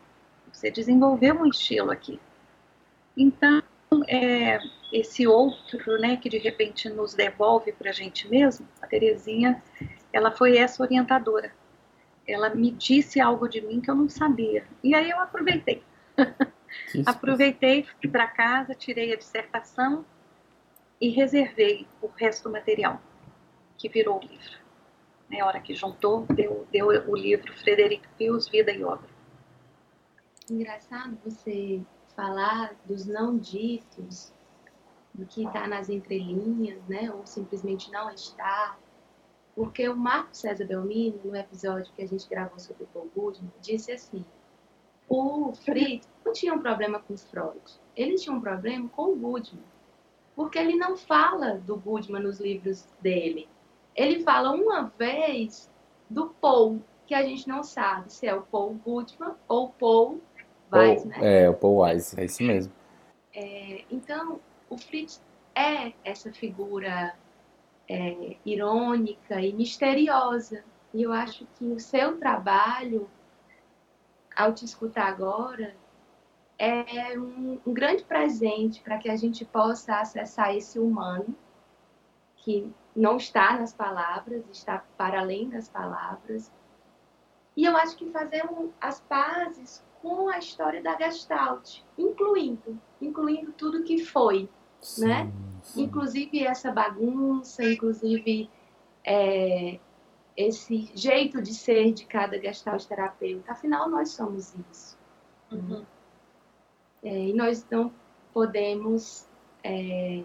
Você 0.51 0.69
desenvolveu 0.69 1.35
um 1.35 1.47
estilo 1.47 1.91
aqui. 1.91 2.19
Então, 3.17 3.61
é, 4.07 4.59
esse 4.91 5.27
outro, 5.27 5.99
né, 5.99 6.17
que 6.17 6.29
de 6.29 6.37
repente 6.37 6.89
nos 6.89 7.13
devolve 7.13 7.71
para 7.71 7.89
a 7.89 7.93
gente 7.93 8.27
mesmo, 8.29 8.67
a 8.81 8.87
Terezinha, 8.87 9.61
ela 10.11 10.31
foi 10.31 10.57
essa 10.57 10.83
orientadora. 10.83 11.53
Ela 12.27 12.49
me 12.49 12.71
disse 12.71 13.19
algo 13.19 13.47
de 13.47 13.61
mim 13.61 13.81
que 13.81 13.89
eu 13.89 13.95
não 13.95 14.07
sabia. 14.07 14.65
E 14.83 14.95
aí 14.95 15.09
eu 15.09 15.19
aproveitei. 15.19 15.83
Aproveitei, 17.05 17.85
fui 18.01 18.09
para 18.09 18.27
casa, 18.27 18.73
tirei 18.73 19.13
a 19.13 19.15
dissertação 19.15 20.03
e 20.99 21.09
reservei 21.09 21.87
o 22.01 22.07
resto 22.07 22.45
do 22.45 22.51
material, 22.51 22.99
que 23.77 23.87
virou 23.87 24.17
o 24.17 24.21
livro. 24.21 24.62
Na 25.33 25.47
hora 25.47 25.59
que 25.59 25.73
juntou, 25.73 26.27
deu, 26.27 26.67
deu 26.71 26.87
o 27.09 27.15
livro 27.15 27.51
Frederico 27.57 28.05
Pius, 28.19 28.47
Vida 28.47 28.71
e 28.71 28.83
Obra. 28.83 29.09
Engraçado 30.47 31.17
você 31.25 31.81
falar 32.15 32.75
dos 32.85 33.07
não 33.07 33.39
ditos, 33.39 34.31
do 35.11 35.25
que 35.25 35.43
está 35.43 35.67
nas 35.67 35.89
entrelinhas, 35.89 36.79
né? 36.87 37.11
Ou 37.11 37.25
simplesmente 37.25 37.91
não 37.91 38.11
está. 38.11 38.77
Porque 39.55 39.89
o 39.89 39.95
Marco 39.95 40.35
César 40.35 40.65
Belmino, 40.65 41.19
no 41.23 41.35
episódio 41.35 41.91
que 41.95 42.03
a 42.03 42.07
gente 42.07 42.29
gravou 42.29 42.59
sobre 42.59 42.83
o 42.83 42.87
Paul 42.87 43.09
Goodman, 43.15 43.51
disse 43.59 43.91
assim: 43.91 44.23
o 45.09 45.51
Fritz 45.53 46.07
não 46.23 46.31
tinha 46.31 46.53
um 46.53 46.59
problema 46.59 46.99
com 46.99 47.17
Freud, 47.17 47.59
ele 47.95 48.15
tinha 48.15 48.35
um 48.35 48.41
problema 48.41 48.87
com 48.89 49.13
o 49.13 49.15
Goodman, 49.15 49.63
porque 50.35 50.59
ele 50.59 50.75
não 50.75 50.95
fala 50.95 51.55
do 51.57 51.75
Goodman 51.75 52.21
nos 52.21 52.39
livros 52.39 52.87
dele. 53.01 53.47
Ele 53.95 54.23
fala 54.23 54.51
uma 54.51 54.91
vez 54.97 55.69
do 56.09 56.29
Paul, 56.29 56.81
que 57.05 57.13
a 57.13 57.23
gente 57.23 57.47
não 57.47 57.63
sabe 57.63 58.11
se 58.11 58.27
é 58.27 58.33
o 58.33 58.41
Paul 58.41 58.73
Goodman 58.85 59.35
ou 59.47 59.69
Paul 59.69 60.21
Weiss, 60.71 61.05
né? 61.05 61.17
É, 61.21 61.49
o 61.49 61.53
Paul 61.53 61.77
Weiss, 61.77 62.17
é 62.17 62.25
isso 62.25 62.43
mesmo. 62.43 62.73
É, 63.33 63.83
então, 63.91 64.39
o 64.69 64.77
Fritz 64.77 65.21
é 65.55 65.93
essa 66.03 66.31
figura 66.31 67.13
é, 67.87 68.37
irônica 68.45 69.39
e 69.41 69.53
misteriosa. 69.53 70.63
E 70.93 71.03
eu 71.03 71.11
acho 71.11 71.47
que 71.57 71.65
o 71.65 71.79
seu 71.79 72.17
trabalho 72.17 73.09
ao 74.35 74.53
te 74.53 74.65
escutar 74.65 75.07
agora, 75.07 75.75
é 76.57 77.17
um, 77.17 77.59
um 77.65 77.73
grande 77.73 78.03
presente 78.03 78.81
para 78.81 78.97
que 78.97 79.09
a 79.09 79.15
gente 79.15 79.43
possa 79.43 79.99
acessar 79.99 80.55
esse 80.55 80.79
humano 80.79 81.35
que 82.37 82.71
não 82.95 83.17
está 83.17 83.57
nas 83.57 83.73
palavras, 83.73 84.43
está 84.51 84.83
para 84.97 85.19
além 85.19 85.49
das 85.49 85.67
palavras. 85.69 86.51
E 87.55 87.65
eu 87.65 87.75
acho 87.77 87.95
que 87.95 88.09
fazer 88.09 88.45
um, 88.45 88.71
as 88.79 88.99
pazes 89.01 89.83
com 90.01 90.29
a 90.29 90.37
história 90.37 90.81
da 90.81 90.97
Gestalt, 90.97 91.81
incluindo, 91.97 92.79
incluindo 93.01 93.51
tudo 93.53 93.83
que 93.83 94.03
foi, 94.03 94.49
sim, 94.81 95.05
né? 95.05 95.31
Sim. 95.61 95.83
Inclusive 95.83 96.43
essa 96.43 96.71
bagunça, 96.71 97.63
inclusive 97.63 98.49
é, 99.05 99.79
esse 100.35 100.91
jeito 100.95 101.41
de 101.41 101.53
ser 101.53 101.93
de 101.93 102.05
cada 102.05 102.39
gestalt 102.39 102.85
terapeuta. 102.85 103.51
Afinal, 103.51 103.89
nós 103.89 104.09
somos 104.09 104.53
isso. 104.71 104.97
Uhum. 105.51 105.85
É, 107.03 107.29
e 107.29 107.33
nós 107.33 107.65
não 107.69 107.93
podemos 108.33 109.27
é, 109.63 110.23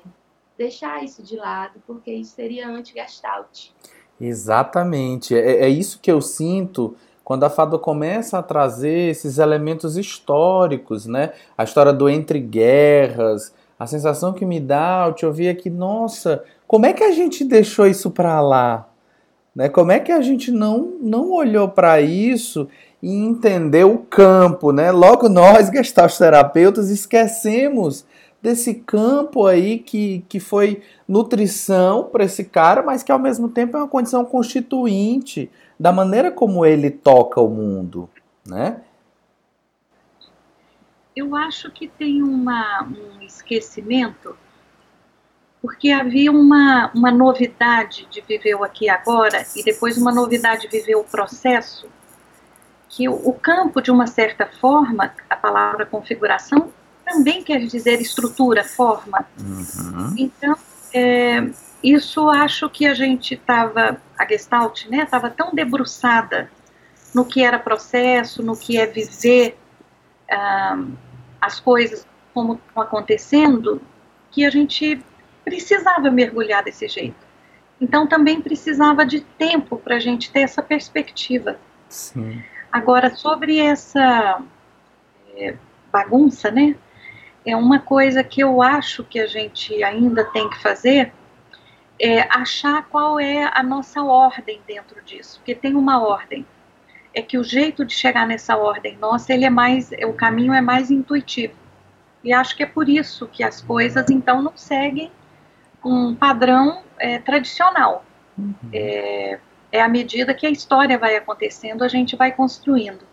deixar 0.58 1.04
isso 1.04 1.22
de 1.22 1.36
lado, 1.36 1.80
porque 1.86 2.10
isso 2.10 2.34
seria 2.34 2.68
anti-gestalt. 2.68 3.68
Exatamente. 4.20 5.34
É, 5.34 5.64
é 5.64 5.68
isso 5.68 6.00
que 6.00 6.10
eu 6.10 6.20
sinto 6.20 6.96
quando 7.22 7.44
a 7.44 7.50
fada 7.50 7.78
começa 7.78 8.38
a 8.38 8.42
trazer 8.42 9.10
esses 9.10 9.38
elementos 9.38 9.96
históricos, 9.96 11.06
né? 11.06 11.32
A 11.56 11.62
história 11.62 11.92
do 11.92 12.08
entre 12.08 12.40
guerras, 12.40 13.54
a 13.78 13.86
sensação 13.86 14.32
que 14.32 14.44
me 14.44 14.58
dá 14.58 15.02
ao 15.02 15.12
te 15.12 15.24
ouvir 15.24 15.48
aqui, 15.48 15.70
nossa, 15.70 16.42
como 16.66 16.86
é 16.86 16.92
que 16.92 17.04
a 17.04 17.12
gente 17.12 17.44
deixou 17.44 17.86
isso 17.86 18.10
para 18.10 18.40
lá? 18.40 18.88
Né? 19.54 19.68
Como 19.68 19.92
é 19.92 20.00
que 20.00 20.10
a 20.10 20.20
gente 20.20 20.50
não, 20.50 20.96
não 21.00 21.32
olhou 21.32 21.68
para 21.68 22.00
isso 22.00 22.68
e 23.02 23.12
entendeu 23.12 23.92
o 23.92 23.98
campo? 23.98 24.72
Né? 24.72 24.90
Logo 24.90 25.28
nós, 25.28 25.70
terapeutas, 26.18 26.90
esquecemos 26.90 28.04
desse 28.40 28.74
campo 28.74 29.46
aí 29.46 29.78
que, 29.78 30.24
que 30.28 30.38
foi 30.38 30.82
nutrição 31.06 32.04
para 32.04 32.24
esse 32.24 32.44
cara, 32.44 32.82
mas 32.82 33.02
que 33.02 33.10
ao 33.10 33.18
mesmo 33.18 33.48
tempo 33.48 33.76
é 33.76 33.80
uma 33.80 33.88
condição 33.88 34.24
constituinte 34.24 35.50
da 35.78 35.92
maneira 35.92 36.30
como 36.30 36.64
ele 36.64 36.90
toca 36.90 37.40
o 37.40 37.48
mundo, 37.48 38.08
né? 38.46 38.80
Eu 41.14 41.34
acho 41.34 41.70
que 41.72 41.88
tem 41.88 42.22
uma, 42.22 42.84
um 42.84 43.22
esquecimento 43.22 44.36
porque 45.60 45.90
havia 45.90 46.30
uma, 46.30 46.90
uma 46.94 47.10
novidade 47.10 48.06
de 48.08 48.20
viver 48.20 48.54
o 48.54 48.62
aqui 48.62 48.84
e 48.84 48.88
agora 48.88 49.44
e 49.56 49.64
depois 49.64 49.98
uma 49.98 50.12
novidade 50.12 50.62
de 50.62 50.68
viver 50.68 50.94
o 50.94 51.02
processo, 51.02 51.88
que 52.88 53.08
o, 53.08 53.14
o 53.14 53.32
campo, 53.32 53.82
de 53.82 53.90
uma 53.90 54.06
certa 54.06 54.46
forma, 54.46 55.12
a 55.28 55.36
palavra 55.36 55.84
configuração 55.84 56.72
também 57.08 57.42
quer 57.42 57.60
dizer 57.66 58.00
estrutura, 58.00 58.62
forma. 58.62 59.26
Uhum. 59.38 60.14
Então, 60.16 60.56
é, 60.92 61.48
isso 61.82 62.28
acho 62.28 62.68
que 62.68 62.86
a 62.86 62.94
gente 62.94 63.34
estava, 63.34 64.00
a 64.18 64.26
Gestalt, 64.26 64.86
né, 64.86 65.04
estava 65.04 65.30
tão 65.30 65.54
debruçada 65.54 66.50
no 67.14 67.24
que 67.24 67.42
era 67.42 67.58
processo, 67.58 68.42
no 68.42 68.56
que 68.56 68.76
é 68.76 68.86
viver 68.86 69.56
ah, 70.30 70.78
as 71.40 71.58
coisas 71.58 72.06
como 72.34 72.54
estão 72.54 72.82
acontecendo, 72.82 73.80
que 74.30 74.44
a 74.44 74.50
gente 74.50 75.02
precisava 75.44 76.10
mergulhar 76.10 76.62
desse 76.62 76.86
jeito. 76.86 77.26
Então 77.80 78.06
também 78.06 78.40
precisava 78.40 79.06
de 79.06 79.20
tempo 79.20 79.78
para 79.78 79.96
a 79.96 80.00
gente 80.00 80.30
ter 80.30 80.40
essa 80.40 80.62
perspectiva. 80.62 81.58
Sim. 81.88 82.42
Agora, 82.70 83.14
sobre 83.14 83.58
essa 83.58 84.42
é, 85.34 85.54
bagunça, 85.90 86.50
né? 86.50 86.76
É 87.48 87.56
uma 87.56 87.78
coisa 87.78 88.22
que 88.22 88.42
eu 88.42 88.60
acho 88.60 89.02
que 89.02 89.18
a 89.18 89.26
gente 89.26 89.82
ainda 89.82 90.22
tem 90.22 90.50
que 90.50 90.60
fazer 90.60 91.14
é 91.98 92.20
achar 92.30 92.86
qual 92.90 93.18
é 93.18 93.50
a 93.54 93.62
nossa 93.62 94.02
ordem 94.02 94.60
dentro 94.66 95.02
disso, 95.02 95.38
porque 95.38 95.54
tem 95.54 95.74
uma 95.74 95.98
ordem. 95.98 96.44
É 97.14 97.22
que 97.22 97.38
o 97.38 97.42
jeito 97.42 97.86
de 97.86 97.94
chegar 97.94 98.26
nessa 98.26 98.54
ordem 98.54 98.98
nossa, 98.98 99.32
ele 99.32 99.46
é 99.46 99.50
mais, 99.50 99.90
o 100.06 100.12
caminho 100.12 100.52
é 100.52 100.60
mais 100.60 100.90
intuitivo. 100.90 101.54
E 102.22 102.34
acho 102.34 102.54
que 102.54 102.64
é 102.64 102.66
por 102.66 102.86
isso 102.86 103.26
que 103.26 103.42
as 103.42 103.62
coisas 103.62 104.10
então 104.10 104.42
não 104.42 104.54
seguem 104.54 105.10
um 105.82 106.14
padrão 106.14 106.82
é, 106.98 107.18
tradicional. 107.18 108.04
Uhum. 108.36 108.54
É, 108.74 109.38
é 109.72 109.80
à 109.80 109.88
medida 109.88 110.34
que 110.34 110.46
a 110.46 110.50
história 110.50 110.98
vai 110.98 111.16
acontecendo, 111.16 111.82
a 111.82 111.88
gente 111.88 112.14
vai 112.14 112.30
construindo. 112.30 113.06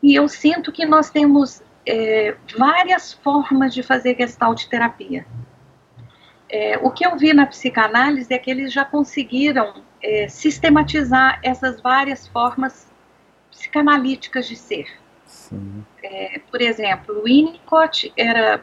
E 0.00 0.14
eu 0.14 0.28
sinto 0.28 0.70
que 0.70 0.86
nós 0.86 1.10
temos 1.10 1.65
é, 1.86 2.36
várias 2.56 3.12
formas 3.12 3.72
de 3.72 3.82
fazer 3.82 4.16
gestalt 4.16 4.66
terapia. 4.66 5.26
É, 6.48 6.78
o 6.78 6.90
que 6.90 7.06
eu 7.06 7.16
vi 7.16 7.32
na 7.32 7.46
psicanálise 7.46 8.32
é 8.32 8.38
que 8.38 8.50
eles 8.50 8.72
já 8.72 8.84
conseguiram 8.84 9.82
é, 10.02 10.28
sistematizar 10.28 11.40
essas 11.42 11.80
várias 11.80 12.26
formas 12.28 12.86
psicanalíticas 13.50 14.46
de 14.46 14.56
ser. 14.56 14.86
É, 16.02 16.40
por 16.50 16.60
exemplo, 16.60 17.18
o 17.18 17.24
Winnicott 17.24 18.12
era 18.16 18.62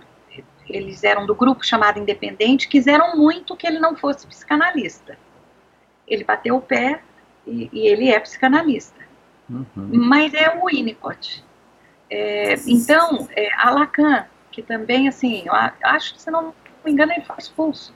eles 0.69 1.03
eram 1.03 1.25
do 1.25 1.35
grupo 1.35 1.65
chamado 1.65 1.99
Independente, 1.99 2.69
quiseram 2.69 3.17
muito 3.17 3.55
que 3.55 3.67
ele 3.67 3.79
não 3.79 3.95
fosse 3.95 4.25
psicanalista. 4.25 5.17
Ele 6.07 6.23
bateu 6.23 6.55
o 6.55 6.61
pé 6.61 7.01
e, 7.45 7.69
e 7.71 7.87
ele 7.87 8.09
é 8.09 8.19
psicanalista. 8.19 8.99
Uhum. 9.49 9.65
Mas 9.75 10.33
é 10.33 10.57
o 10.57 10.65
Winnicott. 10.65 11.43
É, 12.15 12.53
então, 12.67 13.27
é, 13.35 13.49
a 13.57 13.71
Lacan, 13.71 14.27
que 14.51 14.61
também, 14.61 15.07
assim, 15.07 15.41
eu 15.47 15.53
acho 15.83 16.13
que, 16.13 16.21
se 16.21 16.29
não 16.29 16.53
me 16.85 16.91
engano, 16.91 17.11
ele 17.11 17.25
foi 17.25 17.37
expulso. 17.39 17.91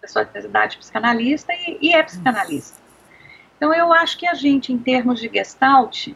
pessoalidade 0.00 0.78
psicanalista 0.78 1.52
e, 1.52 1.76
e 1.82 1.92
é 1.92 2.02
psicanalista. 2.02 2.80
Então, 3.54 3.74
eu 3.74 3.92
acho 3.92 4.16
que 4.16 4.26
a 4.26 4.32
gente, 4.32 4.72
em 4.72 4.78
termos 4.78 5.20
de 5.20 5.28
gestalt, 5.28 6.08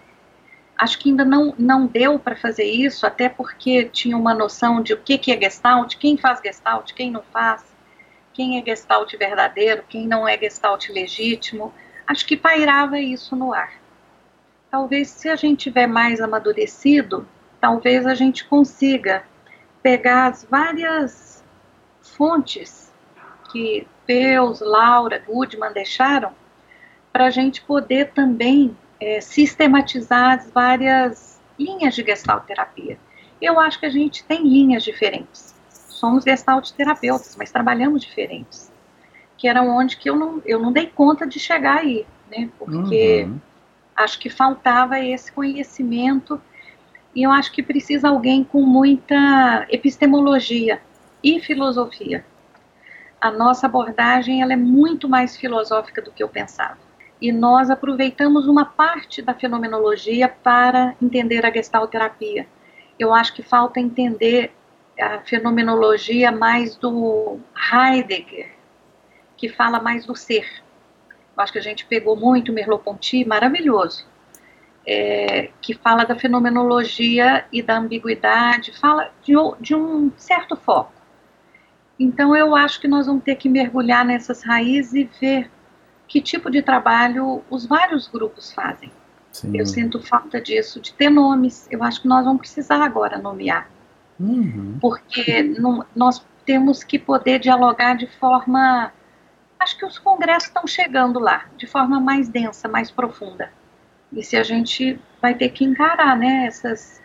acho 0.78 0.98
que 0.98 1.10
ainda 1.10 1.22
não, 1.22 1.54
não 1.58 1.86
deu 1.86 2.18
para 2.18 2.34
fazer 2.34 2.64
isso, 2.64 3.06
até 3.06 3.28
porque 3.28 3.84
tinha 3.84 4.16
uma 4.16 4.32
noção 4.32 4.82
de 4.82 4.94
o 4.94 4.96
que, 4.96 5.18
que 5.18 5.30
é 5.30 5.38
gestalt, 5.38 5.96
quem 5.98 6.16
faz 6.16 6.40
gestalt, 6.40 6.94
quem 6.94 7.10
não 7.10 7.22
faz, 7.30 7.62
quem 8.32 8.58
é 8.58 8.64
gestalt 8.64 9.12
verdadeiro, 9.18 9.84
quem 9.86 10.06
não 10.06 10.26
é 10.26 10.38
gestalt 10.38 10.88
legítimo. 10.88 11.74
Acho 12.06 12.24
que 12.24 12.34
pairava 12.34 12.98
isso 12.98 13.36
no 13.36 13.52
ar. 13.52 13.79
Talvez, 14.70 15.08
se 15.08 15.28
a 15.28 15.36
gente 15.36 15.64
tiver 15.64 15.86
mais 15.86 16.20
amadurecido, 16.20 17.26
talvez 17.60 18.06
a 18.06 18.14
gente 18.14 18.44
consiga 18.44 19.24
pegar 19.82 20.26
as 20.26 20.44
várias 20.44 21.42
fontes 22.00 22.92
que 23.50 23.86
Peus, 24.06 24.60
Laura, 24.60 25.22
Goodman 25.26 25.72
deixaram 25.72 26.32
para 27.12 27.26
a 27.26 27.30
gente 27.30 27.62
poder 27.62 28.12
também 28.12 28.76
é, 29.00 29.20
sistematizar 29.20 30.38
as 30.38 30.50
várias 30.50 31.40
linhas 31.58 31.94
de 31.94 32.04
gestalt 32.04 32.44
terapia. 32.44 32.98
Eu 33.40 33.58
acho 33.58 33.80
que 33.80 33.86
a 33.86 33.90
gente 33.90 34.22
tem 34.24 34.42
linhas 34.42 34.84
diferentes. 34.84 35.54
Somos 35.68 36.24
gestalt 36.24 36.70
terapeutas, 36.72 37.34
mas 37.36 37.50
trabalhamos 37.50 38.02
diferentes. 38.02 38.70
Que 39.36 39.48
era 39.48 39.62
onde 39.62 39.96
que 39.96 40.08
eu 40.08 40.16
não, 40.16 40.42
eu 40.44 40.60
não 40.60 40.70
dei 40.70 40.86
conta 40.86 41.26
de 41.26 41.38
chegar 41.40 41.78
aí, 41.78 42.06
né? 42.30 42.48
Porque 42.58 43.24
uhum. 43.24 43.40
Acho 44.00 44.18
que 44.18 44.28
faltava 44.28 44.98
esse 44.98 45.30
conhecimento 45.32 46.40
e 47.14 47.22
eu 47.22 47.30
acho 47.30 47.52
que 47.52 47.62
precisa 47.62 48.08
alguém 48.08 48.44
com 48.44 48.62
muita 48.62 49.66
epistemologia 49.68 50.80
e 51.22 51.40
filosofia. 51.40 52.24
A 53.20 53.30
nossa 53.30 53.66
abordagem 53.66 54.42
ela 54.42 54.52
é 54.52 54.56
muito 54.56 55.08
mais 55.08 55.36
filosófica 55.36 56.00
do 56.00 56.12
que 56.12 56.22
eu 56.22 56.28
pensava 56.28 56.78
e 57.20 57.30
nós 57.30 57.68
aproveitamos 57.68 58.48
uma 58.48 58.64
parte 58.64 59.20
da 59.20 59.34
fenomenologia 59.34 60.28
para 60.28 60.94
entender 61.02 61.44
a 61.44 61.52
gestalterapia. 61.52 62.46
Eu 62.98 63.12
acho 63.12 63.34
que 63.34 63.42
falta 63.42 63.78
entender 63.78 64.52
a 64.98 65.18
fenomenologia 65.20 66.32
mais 66.32 66.76
do 66.76 67.38
Heidegger, 67.72 68.50
que 69.36 69.48
fala 69.48 69.80
mais 69.80 70.06
do 70.06 70.16
ser. 70.16 70.46
Acho 71.36 71.52
que 71.52 71.58
a 71.58 71.62
gente 71.62 71.86
pegou 71.86 72.16
muito 72.16 72.52
Merleau-Ponty, 72.52 73.24
maravilhoso, 73.24 74.06
é, 74.86 75.50
que 75.60 75.74
fala 75.74 76.04
da 76.04 76.14
fenomenologia 76.14 77.44
e 77.52 77.62
da 77.62 77.78
ambiguidade, 77.78 78.78
fala 78.78 79.10
de, 79.22 79.34
de 79.60 79.74
um 79.74 80.12
certo 80.16 80.56
foco. 80.56 80.92
Então 81.98 82.34
eu 82.34 82.56
acho 82.56 82.80
que 82.80 82.88
nós 82.88 83.06
vamos 83.06 83.22
ter 83.22 83.36
que 83.36 83.48
mergulhar 83.48 84.04
nessas 84.04 84.42
raízes 84.42 84.94
e 84.94 85.10
ver 85.20 85.50
que 86.08 86.20
tipo 86.20 86.50
de 86.50 86.62
trabalho 86.62 87.42
os 87.50 87.66
vários 87.66 88.08
grupos 88.08 88.52
fazem. 88.52 88.90
Sim. 89.32 89.56
Eu 89.56 89.64
sinto 89.64 90.00
falta 90.00 90.40
disso, 90.40 90.80
de 90.80 90.92
ter 90.92 91.08
nomes. 91.08 91.68
Eu 91.70 91.84
acho 91.84 92.02
que 92.02 92.08
nós 92.08 92.24
vamos 92.24 92.40
precisar 92.40 92.82
agora 92.82 93.18
nomear. 93.18 93.70
Uhum. 94.18 94.78
Porque 94.80 95.42
não, 95.42 95.84
nós 95.94 96.24
temos 96.44 96.82
que 96.82 96.98
poder 96.98 97.38
dialogar 97.38 97.94
de 97.94 98.06
forma. 98.06 98.92
Acho 99.60 99.76
que 99.76 99.84
os 99.84 99.98
congressos 99.98 100.48
estão 100.48 100.66
chegando 100.66 101.18
lá, 101.20 101.46
de 101.56 101.66
forma 101.66 102.00
mais 102.00 102.28
densa, 102.28 102.66
mais 102.66 102.90
profunda. 102.90 103.52
E 104.10 104.22
se 104.22 104.36
a 104.36 104.42
gente 104.42 104.98
vai 105.20 105.34
ter 105.34 105.50
que 105.50 105.64
encarar 105.64 106.16
né, 106.16 106.46
essas 106.46 107.00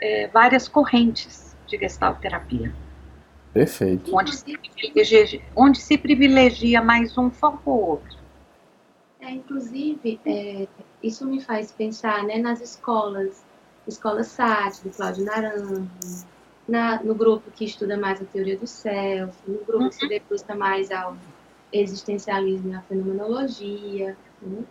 é, 0.00 0.28
várias 0.28 0.68
correntes 0.68 1.56
de 1.66 1.78
gestalt 1.78 2.20
terapia. 2.20 2.72
Perfeito. 3.52 4.14
Onde 4.14 4.36
se, 4.36 4.56
privilegia, 4.56 5.42
onde 5.56 5.78
se 5.78 5.98
privilegia 5.98 6.82
mais 6.82 7.16
um 7.18 7.30
foco 7.30 7.70
ou 7.70 7.88
outro. 7.90 8.18
É, 9.20 9.30
inclusive, 9.30 10.20
é, 10.24 10.68
isso 11.02 11.26
me 11.26 11.40
faz 11.40 11.72
pensar 11.72 12.22
né, 12.24 12.38
nas 12.38 12.60
escolas, 12.60 13.44
escola 13.86 14.22
SAT, 14.22 14.82
do 14.82 14.90
Cláudio 14.90 15.24
Naranjo, 15.24 15.88
na, 16.68 17.02
no 17.02 17.14
grupo 17.14 17.50
que 17.50 17.64
estuda 17.64 17.96
mais 17.96 18.20
a 18.22 18.24
teoria 18.24 18.56
do 18.56 18.66
self, 18.66 19.36
no 19.46 19.58
grupo 19.64 19.88
que 19.88 19.96
se 19.96 20.04
uhum. 20.04 20.08
debruça 20.08 20.54
mais 20.54 20.90
ao 20.90 21.16
existencialismo 21.72 22.72
e 22.72 22.74
à 22.74 22.80
fenomenologia, 22.82 24.16
né, 24.42 24.64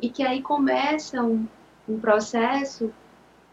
e 0.00 0.08
que 0.08 0.22
aí 0.22 0.42
começa 0.42 1.22
um, 1.22 1.46
um 1.88 1.98
processo 1.98 2.92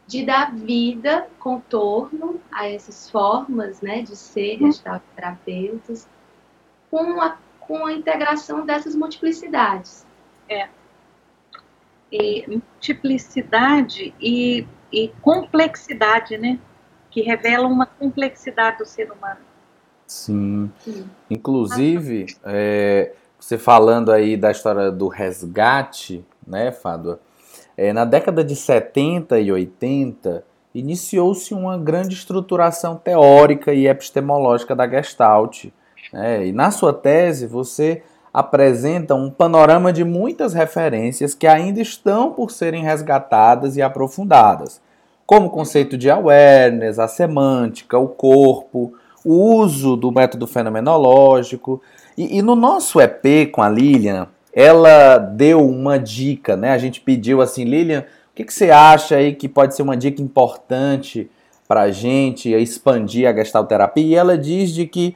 de 0.08 0.26
dar 0.26 0.56
vida, 0.56 1.28
contorno 1.38 2.40
a 2.50 2.68
essas 2.70 3.10
formas 3.10 3.82
né, 3.82 4.02
de 4.02 4.16
ser 4.16 4.62
uhum. 4.62 4.72
terapeutas, 5.16 6.08
com 6.90 7.22
a, 7.22 7.38
com 7.60 7.86
a 7.86 7.94
integração 7.94 8.66
dessas 8.66 8.96
multiplicidades. 8.96 10.06
É. 10.48 10.70
E 12.10 12.46
multiplicidade 12.48 14.16
e, 14.22 14.66
e 14.90 15.10
complexidade, 15.22 16.38
né? 16.38 16.58
Que 17.12 17.22
revela 17.22 17.68
uma 17.68 17.86
complexidade 17.86 18.78
do 18.78 18.86
ser 18.86 19.12
humano. 19.12 19.42
Sim. 20.08 20.72
Inclusive, 21.30 22.28
é, 22.46 23.12
você 23.38 23.58
falando 23.58 24.12
aí 24.12 24.38
da 24.38 24.50
história 24.50 24.90
do 24.90 25.10
resgate, 25.10 26.26
né, 26.46 26.72
Fádua? 26.72 27.20
É, 27.76 27.92
na 27.92 28.06
década 28.06 28.44
de 28.44 28.56
70 28.56 29.40
e 29.40 29.52
80, 29.52 30.44
iniciou-se 30.74 31.54
uma 31.54 31.78
grande 31.78 32.16
estruturação 32.16 32.96
teórica 32.96 33.74
e 33.74 33.88
epistemológica 33.88 34.76
da 34.76 34.88
Gestalt. 34.88 35.66
Né? 36.14 36.48
E 36.48 36.52
na 36.52 36.72
sua 36.72 36.94
tese, 36.94 37.46
você 37.46 38.02
apresenta 38.34 39.16
um 39.16 39.30
panorama 39.30 39.92
de 39.92 40.04
muitas 40.04 40.54
referências 40.54 41.34
que 41.34 41.48
ainda 41.48 41.82
estão 41.82 42.32
por 42.32 42.52
serem 42.52 42.84
resgatadas 42.84 43.76
e 43.76 43.82
aprofundadas, 43.82 44.80
como 45.26 45.48
o 45.48 45.52
conceito 45.52 45.98
de 45.98 46.10
awareness, 46.10 47.00
a 47.00 47.08
semântica, 47.08 47.98
o 47.98 48.08
corpo, 48.08 48.94
o 49.28 49.56
uso 49.58 49.98
do 49.98 50.10
método 50.10 50.48
fenomenológico. 50.48 51.82
E, 52.18 52.38
e 52.38 52.42
no 52.42 52.56
nosso 52.56 53.02
EP 53.02 53.52
com 53.52 53.62
a 53.62 53.68
Lilian, 53.68 54.28
ela 54.54 55.18
deu 55.18 55.68
uma 55.68 56.00
dica, 56.00 56.56
né? 56.56 56.72
A 56.72 56.78
gente 56.78 57.02
pediu 57.02 57.42
assim, 57.42 57.66
Lilian, 57.66 58.06
o 58.32 58.36
que, 58.36 58.46
que 58.46 58.54
você 58.54 58.72
acha 58.72 59.18
aí 59.18 59.36
que 59.36 59.50
pode 59.50 59.76
ser 59.76 59.82
uma 59.82 59.98
dica 59.98 60.22
importante 60.22 61.30
para 61.68 61.82
a 61.82 61.92
gente 61.92 62.54
expandir 62.54 63.28
a 63.28 63.34
gestalterapia? 63.34 64.06
E 64.06 64.16
ela 64.16 64.38
diz 64.38 64.72
de 64.72 64.88
que 64.88 65.14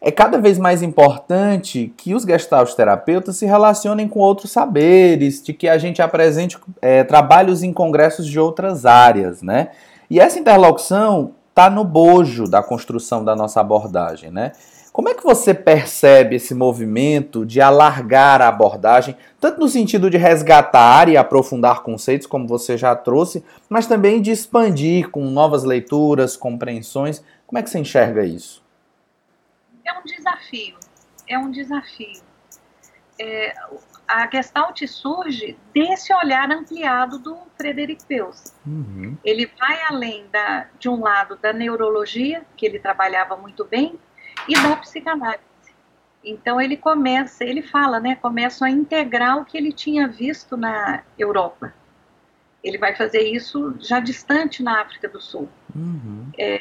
é 0.00 0.10
cada 0.10 0.38
vez 0.38 0.58
mais 0.58 0.82
importante 0.82 1.92
que 1.96 2.14
os 2.14 2.24
gestalt 2.24 2.72
terapeutas 2.74 3.36
se 3.36 3.46
relacionem 3.46 4.08
com 4.08 4.18
outros 4.18 4.50
saberes, 4.50 5.42
de 5.42 5.52
que 5.52 5.68
a 5.68 5.78
gente 5.78 6.02
apresente 6.02 6.58
é, 6.82 7.04
trabalhos 7.04 7.62
em 7.62 7.72
congressos 7.72 8.26
de 8.26 8.38
outras 8.38 8.84
áreas, 8.84 9.42
né? 9.42 9.68
E 10.10 10.18
essa 10.18 10.38
interlocução 10.38 11.34
está 11.58 11.68
no 11.68 11.82
bojo 11.82 12.48
da 12.48 12.62
construção 12.62 13.24
da 13.24 13.34
nossa 13.34 13.60
abordagem, 13.60 14.30
né? 14.30 14.52
Como 14.92 15.08
é 15.08 15.14
que 15.14 15.24
você 15.24 15.52
percebe 15.52 16.36
esse 16.36 16.54
movimento 16.54 17.44
de 17.44 17.60
alargar 17.60 18.40
a 18.40 18.48
abordagem, 18.48 19.16
tanto 19.40 19.58
no 19.60 19.68
sentido 19.68 20.08
de 20.08 20.16
resgatar 20.16 21.08
e 21.08 21.16
aprofundar 21.16 21.82
conceitos, 21.82 22.26
como 22.26 22.46
você 22.46 22.76
já 22.76 22.94
trouxe, 22.94 23.44
mas 23.68 23.86
também 23.86 24.22
de 24.22 24.30
expandir 24.30 25.10
com 25.10 25.24
novas 25.24 25.64
leituras, 25.64 26.36
compreensões? 26.36 27.22
Como 27.46 27.58
é 27.58 27.62
que 27.62 27.70
você 27.70 27.78
enxerga 27.78 28.24
isso? 28.24 28.66
é 29.88 29.98
um 29.98 30.02
desafio, 30.04 30.76
é 31.26 31.38
um 31.38 31.50
desafio. 31.50 32.22
É, 33.20 33.54
a 34.08 34.28
Gestalt 34.30 34.80
surge 34.86 35.58
desse 35.74 36.14
olhar 36.14 36.50
ampliado 36.50 37.18
do 37.18 37.36
Frederic 37.56 38.04
Peus. 38.06 38.54
Uhum. 38.66 39.16
Ele 39.22 39.50
vai 39.58 39.82
além 39.82 40.26
da, 40.32 40.66
de 40.78 40.88
um 40.88 41.00
lado 41.00 41.36
da 41.36 41.52
neurologia, 41.52 42.42
que 42.56 42.64
ele 42.64 42.78
trabalhava 42.78 43.36
muito 43.36 43.66
bem, 43.66 43.98
e 44.48 44.54
da 44.54 44.74
psicanálise. 44.76 45.42
Então 46.24 46.60
ele 46.60 46.76
começa, 46.76 47.44
ele 47.44 47.62
fala, 47.62 48.00
né, 48.00 48.16
começa 48.16 48.64
a 48.64 48.70
integrar 48.70 49.38
o 49.38 49.44
que 49.44 49.58
ele 49.58 49.72
tinha 49.72 50.08
visto 50.08 50.56
na 50.56 51.02
Europa. 51.18 51.74
Ele 52.64 52.78
vai 52.78 52.94
fazer 52.96 53.22
isso 53.22 53.76
já 53.78 54.00
distante 54.00 54.62
na 54.62 54.80
África 54.80 55.08
do 55.08 55.20
Sul. 55.20 55.48
Uhum. 55.76 56.30
É, 56.36 56.60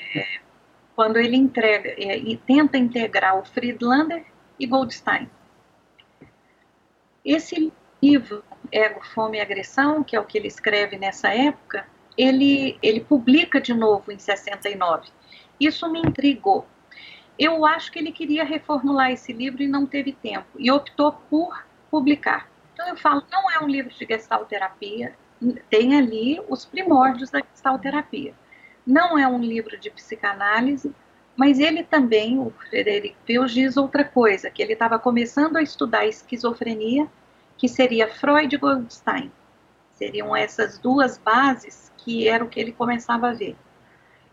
quando 0.95 1.17
ele 1.17 1.37
entrega 1.37 1.89
é, 1.97 2.17
e 2.17 2.35
tenta 2.37 2.77
integrar 2.77 3.37
o 3.37 3.45
Friedlander 3.45 4.25
e 4.59 4.67
Goldstein. 4.67 5.29
Esse 7.27 7.73
livro, 8.01 8.41
Ego, 8.71 9.03
Fome 9.13 9.37
e 9.37 9.41
Agressão, 9.41 10.03
que 10.03 10.15
é 10.15 10.19
o 10.19 10.23
que 10.23 10.37
ele 10.37 10.47
escreve 10.47 10.97
nessa 10.97 11.27
época, 11.27 11.85
ele, 12.17 12.79
ele 12.81 13.01
publica 13.01 13.59
de 13.59 13.73
novo 13.73 14.11
em 14.11 14.17
69. 14.17 15.09
Isso 15.59 15.91
me 15.91 15.99
intrigou. 15.99 16.65
Eu 17.37 17.65
acho 17.65 17.91
que 17.91 17.99
ele 17.99 18.11
queria 18.13 18.45
reformular 18.45 19.11
esse 19.11 19.33
livro 19.33 19.61
e 19.61 19.67
não 19.67 19.85
teve 19.85 20.13
tempo, 20.13 20.47
e 20.57 20.71
optou 20.71 21.11
por 21.11 21.65
publicar. 21.91 22.49
Então 22.73 22.87
eu 22.87 22.95
falo, 22.95 23.23
não 23.29 23.51
é 23.51 23.59
um 23.59 23.67
livro 23.67 23.93
de 23.93 24.05
gestalterapia, 24.05 25.13
tem 25.69 25.97
ali 25.97 26.41
os 26.47 26.65
primórdios 26.65 27.29
da 27.29 27.41
gestalterapia 27.53 28.33
não 28.87 29.19
é 29.19 29.27
um 29.27 29.39
livro 29.39 29.77
de 29.77 29.91
psicanálise, 29.91 30.95
Mas 31.37 31.59
ele 31.59 31.83
também, 31.83 32.39
o 32.39 32.51
Frederic 32.67 33.15
Pius, 33.23 33.53
diz 33.53 33.77
outra 33.77 34.03
coisa, 34.03 34.49
que 34.49 34.59
ele 34.59 34.73
estava 34.73 34.97
começando 34.97 35.55
a 35.55 35.61
estudar 35.61 36.07
esquizofrenia, 36.07 37.07
que 37.55 37.67
seria 37.67 38.07
Freud 38.07 38.53
e 38.53 38.57
Goldstein. 38.57 39.31
Seriam 39.91 40.35
essas 40.35 40.79
duas 40.79 41.19
bases 41.19 41.91
que 41.97 42.27
era 42.27 42.43
o 42.43 42.49
que 42.49 42.59
ele 42.59 42.71
começava 42.71 43.29
a 43.29 43.33
ver. 43.33 43.55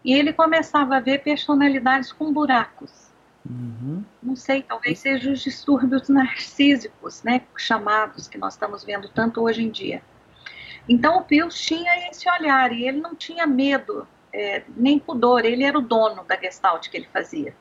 E 0.03 0.15
ele 0.15 0.33
começava 0.33 0.97
a 0.97 1.01
ver 1.01 1.23
personalidades 1.23 2.11
com 2.11 2.33
buracos. 2.33 3.13
Uhum. 3.49 4.03
Não 4.23 4.35
sei, 4.35 4.63
talvez 4.63 4.99
sejam 4.99 5.33
os 5.35 5.43
distúrbios 5.43 6.09
narcísicos, 6.09 7.23
né, 7.23 7.43
chamados, 7.57 8.27
que 8.27 8.39
nós 8.39 8.55
estamos 8.55 8.83
vendo 8.83 9.09
tanto 9.09 9.43
hoje 9.43 9.63
em 9.63 9.71
dia. 9.71 10.03
Então 10.89 11.19
o 11.19 11.25
Pius 11.25 11.55
tinha 11.59 12.09
esse 12.09 12.29
olhar 12.31 12.73
e 12.73 12.87
ele 12.87 13.01
não 13.01 13.15
tinha 13.15 13.47
medo, 13.47 14.07
é, 14.35 14.65
nem 14.77 14.99
pudor, 14.99 15.45
ele 15.45 15.63
era 15.63 15.79
o 15.79 15.81
dono 15.81 16.25
da 16.25 16.37
gestalt 16.37 16.89
que 16.89 16.97
ele 16.97 17.09
fazia. 17.13 17.55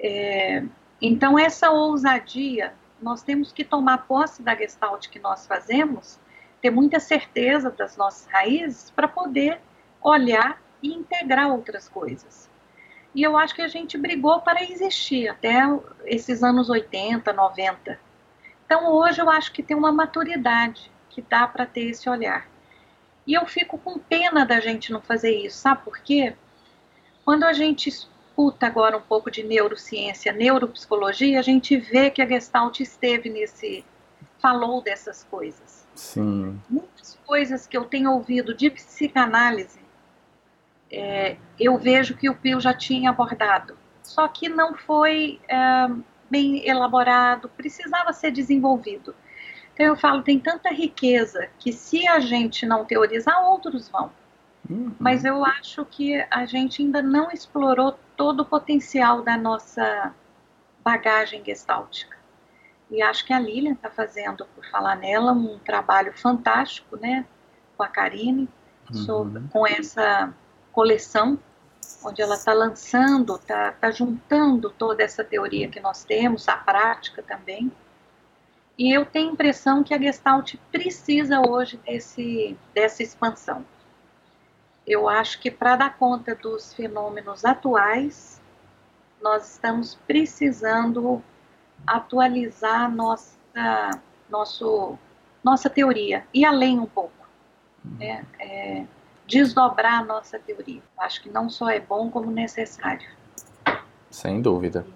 É, 0.00 0.64
então 1.00 1.38
essa 1.38 1.70
ousadia, 1.70 2.72
nós 3.00 3.22
temos 3.22 3.52
que 3.52 3.62
tomar 3.62 4.06
posse 4.06 4.42
da 4.42 4.54
gestalt 4.54 5.08
que 5.08 5.18
nós 5.18 5.46
fazemos, 5.46 6.18
ter 6.62 6.70
muita 6.70 6.98
certeza 6.98 7.70
das 7.70 7.98
nossas 7.98 8.26
raízes 8.32 8.90
para 8.90 9.06
poder 9.06 9.60
olhar 10.02 10.60
e 10.82 10.88
integrar 10.94 11.50
outras 11.50 11.86
coisas. 11.86 12.48
E 13.14 13.22
eu 13.22 13.36
acho 13.36 13.54
que 13.54 13.62
a 13.62 13.68
gente 13.68 13.98
brigou 13.98 14.40
para 14.40 14.62
existir 14.62 15.28
até 15.28 15.60
esses 16.06 16.42
anos 16.42 16.70
80, 16.70 17.30
90. 17.30 18.00
Então 18.64 18.90
hoje 18.90 19.20
eu 19.20 19.28
acho 19.28 19.52
que 19.52 19.62
tem 19.62 19.76
uma 19.76 19.92
maturidade 19.92 20.90
que 21.10 21.20
dá 21.20 21.46
para 21.46 21.66
ter 21.66 21.90
esse 21.90 22.08
olhar. 22.08 22.49
E 23.26 23.34
eu 23.34 23.46
fico 23.46 23.78
com 23.78 23.98
pena 23.98 24.44
da 24.44 24.60
gente 24.60 24.92
não 24.92 25.00
fazer 25.00 25.30
isso, 25.30 25.58
sabe 25.58 25.84
por 25.84 25.98
quê? 25.98 26.34
Quando 27.24 27.44
a 27.44 27.52
gente 27.52 27.88
escuta 27.88 28.66
agora 28.66 28.96
um 28.96 29.02
pouco 29.02 29.30
de 29.30 29.42
neurociência, 29.42 30.32
neuropsicologia, 30.32 31.38
a 31.38 31.42
gente 31.42 31.76
vê 31.76 32.10
que 32.10 32.22
a 32.22 32.26
Gestalt 32.26 32.80
esteve 32.80 33.28
nesse. 33.28 33.84
falou 34.38 34.82
dessas 34.82 35.22
coisas. 35.24 35.86
Sim. 35.94 36.58
Muitas 36.68 37.18
coisas 37.26 37.66
que 37.66 37.76
eu 37.76 37.84
tenho 37.84 38.10
ouvido 38.10 38.54
de 38.54 38.70
psicanálise 38.70 39.80
é, 40.90 41.36
eu 41.58 41.78
vejo 41.78 42.16
que 42.16 42.28
o 42.28 42.34
Pio 42.34 42.60
já 42.60 42.74
tinha 42.74 43.10
abordado, 43.10 43.76
só 44.02 44.26
que 44.26 44.48
não 44.48 44.74
foi 44.74 45.40
é, 45.48 45.56
bem 46.28 46.66
elaborado, 46.68 47.48
precisava 47.48 48.12
ser 48.12 48.32
desenvolvido. 48.32 49.14
Então 49.74 49.86
eu 49.86 49.96
falo, 49.96 50.22
tem 50.22 50.38
tanta 50.38 50.70
riqueza 50.70 51.48
que 51.58 51.72
se 51.72 52.06
a 52.06 52.20
gente 52.20 52.66
não 52.66 52.84
teorizar, 52.84 53.42
outros 53.44 53.88
vão. 53.88 54.10
Uhum. 54.68 54.94
Mas 54.98 55.24
eu 55.24 55.44
acho 55.44 55.84
que 55.84 56.24
a 56.30 56.44
gente 56.44 56.82
ainda 56.82 57.02
não 57.02 57.30
explorou 57.30 57.98
todo 58.16 58.40
o 58.40 58.44
potencial 58.44 59.22
da 59.22 59.36
nossa 59.36 60.14
bagagem 60.84 61.44
gestáltica. 61.44 62.16
E 62.90 63.00
acho 63.00 63.24
que 63.24 63.32
a 63.32 63.38
Lilian 63.38 63.72
está 63.72 63.88
fazendo, 63.88 64.44
por 64.54 64.64
falar 64.66 64.96
nela, 64.96 65.32
um 65.32 65.58
trabalho 65.60 66.12
fantástico, 66.12 66.96
né, 66.96 67.24
com 67.76 67.82
a 67.84 67.88
Karine, 67.88 68.48
uhum. 68.92 69.48
com 69.48 69.66
essa 69.66 70.34
coleção, 70.72 71.38
onde 72.04 72.20
ela 72.20 72.34
está 72.34 72.52
lançando, 72.52 73.36
está 73.36 73.72
tá 73.72 73.90
juntando 73.90 74.70
toda 74.70 75.02
essa 75.02 75.22
teoria 75.22 75.68
que 75.68 75.80
nós 75.80 76.04
temos, 76.04 76.48
a 76.48 76.56
prática 76.56 77.22
também. 77.22 77.70
E 78.80 78.90
eu 78.90 79.04
tenho 79.04 79.28
a 79.28 79.32
impressão 79.34 79.84
que 79.84 79.92
a 79.92 79.98
Gestalt 79.98 80.54
precisa 80.72 81.38
hoje 81.46 81.78
desse, 81.84 82.56
dessa 82.74 83.02
expansão. 83.02 83.62
Eu 84.86 85.06
acho 85.06 85.38
que 85.38 85.50
para 85.50 85.76
dar 85.76 85.98
conta 85.98 86.34
dos 86.34 86.72
fenômenos 86.72 87.44
atuais, 87.44 88.40
nós 89.20 89.52
estamos 89.52 89.96
precisando 90.06 91.22
atualizar 91.86 92.90
nossa, 92.90 93.36
nosso, 94.30 94.98
nossa 95.44 95.68
teoria, 95.68 96.24
e 96.32 96.42
além 96.42 96.80
um 96.80 96.86
pouco. 96.86 97.12
Né? 97.84 98.24
É, 98.38 98.86
desdobrar 99.26 100.00
a 100.00 100.04
nossa 100.06 100.38
teoria. 100.38 100.80
Acho 100.96 101.20
que 101.20 101.28
não 101.28 101.50
só 101.50 101.68
é 101.68 101.80
bom, 101.80 102.10
como 102.10 102.30
necessário. 102.30 103.10
Sem 104.10 104.40
dúvida. 104.40 104.86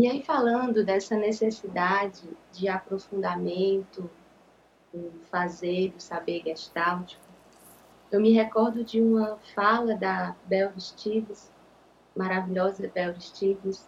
E 0.00 0.06
aí, 0.06 0.24
falando 0.24 0.82
dessa 0.82 1.14
necessidade 1.14 2.22
de 2.52 2.68
aprofundamento, 2.68 4.10
do 4.90 5.12
fazer, 5.30 5.90
do 5.90 6.00
saber 6.00 6.42
gestáltico, 6.42 7.22
eu 8.10 8.18
me 8.18 8.32
recordo 8.32 8.82
de 8.82 8.98
uma 8.98 9.36
fala 9.54 9.94
da 9.94 10.34
Bel 10.46 10.72
Stevens, 10.80 11.52
maravilhosa 12.16 12.90
Bel 12.94 13.14
Stevens, 13.20 13.86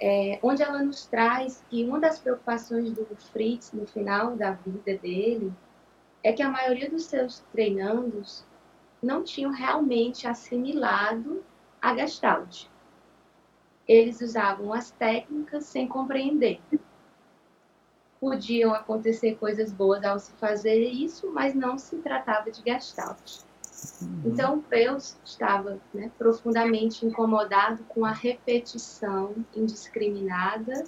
é, 0.00 0.40
onde 0.42 0.64
ela 0.64 0.82
nos 0.82 1.06
traz 1.06 1.62
que 1.70 1.84
uma 1.84 2.00
das 2.00 2.18
preocupações 2.18 2.90
do 2.90 3.06
Fritz 3.30 3.70
no 3.72 3.86
final 3.86 4.34
da 4.34 4.54
vida 4.54 4.98
dele 4.98 5.54
é 6.24 6.32
que 6.32 6.42
a 6.42 6.50
maioria 6.50 6.90
dos 6.90 7.04
seus 7.04 7.44
treinandos 7.52 8.44
não 9.00 9.22
tinham 9.22 9.52
realmente 9.52 10.26
assimilado 10.26 11.44
a 11.80 11.94
Gestalt. 11.94 12.66
Eles 13.86 14.20
usavam 14.20 14.72
as 14.72 14.90
técnicas 14.90 15.64
sem 15.64 15.86
compreender. 15.86 16.60
Podiam 18.20 18.74
acontecer 18.74 19.36
coisas 19.36 19.72
boas 19.72 20.02
ao 20.04 20.18
se 20.18 20.32
fazer 20.32 20.82
isso, 20.82 21.30
mas 21.32 21.54
não 21.54 21.78
se 21.78 21.96
tratava 21.98 22.50
de 22.50 22.62
Gestalt. 22.64 23.42
Uhum. 24.00 24.22
Então, 24.24 24.60
Peus 24.62 25.18
estava 25.24 25.78
né, 25.92 26.10
profundamente 26.16 27.04
incomodado 27.04 27.84
com 27.84 28.04
a 28.04 28.12
repetição 28.12 29.34
indiscriminada 29.54 30.84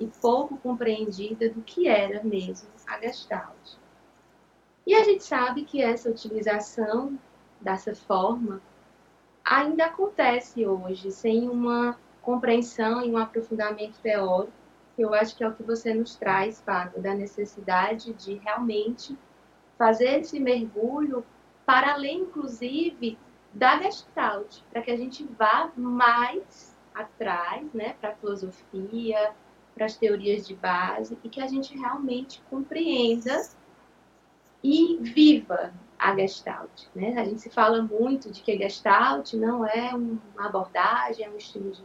e 0.00 0.06
pouco 0.20 0.56
compreendida 0.56 1.48
do 1.50 1.60
que 1.60 1.86
era 1.86 2.24
mesmo 2.24 2.68
a 2.86 2.98
Gestalt. 2.98 3.76
E 4.86 4.94
a 4.94 5.04
gente 5.04 5.22
sabe 5.22 5.64
que 5.64 5.80
essa 5.80 6.10
utilização 6.10 7.16
dessa 7.60 7.94
forma 7.94 8.60
ainda 9.44 9.86
acontece 9.86 10.66
hoje, 10.66 11.10
sem 11.12 11.48
uma 11.48 11.96
compreensão 12.22 13.04
e 13.04 13.10
um 13.10 13.18
aprofundamento 13.18 13.98
teórico, 14.00 14.52
que 14.94 15.02
eu 15.02 15.12
acho 15.12 15.36
que 15.36 15.42
é 15.42 15.48
o 15.48 15.54
que 15.54 15.62
você 15.62 15.92
nos 15.92 16.14
traz, 16.16 16.60
Fábio, 16.60 17.02
da 17.02 17.14
necessidade 17.14 18.12
de 18.14 18.34
realmente 18.34 19.16
fazer 19.76 20.20
esse 20.20 20.38
mergulho 20.38 21.24
para 21.66 21.94
além, 21.94 22.20
inclusive, 22.20 23.18
da 23.52 23.80
Gestalt, 23.80 24.60
para 24.70 24.82
que 24.82 24.90
a 24.90 24.96
gente 24.96 25.24
vá 25.38 25.70
mais 25.76 26.78
atrás, 26.94 27.72
né, 27.72 27.94
para 28.00 28.10
a 28.10 28.14
filosofia, 28.14 29.32
para 29.74 29.86
as 29.86 29.96
teorias 29.96 30.46
de 30.46 30.54
base, 30.54 31.18
e 31.24 31.28
que 31.28 31.40
a 31.40 31.46
gente 31.46 31.76
realmente 31.76 32.42
compreenda 32.50 33.42
e 34.62 34.98
viva 35.00 35.72
a 35.98 36.14
Gestalt. 36.16 36.86
Né? 36.94 37.14
A 37.18 37.24
gente 37.24 37.40
se 37.40 37.50
fala 37.50 37.82
muito 37.82 38.30
de 38.30 38.42
que 38.42 38.52
a 38.52 38.58
Gestalt 38.58 39.34
não 39.34 39.66
é 39.66 39.94
uma 39.94 40.46
abordagem, 40.46 41.24
é 41.24 41.30
um 41.30 41.36
estilo 41.36 41.70
de 41.70 41.82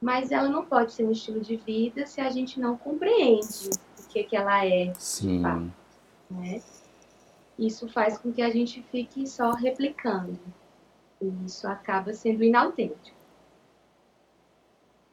mas 0.00 0.32
ela 0.32 0.48
não 0.48 0.64
pode 0.64 0.92
ser 0.92 1.04
um 1.04 1.12
estilo 1.12 1.40
de 1.40 1.56
vida 1.56 2.06
se 2.06 2.20
a 2.20 2.30
gente 2.30 2.58
não 2.58 2.76
compreende 2.76 3.70
o 3.98 4.08
que, 4.08 4.24
que 4.24 4.36
ela 4.36 4.64
é. 4.64 4.92
Sim. 4.94 5.42
Fato, 5.42 5.72
né? 6.30 6.62
Isso 7.58 7.86
faz 7.88 8.16
com 8.16 8.32
que 8.32 8.40
a 8.40 8.48
gente 8.48 8.82
fique 8.90 9.26
só 9.26 9.52
replicando. 9.52 10.40
E 11.20 11.26
isso 11.44 11.68
acaba 11.68 12.14
sendo 12.14 12.42
inautêntico. 12.42 13.20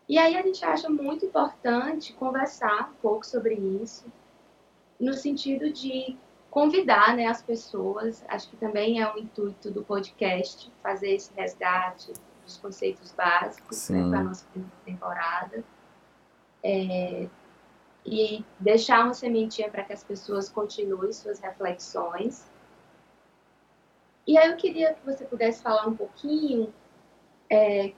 E 0.08 0.18
aí 0.18 0.38
a 0.38 0.42
gente 0.42 0.64
acha 0.64 0.90
muito 0.90 1.26
importante 1.26 2.14
conversar 2.14 2.92
um 2.92 3.02
pouco 3.02 3.26
sobre 3.26 3.56
isso, 3.56 4.06
no 4.98 5.14
sentido 5.14 5.70
de 5.70 6.16
convidar 6.50 7.14
né, 7.14 7.26
as 7.26 7.42
pessoas, 7.42 8.24
acho 8.30 8.50
que 8.50 8.56
também 8.56 9.02
é 9.02 9.14
o 9.14 9.20
intuito 9.20 9.70
do 9.70 9.84
podcast, 9.84 10.72
fazer 10.82 11.12
esse 11.12 11.30
resgate 11.36 12.14
dos 12.48 12.58
conceitos 12.58 13.12
básicos 13.12 13.90
né, 13.90 14.10
para 14.10 14.20
a 14.20 14.24
nossa 14.24 14.46
primeira 14.48 14.76
temporada. 14.86 15.64
É, 16.64 17.28
e 18.06 18.44
deixar 18.60 19.04
uma 19.04 19.14
sementinha 19.14 19.70
para 19.70 19.84
que 19.84 19.94
as 19.94 20.04
pessoas 20.04 20.50
continuem 20.50 21.12
suas 21.12 21.40
reflexões. 21.40 22.50
E 24.26 24.38
aí 24.38 24.50
eu 24.50 24.56
queria 24.58 24.94
que 24.94 25.06
você 25.06 25.26
pudesse 25.26 25.62
falar 25.62 25.88
um 25.88 25.96
pouquinho, 25.96 26.74
é, 27.50 27.94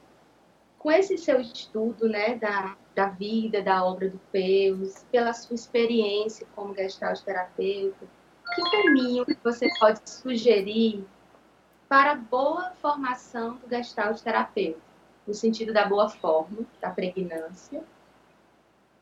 com 0.79 0.91
esse 0.91 1.17
seu 1.17 1.39
estudo 1.39 2.07
né, 2.07 2.35
da, 2.35 2.75
da 2.95 3.07
vida, 3.07 3.61
da 3.61 3.83
obra 3.83 4.09
do 4.09 4.19
Peus, 4.31 5.05
pela 5.11 5.33
sua 5.33 5.55
experiência 5.55 6.47
como 6.55 6.75
gestalt 6.75 7.21
terapeuta, 7.21 8.07
que 8.55 8.61
caminho 8.71 9.25
você 9.43 9.67
pode 9.79 9.99
sugerir 10.09 11.05
para 11.89 12.11
a 12.11 12.15
boa 12.15 12.71
formação 12.81 13.57
do 13.57 13.67
gestalt 13.69 14.21
terapeuta, 14.21 14.79
no 15.27 15.33
sentido 15.33 15.73
da 15.73 15.85
boa 15.85 16.07
forma, 16.07 16.59
da 16.79 16.91
pregnância? 16.91 17.83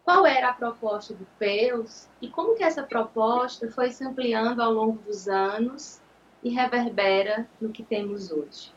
Qual 0.04 0.26
era 0.26 0.50
a 0.50 0.54
proposta 0.54 1.14
do 1.14 1.28
Peus 1.38 2.08
e 2.22 2.30
como 2.30 2.56
que 2.56 2.64
essa 2.64 2.82
proposta 2.82 3.70
foi 3.70 3.92
se 3.92 4.04
ampliando 4.06 4.62
ao 4.62 4.72
longo 4.72 5.00
dos 5.04 5.28
anos 5.28 6.02
e 6.42 6.50
reverbera 6.50 7.48
no 7.60 7.70
que 7.70 7.84
temos 7.84 8.32
hoje? 8.32 8.72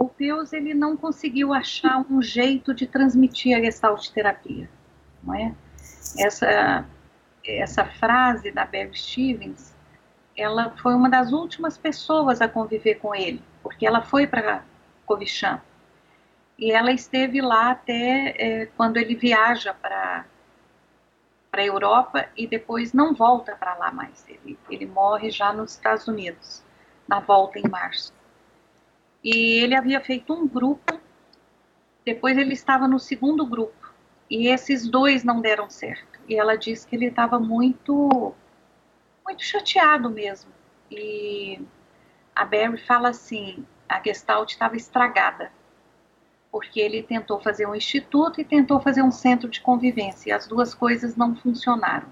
o 0.00 0.08
Peus 0.08 0.54
ele 0.54 0.72
não 0.72 0.96
conseguiu 0.96 1.52
achar 1.52 2.02
um 2.10 2.22
jeito 2.22 2.72
de 2.72 2.86
transmitir 2.86 3.54
a 3.54 3.60
Gestalt 3.60 4.08
terapia, 4.08 4.66
não 5.22 5.34
é? 5.34 5.54
Essa 6.18 6.86
essa 7.44 7.84
frase 7.84 8.50
da 8.50 8.64
Barry 8.64 8.96
Stevens, 8.96 9.74
ela 10.40 10.70
foi 10.82 10.94
uma 10.94 11.08
das 11.08 11.32
últimas 11.32 11.76
pessoas 11.76 12.40
a 12.40 12.48
conviver 12.48 12.96
com 12.96 13.14
ele, 13.14 13.42
porque 13.62 13.86
ela 13.86 14.02
foi 14.02 14.26
para 14.26 14.64
Covichan 15.06 15.60
e 16.58 16.70
ela 16.70 16.92
esteve 16.92 17.40
lá 17.40 17.70
até 17.70 18.34
é, 18.36 18.66
quando 18.76 18.98
ele 18.98 19.14
viaja 19.14 19.72
para 19.72 20.26
para 21.50 21.62
a 21.62 21.66
Europa 21.66 22.28
e 22.36 22.46
depois 22.46 22.92
não 22.92 23.12
volta 23.12 23.56
para 23.56 23.74
lá 23.74 23.90
mais. 23.90 24.24
Ele, 24.28 24.56
ele 24.70 24.86
morre 24.86 25.32
já 25.32 25.52
nos 25.52 25.72
Estados 25.72 26.06
Unidos, 26.06 26.62
na 27.08 27.18
volta 27.18 27.58
em 27.58 27.68
março. 27.68 28.12
E 29.24 29.58
ele 29.58 29.74
havia 29.74 30.00
feito 30.00 30.32
um 30.32 30.46
grupo, 30.46 31.00
depois 32.04 32.38
ele 32.38 32.52
estava 32.52 32.86
no 32.86 33.00
segundo 33.00 33.44
grupo, 33.44 33.92
e 34.30 34.46
esses 34.46 34.88
dois 34.88 35.24
não 35.24 35.40
deram 35.40 35.68
certo. 35.68 36.20
E 36.28 36.38
ela 36.38 36.56
disse 36.56 36.86
que 36.86 36.94
ele 36.94 37.06
estava 37.06 37.40
muito, 37.40 38.32
muito 39.30 39.44
chateado 39.44 40.10
mesmo. 40.10 40.50
E 40.90 41.60
a 42.34 42.44
Barry 42.44 42.78
fala 42.78 43.10
assim: 43.10 43.64
a 43.88 44.02
Gestalt 44.02 44.50
estava 44.50 44.76
estragada, 44.76 45.52
porque 46.50 46.80
ele 46.80 47.02
tentou 47.02 47.40
fazer 47.40 47.66
um 47.66 47.74
instituto 47.74 48.40
e 48.40 48.44
tentou 48.44 48.80
fazer 48.80 49.02
um 49.02 49.12
centro 49.12 49.48
de 49.48 49.60
convivência, 49.60 50.30
e 50.30 50.32
as 50.32 50.46
duas 50.46 50.74
coisas 50.74 51.16
não 51.16 51.34
funcionaram. 51.36 52.08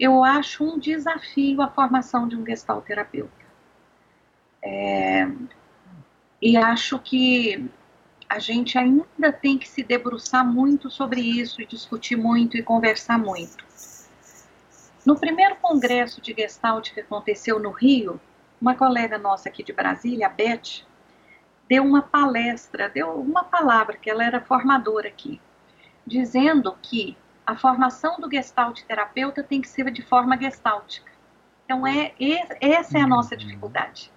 Eu 0.00 0.24
acho 0.24 0.64
um 0.64 0.78
desafio 0.78 1.62
a 1.62 1.68
formação 1.68 2.26
de 2.26 2.36
um 2.36 2.44
Gestalt 2.44 2.84
terapeuta. 2.84 3.44
É, 4.62 5.28
e 6.40 6.56
acho 6.56 6.98
que 6.98 7.70
a 8.28 8.38
gente 8.38 8.78
ainda 8.78 9.30
tem 9.30 9.58
que 9.58 9.68
se 9.68 9.82
debruçar 9.82 10.44
muito 10.44 10.90
sobre 10.90 11.20
isso 11.20 11.60
e 11.60 11.66
discutir 11.66 12.16
muito 12.16 12.56
e 12.56 12.62
conversar 12.62 13.18
muito. 13.18 13.64
No 15.06 15.18
primeiro 15.18 15.56
congresso 15.56 16.20
de 16.20 16.32
Gestalt 16.32 16.92
que 16.92 17.00
aconteceu 17.00 17.58
no 17.58 17.70
Rio, 17.70 18.20
uma 18.60 18.74
colega 18.74 19.18
nossa 19.18 19.48
aqui 19.48 19.62
de 19.62 19.72
Brasília, 19.72 20.26
a 20.26 20.30
Beth, 20.30 20.84
deu 21.68 21.84
uma 21.84 22.02
palestra, 22.02 22.88
deu 22.88 23.12
uma 23.20 23.44
palavra, 23.44 23.96
que 23.96 24.08
ela 24.08 24.24
era 24.24 24.40
formadora 24.40 25.08
aqui, 25.08 25.40
dizendo 26.06 26.76
que 26.80 27.16
a 27.46 27.56
formação 27.56 28.18
do 28.18 28.30
Gestalt 28.30 28.82
terapeuta 28.82 29.42
tem 29.42 29.60
que 29.60 29.68
ser 29.68 29.90
de 29.90 30.02
forma 30.02 30.38
gestáltica. 30.38 31.12
Então, 31.64 31.86
é, 31.86 32.14
essa 32.60 32.98
é 32.98 33.02
a 33.02 33.06
nossa 33.06 33.36
dificuldade 33.36 34.10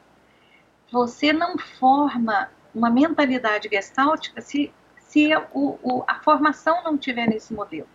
você 0.92 1.34
não 1.34 1.58
forma 1.58 2.50
uma 2.74 2.90
mentalidade 2.90 3.68
gestáltica 3.70 4.42
se, 4.42 4.72
se 4.98 5.36
o, 5.54 5.78
o, 5.82 6.04
a 6.08 6.20
formação 6.20 6.84
não 6.84 6.98
tiver 6.98 7.28
nesse 7.28 7.54
modelo. 7.54 7.88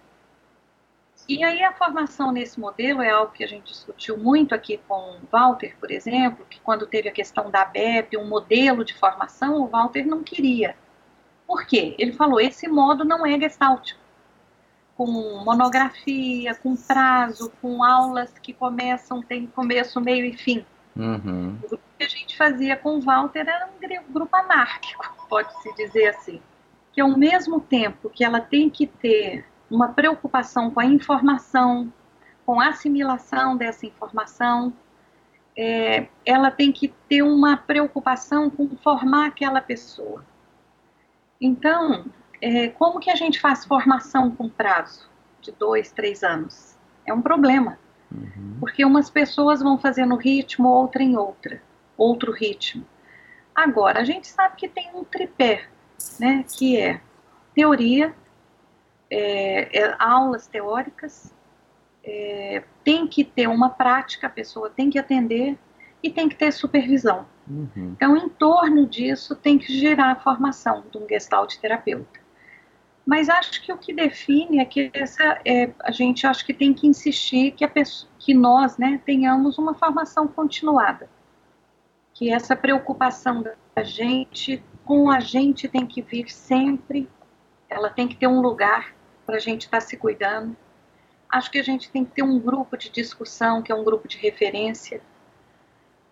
E 1.29 1.43
aí 1.45 1.63
a 1.63 1.73
formação 1.73 2.33
nesse 2.33 2.59
modelo 2.59 3.01
é 3.01 3.11
algo 3.11 3.33
que 3.33 3.45
a 3.45 3.47
gente 3.47 3.73
discutiu 3.73 4.17
muito 4.17 4.55
aqui 4.55 4.81
com 4.89 4.95
o 4.95 5.21
Walter, 5.31 5.77
por 5.79 5.91
exemplo, 5.91 6.45
que 6.49 6.61
quando 6.61 6.87
teve 6.87 7.09
a 7.09 7.13
questão 7.13 7.51
da 7.51 7.65
BEP, 7.65 8.17
um 8.17 8.27
modelo 8.27 8.85
de 8.85 8.95
formação, 8.95 9.63
o 9.63 9.67
Walter 9.67 10.05
não 10.05 10.23
queria. 10.23 10.77
Por 11.47 11.65
quê? 11.65 11.95
Ele 11.99 12.13
falou, 12.13 12.41
esse 12.41 12.67
modo 12.67 13.05
não 13.05 13.25
é 13.25 13.39
gestáltico. 13.39 14.01
Com 14.97 15.07
monografia, 15.45 16.55
com 16.55 16.77
prazo, 16.77 17.53
com 17.63 17.83
aulas 17.83 18.33
que 18.39 18.53
começam, 18.53 19.23
tem 19.23 19.47
começo, 19.47 20.01
meio 20.01 20.25
e 20.25 20.33
fim. 20.33 20.65
Uhum. 20.97 21.57
O 21.63 21.69
grupo 21.69 21.85
que 21.99 22.05
a 22.05 22.09
gente 22.09 22.37
fazia 22.37 22.77
com 22.77 22.97
o 22.97 23.01
Walter 23.01 23.41
era 23.41 23.69
um 23.69 24.13
grupo 24.13 24.37
anárquico, 24.37 25.27
pode-se 25.29 25.75
dizer 25.75 26.09
assim. 26.09 26.43
Que 26.93 27.01
ao 27.01 27.17
mesmo 27.17 27.61
tempo 27.61 28.11
que 28.11 28.25
ela 28.25 28.41
tem 28.41 28.69
que 28.69 28.87
ter 28.87 29.47
uma 29.73 29.89
preocupação 29.89 30.71
com 30.71 30.81
a 30.81 30.85
informação, 30.85 31.91
com 32.45 32.61
a 32.61 32.69
assimilação 32.69 33.57
dessa 33.57 33.87
informação, 33.87 34.73
é, 35.57 36.09
ela 36.27 36.51
tem 36.51 36.71
que 36.71 36.89
ter 37.09 37.23
uma 37.23 37.57
preocupação 37.57 38.51
com 38.51 38.69
formar 38.77 39.27
aquela 39.27 39.63
pessoa. 39.63 40.25
Então, 41.41 42.05
é, 42.41 42.69
como 42.69 43.01
que 43.01 43.11
a 43.11 43.17
gente 43.17 43.41
faz 43.41 43.65
formação 43.65 44.31
com 44.31 44.49
prazo 44.49 45.11
de 45.41 45.51
dois, 45.53 45.91
três 45.91 46.23
anos? 46.23 46.77
É 47.07 47.13
um 47.13 47.23
problema. 47.23 47.79
Uhum. 48.11 48.57
Porque 48.61 48.85
umas 48.85 49.09
pessoas 49.09 49.61
vão 49.63 49.79
fazer 49.79 50.05
no 50.05 50.17
ritmo, 50.17 50.69
outra 50.69 51.03
em 51.03 51.17
outra, 51.17 51.63
outro 51.97 52.31
ritmo. 52.31 52.85
Agora, 53.55 54.01
a 54.01 54.05
gente 54.05 54.27
sabe 54.27 54.57
que 54.57 54.69
tem 54.69 54.91
um 54.95 55.03
tripé, 55.03 55.67
né, 56.21 56.45
que 56.57 56.79
é 56.79 57.01
teoria, 57.55 58.15
é, 59.13 59.79
é, 59.79 59.95
aulas 59.99 60.47
teóricas, 60.47 61.35
é, 62.03 62.65
tem 62.83 63.07
que 63.07 63.23
ter 63.23 63.47
uma 63.47 63.69
prática, 63.69 64.27
a 64.27 64.31
pessoa 64.31 64.71
tem 64.71 64.89
que 64.89 64.99
atender 64.99 65.59
e 66.03 66.11
tem 66.11 66.31
que 66.31 66.35
ter 66.35 66.51
supervisão. 66.51 67.27
Uhum. 67.47 67.93
Então, 67.95 68.17
em 68.17 68.31
torno 68.31 68.87
disso, 68.87 69.37
tem 69.37 69.59
que 69.59 69.71
gerar 69.79 70.13
a 70.13 70.17
formação 70.17 70.83
de 70.91 70.97
um 70.97 71.07
gestalt 71.07 71.57
terapeuta. 71.59 72.23
Mas 73.05 73.29
acho 73.29 73.63
que 73.63 73.71
o 73.71 73.77
que 73.77 73.93
define 73.93 74.61
é 74.61 74.65
que 74.65 74.91
essa, 74.95 75.39
é, 75.45 75.71
a 75.81 75.91
gente 75.91 76.27
acho 76.27 76.47
que 76.47 76.55
tem 76.55 76.73
que 76.73 76.87
insistir 76.87 77.51
que, 77.51 77.65
a 77.65 77.69
pessoa, 77.69 78.11
que 78.19 78.33
nós 78.33 78.79
né, 78.79 78.99
tenhamos 79.05 79.59
uma 79.59 79.75
formação 79.75 80.27
continuada. 80.27 81.11
Que 82.15 82.33
essa 82.33 82.57
preocupação 82.57 83.43
da 83.43 83.83
gente 83.83 84.63
com 84.85 85.11
a 85.11 85.21
gente 85.21 85.69
tem 85.69 85.87
que 85.87 86.01
vir 86.01 86.31
sempre, 86.31 87.09
ela 87.69 87.91
tem 87.91 88.09
que 88.09 88.17
ter 88.17 88.27
um 88.27 88.41
lugar 88.41 88.95
para 89.25 89.37
a 89.37 89.41
gente 89.41 89.63
estar 89.63 89.81
tá 89.81 89.87
se 89.87 89.97
cuidando. 89.97 90.57
Acho 91.29 91.51
que 91.51 91.59
a 91.59 91.65
gente 91.65 91.91
tem 91.91 92.05
que 92.05 92.13
ter 92.13 92.23
um 92.23 92.39
grupo 92.39 92.77
de 92.77 92.91
discussão, 92.91 93.63
que 93.63 93.73
é 93.73 93.75
um 93.75 93.85
grupo 93.85 94.07
de 94.07 94.19
referência, 94.19 95.01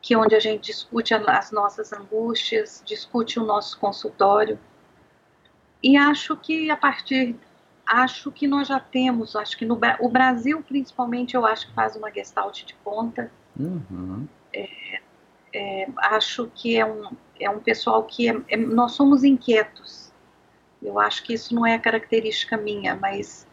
que 0.00 0.14
é 0.14 0.18
onde 0.18 0.34
a 0.34 0.40
gente 0.40 0.64
discute 0.64 1.12
as 1.14 1.52
nossas 1.52 1.92
angústias, 1.92 2.82
discute 2.86 3.38
o 3.38 3.44
nosso 3.44 3.78
consultório 3.78 4.58
e 5.82 5.96
acho 5.96 6.36
que 6.36 6.70
a 6.70 6.76
partir, 6.76 7.36
acho 7.86 8.30
que 8.30 8.46
nós 8.46 8.68
já 8.68 8.78
temos, 8.78 9.34
acho 9.34 9.56
que 9.56 9.64
no 9.64 9.78
o 10.00 10.08
Brasil 10.08 10.62
principalmente 10.62 11.34
eu 11.34 11.46
acho 11.46 11.68
que 11.68 11.74
faz 11.74 11.96
uma 11.96 12.12
gestalt 12.12 12.64
de 12.64 12.74
ponta. 12.74 13.30
Uhum. 13.58 14.28
É, 14.52 15.00
é, 15.54 15.88
acho 15.96 16.50
que 16.54 16.76
é 16.76 16.84
um, 16.84 17.10
é 17.38 17.48
um 17.48 17.60
pessoal 17.60 18.04
que 18.04 18.28
é, 18.28 18.36
é, 18.48 18.56
nós 18.56 18.92
somos 18.92 19.24
inquietos. 19.24 20.09
Eu 20.82 20.98
acho 20.98 21.22
que 21.22 21.34
isso 21.34 21.54
não 21.54 21.66
é 21.66 21.78
característica 21.78 22.56
minha, 22.56 22.94
mas 22.94 23.46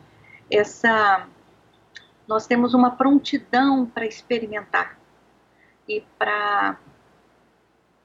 essa 0.49 1.27
nós 2.27 2.45
temos 2.45 2.73
uma 2.73 2.91
prontidão 2.91 3.85
para 3.85 4.05
experimentar 4.05 4.97
e 5.87 6.03
para 6.17 6.77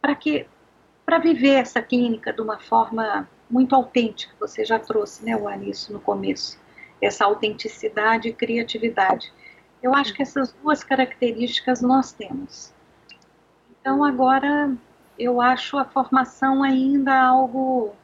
para 0.01 0.15
que 0.15 0.47
para 1.05 1.19
viver 1.19 1.55
essa 1.55 1.83
clínica 1.83 2.33
de 2.33 2.41
uma 2.41 2.59
forma 2.59 3.29
muito 3.51 3.75
autêntica, 3.75 4.35
você 4.41 4.65
já 4.65 4.79
trouxe, 4.79 5.25
né, 5.25 5.37
Wani, 5.37 5.71
isso 5.71 5.93
no 5.93 6.01
começo, 6.01 6.59
essa 7.01 7.25
autenticidade 7.25 8.29
e 8.29 8.33
criatividade. 8.33 9.33
Eu 9.83 9.95
acho 9.95 10.15
que 10.15 10.23
essas 10.23 10.53
duas 10.53 10.83
características 10.83 11.83
nós 11.83 12.13
temos. 12.13 12.73
Então, 13.71 14.03
agora, 14.03 14.75
eu 15.19 15.41
acho 15.41 15.77
a 15.77 15.85
formação 15.85 16.63
ainda 16.63 17.21
algo 17.21 17.95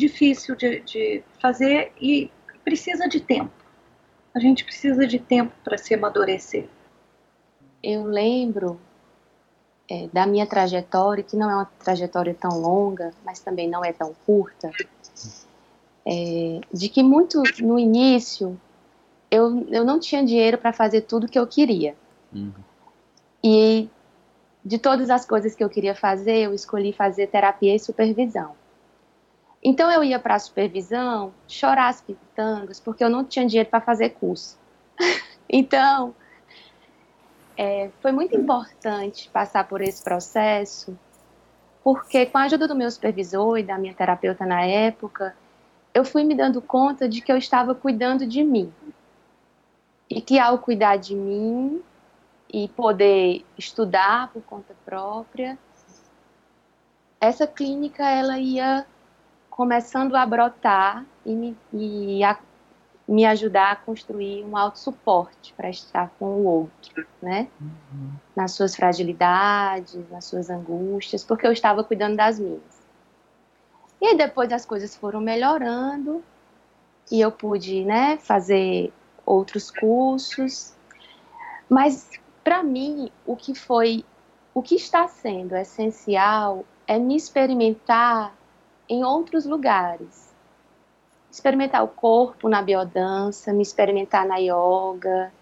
difícil 0.00 0.56
de, 0.56 0.80
de 0.80 1.22
fazer 1.40 1.92
e 2.00 2.30
precisa 2.64 3.08
de 3.08 3.20
tempo. 3.20 3.52
A 4.34 4.40
gente 4.40 4.64
precisa 4.64 5.06
de 5.06 5.18
tempo 5.18 5.52
para 5.62 5.76
se 5.76 5.94
amadurecer. 5.94 6.66
Eu 7.82 8.04
lembro 8.04 8.80
é, 9.88 10.08
da 10.12 10.26
minha 10.26 10.46
trajetória, 10.46 11.22
que 11.22 11.36
não 11.36 11.50
é 11.50 11.54
uma 11.54 11.70
trajetória 11.84 12.34
tão 12.34 12.58
longa, 12.58 13.12
mas 13.24 13.40
também 13.40 13.68
não 13.68 13.84
é 13.84 13.92
tão 13.92 14.14
curta, 14.24 14.70
é, 16.06 16.60
de 16.72 16.88
que 16.88 17.02
muito 17.02 17.42
no 17.60 17.78
início 17.78 18.58
eu, 19.30 19.66
eu 19.68 19.84
não 19.84 19.98
tinha 19.98 20.24
dinheiro 20.24 20.58
para 20.58 20.72
fazer 20.72 21.02
tudo 21.02 21.28
que 21.28 21.38
eu 21.38 21.46
queria. 21.46 21.94
Uhum. 22.32 22.52
E 23.42 23.88
de 24.64 24.78
todas 24.78 25.10
as 25.10 25.24
coisas 25.24 25.54
que 25.54 25.64
eu 25.64 25.68
queria 25.68 25.94
fazer, 25.94 26.36
eu 26.38 26.54
escolhi 26.54 26.92
fazer 26.92 27.26
terapia 27.28 27.74
e 27.74 27.78
supervisão. 27.78 28.54
Então 29.62 29.90
eu 29.90 30.02
ia 30.02 30.18
para 30.18 30.36
a 30.36 30.38
supervisão 30.38 31.34
chorar 31.46 31.88
as 31.88 32.00
pitangas, 32.00 32.80
porque 32.80 33.04
eu 33.04 33.10
não 33.10 33.24
tinha 33.24 33.46
dinheiro 33.46 33.68
para 33.68 33.80
fazer 33.80 34.10
curso. 34.10 34.58
então, 35.48 36.14
é, 37.56 37.90
foi 38.00 38.10
muito 38.10 38.34
importante 38.34 39.28
passar 39.28 39.68
por 39.68 39.82
esse 39.82 40.02
processo, 40.02 40.98
porque 41.84 42.24
com 42.24 42.38
a 42.38 42.42
ajuda 42.42 42.66
do 42.66 42.74
meu 42.74 42.90
supervisor 42.90 43.58
e 43.58 43.62
da 43.62 43.76
minha 43.76 43.94
terapeuta 43.94 44.46
na 44.46 44.64
época, 44.64 45.36
eu 45.92 46.04
fui 46.04 46.24
me 46.24 46.34
dando 46.34 46.62
conta 46.62 47.06
de 47.06 47.20
que 47.20 47.30
eu 47.30 47.36
estava 47.36 47.74
cuidando 47.74 48.26
de 48.26 48.42
mim. 48.42 48.72
E 50.08 50.20
que 50.20 50.38
ao 50.38 50.58
cuidar 50.58 50.96
de 50.96 51.14
mim 51.14 51.82
e 52.52 52.66
poder 52.68 53.44
estudar 53.58 54.28
por 54.32 54.42
conta 54.42 54.74
própria, 54.84 55.58
essa 57.20 57.46
clínica 57.46 58.08
ela 58.08 58.38
ia 58.38 58.86
começando 59.60 60.16
a 60.16 60.24
brotar 60.24 61.04
e 61.22 61.34
me, 61.34 61.54
e 61.70 62.24
a, 62.24 62.38
me 63.06 63.26
ajudar 63.26 63.72
a 63.72 63.76
construir 63.76 64.42
um 64.42 64.56
auto-suporte 64.56 65.52
para 65.52 65.68
estar 65.68 66.10
com 66.18 66.24
o 66.24 66.44
outro, 66.46 67.06
né? 67.20 67.46
Uhum. 67.60 68.12
Nas 68.34 68.52
suas 68.52 68.74
fragilidades, 68.74 70.00
nas 70.08 70.24
suas 70.24 70.48
angústias, 70.48 71.22
porque 71.22 71.46
eu 71.46 71.52
estava 71.52 71.84
cuidando 71.84 72.16
das 72.16 72.38
minhas. 72.38 72.80
E 74.00 74.06
aí 74.06 74.16
depois 74.16 74.50
as 74.50 74.64
coisas 74.64 74.96
foram 74.96 75.20
melhorando 75.20 76.24
e 77.12 77.20
eu 77.20 77.30
pude, 77.30 77.84
né, 77.84 78.16
fazer 78.16 78.90
outros 79.26 79.70
cursos. 79.70 80.74
Mas 81.68 82.08
para 82.42 82.62
mim, 82.62 83.10
o 83.26 83.36
que 83.36 83.54
foi, 83.54 84.06
o 84.54 84.62
que 84.62 84.76
está 84.76 85.06
sendo 85.06 85.54
essencial 85.54 86.64
é 86.86 86.98
me 86.98 87.14
experimentar 87.14 88.39
em 88.90 89.04
outros 89.04 89.46
lugares. 89.46 90.34
Experimentar 91.30 91.84
o 91.84 91.88
corpo 91.88 92.48
na 92.48 92.60
biodança, 92.60 93.52
me 93.52 93.62
experimentar 93.62 94.26
na 94.26 94.36
yoga, 94.38 95.32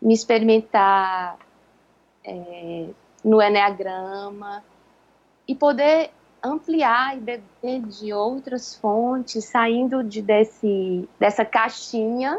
me 0.00 0.14
experimentar 0.14 1.36
é, 2.24 2.86
no 3.22 3.42
enneagrama 3.42 4.64
e 5.46 5.54
poder 5.54 6.10
ampliar 6.42 7.16
e 7.16 7.20
beber 7.20 7.82
de 7.82 8.12
outras 8.12 8.74
fontes, 8.74 9.44
saindo 9.44 10.02
de 10.02 10.22
desse, 10.22 11.06
dessa 11.18 11.44
caixinha 11.44 12.38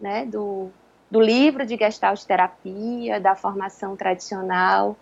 né, 0.00 0.26
do, 0.26 0.70
do 1.08 1.20
livro 1.20 1.64
de 1.64 1.76
Gestalt 1.76 2.24
terapia, 2.24 3.20
da 3.20 3.36
formação 3.36 3.94
tradicional, 3.94 4.96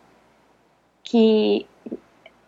que 1.02 1.66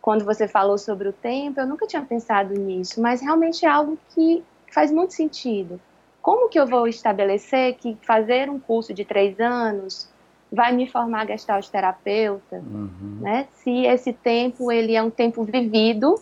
quando 0.05 0.23
você 0.23 0.47
falou 0.47 0.77
sobre 0.77 1.09
o 1.09 1.15
tempo, 1.15 1.59
eu 1.59 1.67
nunca 1.67 1.87
tinha 1.87 2.03
pensado 2.03 2.53
nisso, 2.53 3.01
mas 3.01 3.23
realmente 3.23 3.65
é 3.65 3.69
algo 3.71 3.99
que 4.11 4.45
faz 4.71 4.93
muito 4.93 5.15
sentido. 5.15 5.81
Como 6.21 6.51
que 6.51 6.61
eu 6.61 6.67
vou 6.67 6.87
estabelecer 6.87 7.77
que 7.77 7.97
fazer 8.03 8.51
um 8.51 8.61
curso 8.61 8.93
de 8.93 9.03
três 9.03 9.41
anos 9.41 10.07
vai 10.53 10.73
me 10.73 10.87
formar 10.87 11.27
gestalt 11.27 11.67
terapeuta, 11.71 12.57
uhum. 12.57 13.19
né? 13.23 13.49
Se 13.55 13.87
esse 13.87 14.13
tempo 14.13 14.71
ele 14.71 14.95
é 14.95 15.03
um 15.03 15.09
tempo 15.09 15.43
vivido 15.43 16.21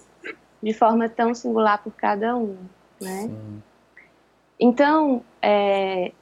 de 0.63 0.73
forma 0.73 1.09
tão 1.09 1.35
singular 1.35 1.83
por 1.83 1.93
cada 1.95 2.37
um, 2.37 2.57
né? 3.01 3.23
Sim. 3.23 3.63
Então, 4.61 5.25
é, 5.43 6.13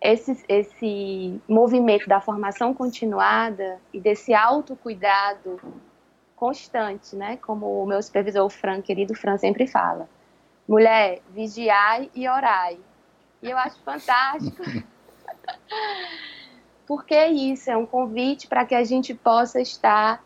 esse, 0.00 0.44
esse 0.48 1.40
movimento 1.46 2.08
da 2.08 2.20
formação 2.20 2.74
continuada 2.74 3.78
e 3.94 4.00
desse 4.00 4.34
autocuidado 4.34 5.60
constante, 6.40 7.14
né? 7.14 7.36
Como 7.36 7.82
o 7.82 7.86
meu 7.86 8.02
supervisor, 8.02 8.46
o 8.46 8.48
Fran, 8.48 8.80
querido 8.80 9.14
Fran, 9.14 9.36
sempre 9.36 9.66
fala. 9.66 10.08
Mulher, 10.66 11.20
vigiai 11.28 12.10
e 12.14 12.26
orai. 12.26 12.78
E 13.42 13.50
eu 13.50 13.58
acho 13.58 13.78
fantástico. 13.84 14.62
Porque 16.88 17.14
é 17.14 17.30
isso, 17.30 17.70
é 17.70 17.76
um 17.76 17.84
convite 17.84 18.48
para 18.48 18.64
que 18.64 18.74
a 18.74 18.82
gente 18.82 19.12
possa 19.14 19.60
estar 19.60 20.24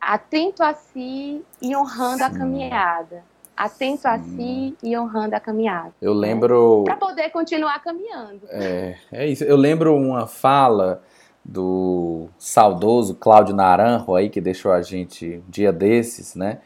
atento 0.00 0.62
a 0.62 0.72
si 0.72 1.44
e 1.60 1.76
honrando 1.76 2.18
Sim. 2.18 2.24
a 2.24 2.30
caminhada. 2.30 3.24
Atento 3.54 4.02
Sim. 4.02 4.08
a 4.08 4.18
si 4.18 4.76
e 4.82 4.96
honrando 4.96 5.36
a 5.36 5.40
caminhada. 5.40 5.92
Eu 6.00 6.14
lembro. 6.14 6.82
Para 6.84 6.96
poder 6.96 7.28
continuar 7.30 7.78
caminhando. 7.82 8.40
É, 8.48 8.96
é 9.12 9.26
isso. 9.26 9.44
Eu 9.44 9.56
lembro 9.56 9.94
uma 9.94 10.26
fala 10.26 11.02
do 11.48 12.28
saudoso 12.38 13.14
Cláudio 13.14 13.54
Naranjo 13.54 14.14
aí, 14.16 14.28
que 14.28 14.40
deixou 14.40 14.72
a 14.72 14.82
gente 14.82 15.40
um 15.46 15.50
dia 15.50 15.72
desses, 15.72 16.34
né? 16.34 16.58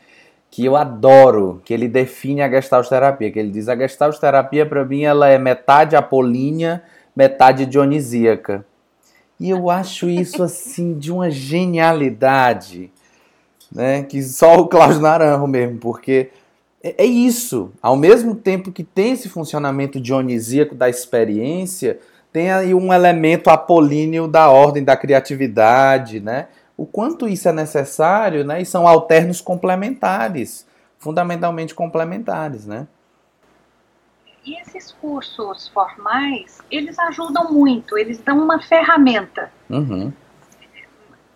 Que 0.50 0.64
eu 0.64 0.74
adoro, 0.74 1.60
que 1.64 1.74
ele 1.74 1.86
define 1.86 2.40
a 2.40 2.48
Gestalt 2.48 2.88
terapia, 2.88 3.30
que 3.30 3.38
ele 3.38 3.50
diz 3.50 3.68
a 3.68 3.76
Gestalt 3.76 4.18
terapia 4.18 4.64
para 4.64 4.84
mim 4.84 5.02
ela 5.02 5.28
é 5.28 5.38
metade 5.38 5.94
apolínea, 5.94 6.82
metade 7.14 7.66
dionisíaca. 7.66 8.64
E 9.38 9.50
eu 9.50 9.68
acho 9.68 10.08
isso 10.08 10.42
assim 10.42 10.98
de 10.98 11.12
uma 11.12 11.30
genialidade, 11.30 12.90
né? 13.70 14.02
Que 14.02 14.22
só 14.22 14.56
o 14.60 14.66
Cláudio 14.66 15.00
Naranjo 15.00 15.46
mesmo, 15.46 15.78
porque 15.78 16.30
é, 16.82 17.04
é 17.04 17.06
isso. 17.06 17.70
Ao 17.82 17.96
mesmo 17.96 18.34
tempo 18.34 18.72
que 18.72 18.82
tem 18.82 19.12
esse 19.12 19.28
funcionamento 19.28 20.00
dionisíaco 20.00 20.74
da 20.74 20.88
experiência, 20.88 21.98
tem 22.32 22.50
aí 22.50 22.74
um 22.74 22.92
elemento 22.92 23.50
apolíneo 23.50 24.28
da 24.28 24.50
ordem 24.50 24.84
da 24.84 24.96
criatividade, 24.96 26.20
né? 26.20 26.48
O 26.76 26.86
quanto 26.86 27.28
isso 27.28 27.48
é 27.48 27.52
necessário, 27.52 28.44
né? 28.44 28.62
E 28.62 28.66
são 28.66 28.86
alternos 28.86 29.40
complementares, 29.40 30.66
fundamentalmente 30.98 31.74
complementares, 31.74 32.66
né? 32.66 32.86
E 34.44 34.58
esses 34.60 34.92
cursos 34.92 35.68
formais, 35.68 36.60
eles 36.70 36.98
ajudam 36.98 37.52
muito, 37.52 37.98
eles 37.98 38.18
dão 38.18 38.38
uma 38.38 38.60
ferramenta. 38.60 39.52
Uhum. 39.68 40.12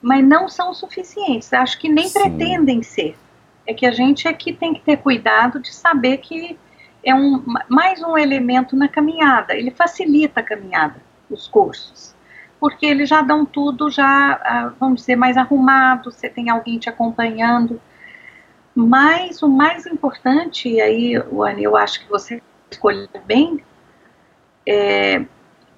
Mas 0.01 0.25
não 0.25 0.49
são 0.49 0.73
suficientes, 0.73 1.53
acho 1.53 1.79
que 1.79 1.89
nem 1.89 2.09
Sim. 2.09 2.21
pretendem 2.21 2.83
ser. 2.83 3.17
É 3.67 3.75
que 3.75 3.87
a 3.87 3.93
gente 3.93 4.29
aqui 4.29 4.53
tem 4.53 4.75
que 4.75 4.81
ter 4.81 4.99
cuidado 4.99 5.61
de 5.61 5.73
saber 5.73 6.19
que 6.19 6.59
é 7.05 7.15
um, 7.15 7.45
mais 7.69 8.03
um 8.03 8.17
elemento 8.17 8.75
na 8.75 8.89
caminhada. 8.89 9.55
Ele 9.55 9.71
facilita 9.71 10.41
a 10.41 10.43
caminhada, 10.43 10.97
os 11.31 11.47
cursos, 11.47 12.15
porque 12.59 12.87
eles 12.87 13.09
já 13.09 13.23
dão 13.23 13.45
tudo 13.45 13.91
já, 13.91 14.41
ah, 14.43 14.73
vamos 14.81 15.01
dizer, 15.01 15.17
mais 15.17 15.37
arrumado. 15.37 16.11
Você 16.11 16.29
tem 16.29 16.51
alguém 16.51 16.79
te 16.79 16.89
acompanhando. 16.89 17.81
Mas 18.75 19.43
o 19.43 19.49
mais 19.49 19.87
importante, 19.87 20.69
e 20.69 20.81
aí, 20.81 21.19
Wani, 21.19 21.63
eu 21.63 21.77
acho 21.77 22.01
que 22.01 22.09
você 22.09 22.43
escolheu 22.71 23.09
bem, 23.25 23.63
é, 24.67 25.25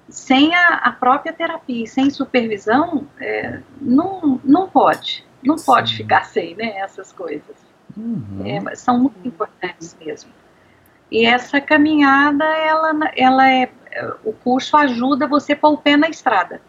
sem 0.09 0.55
a, 0.55 0.67
a, 0.77 0.91
própria 0.91 1.31
terapia, 1.31 1.85
sem 1.85 2.09
supervisão, 2.09 3.05
é, 3.19 3.59
não, 3.79 4.41
não 4.43 4.67
pode, 4.67 5.23
não 5.43 5.57
pode 5.57 5.95
ficar 5.95 6.23
sem, 6.23 6.55
né, 6.55 6.77
essas 6.79 7.11
coisas. 7.11 7.55
Uhum. 7.95 8.41
É, 8.43 8.75
são 8.75 8.97
muito 8.97 9.27
importantes 9.27 9.95
mesmo. 10.03 10.31
E 11.11 11.25
essa 11.25 11.61
caminhada, 11.61 12.43
ela, 12.45 12.91
ela 13.15 13.49
é, 13.49 13.69
o 14.23 14.33
curso 14.33 14.75
ajuda 14.75 15.27
você 15.27 15.55
pôr 15.55 15.73
o 15.73 15.77
pé 15.77 15.95
na 15.95 16.09
estrada, 16.09 16.61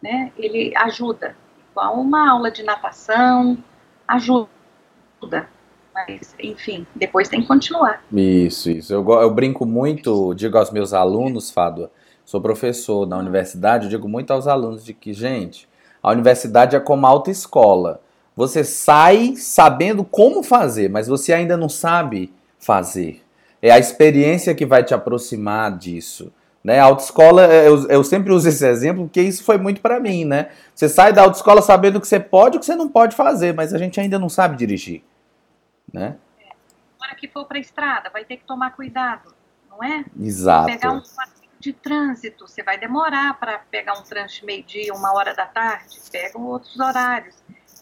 né? 0.00 0.32
Ele 0.36 0.72
ajuda, 0.76 1.36
igual 1.70 2.00
uma 2.00 2.30
aula 2.30 2.50
de 2.50 2.62
natação, 2.62 3.58
ajuda. 4.06 5.48
Mas, 5.92 6.34
enfim, 6.38 6.86
depois 6.94 7.28
tem 7.28 7.40
que 7.40 7.48
continuar. 7.48 8.04
Isso, 8.12 8.70
isso. 8.70 8.94
Eu, 8.94 9.04
eu 9.10 9.30
brinco 9.34 9.66
muito, 9.66 10.32
digo 10.34 10.56
aos 10.56 10.70
meus 10.70 10.92
alunos, 10.92 11.50
Fádua, 11.50 11.90
sou 12.24 12.40
professor 12.40 13.06
na 13.06 13.18
universidade, 13.18 13.86
eu 13.86 13.90
digo 13.90 14.08
muito 14.08 14.32
aos 14.32 14.46
alunos 14.46 14.84
de 14.84 14.94
que, 14.94 15.12
gente, 15.12 15.68
a 16.00 16.12
universidade 16.12 16.76
é 16.76 16.80
como 16.80 17.04
a 17.04 17.10
autoescola. 17.10 18.00
Você 18.36 18.62
sai 18.62 19.34
sabendo 19.34 20.04
como 20.04 20.44
fazer, 20.44 20.88
mas 20.88 21.08
você 21.08 21.32
ainda 21.32 21.56
não 21.56 21.68
sabe 21.68 22.32
fazer. 22.56 23.24
É 23.60 23.70
a 23.70 23.78
experiência 23.78 24.54
que 24.54 24.66
vai 24.66 24.84
te 24.84 24.94
aproximar 24.94 25.76
disso. 25.76 26.32
Né? 26.62 26.80
A 26.80 26.84
autoescola, 26.84 27.46
eu, 27.46 27.88
eu 27.88 28.04
sempre 28.04 28.32
uso 28.32 28.48
esse 28.48 28.66
exemplo 28.66 29.04
porque 29.04 29.22
isso 29.22 29.44
foi 29.44 29.58
muito 29.58 29.80
para 29.80 30.00
mim, 30.00 30.24
né? 30.24 30.50
Você 30.74 30.88
sai 30.88 31.12
da 31.12 31.22
autoescola 31.22 31.62
sabendo 31.62 31.96
o 31.96 32.00
que 32.00 32.08
você 32.08 32.20
pode 32.20 32.56
e 32.56 32.58
o 32.58 32.60
que 32.60 32.66
você 32.66 32.74
não 32.74 32.88
pode 32.88 33.16
fazer, 33.16 33.54
mas 33.54 33.72
a 33.72 33.78
gente 33.78 33.98
ainda 34.00 34.18
não 34.18 34.28
sabe 34.28 34.56
dirigir, 34.56 35.02
né? 35.92 36.16
É. 36.40 36.52
hora 37.00 37.14
que 37.14 37.28
for 37.28 37.46
para 37.46 37.58
a 37.58 37.60
estrada, 37.60 38.10
vai 38.10 38.24
ter 38.24 38.36
que 38.36 38.44
tomar 38.44 38.72
cuidado, 38.72 39.32
não 39.70 39.82
é? 39.82 40.04
Exato. 40.20 40.66
Pegar 40.66 40.92
um 40.92 41.02
de 41.60 41.72
trânsito, 41.72 42.46
você 42.46 42.62
vai 42.62 42.78
demorar 42.78 43.38
para 43.38 43.58
pegar 43.70 43.98
um 43.98 44.02
trânsito 44.02 44.46
meio-dia, 44.46 44.94
uma 44.94 45.12
hora 45.12 45.34
da 45.34 45.46
tarde, 45.46 45.98
pega 46.10 46.38
outros 46.38 46.78
horários. 46.78 47.34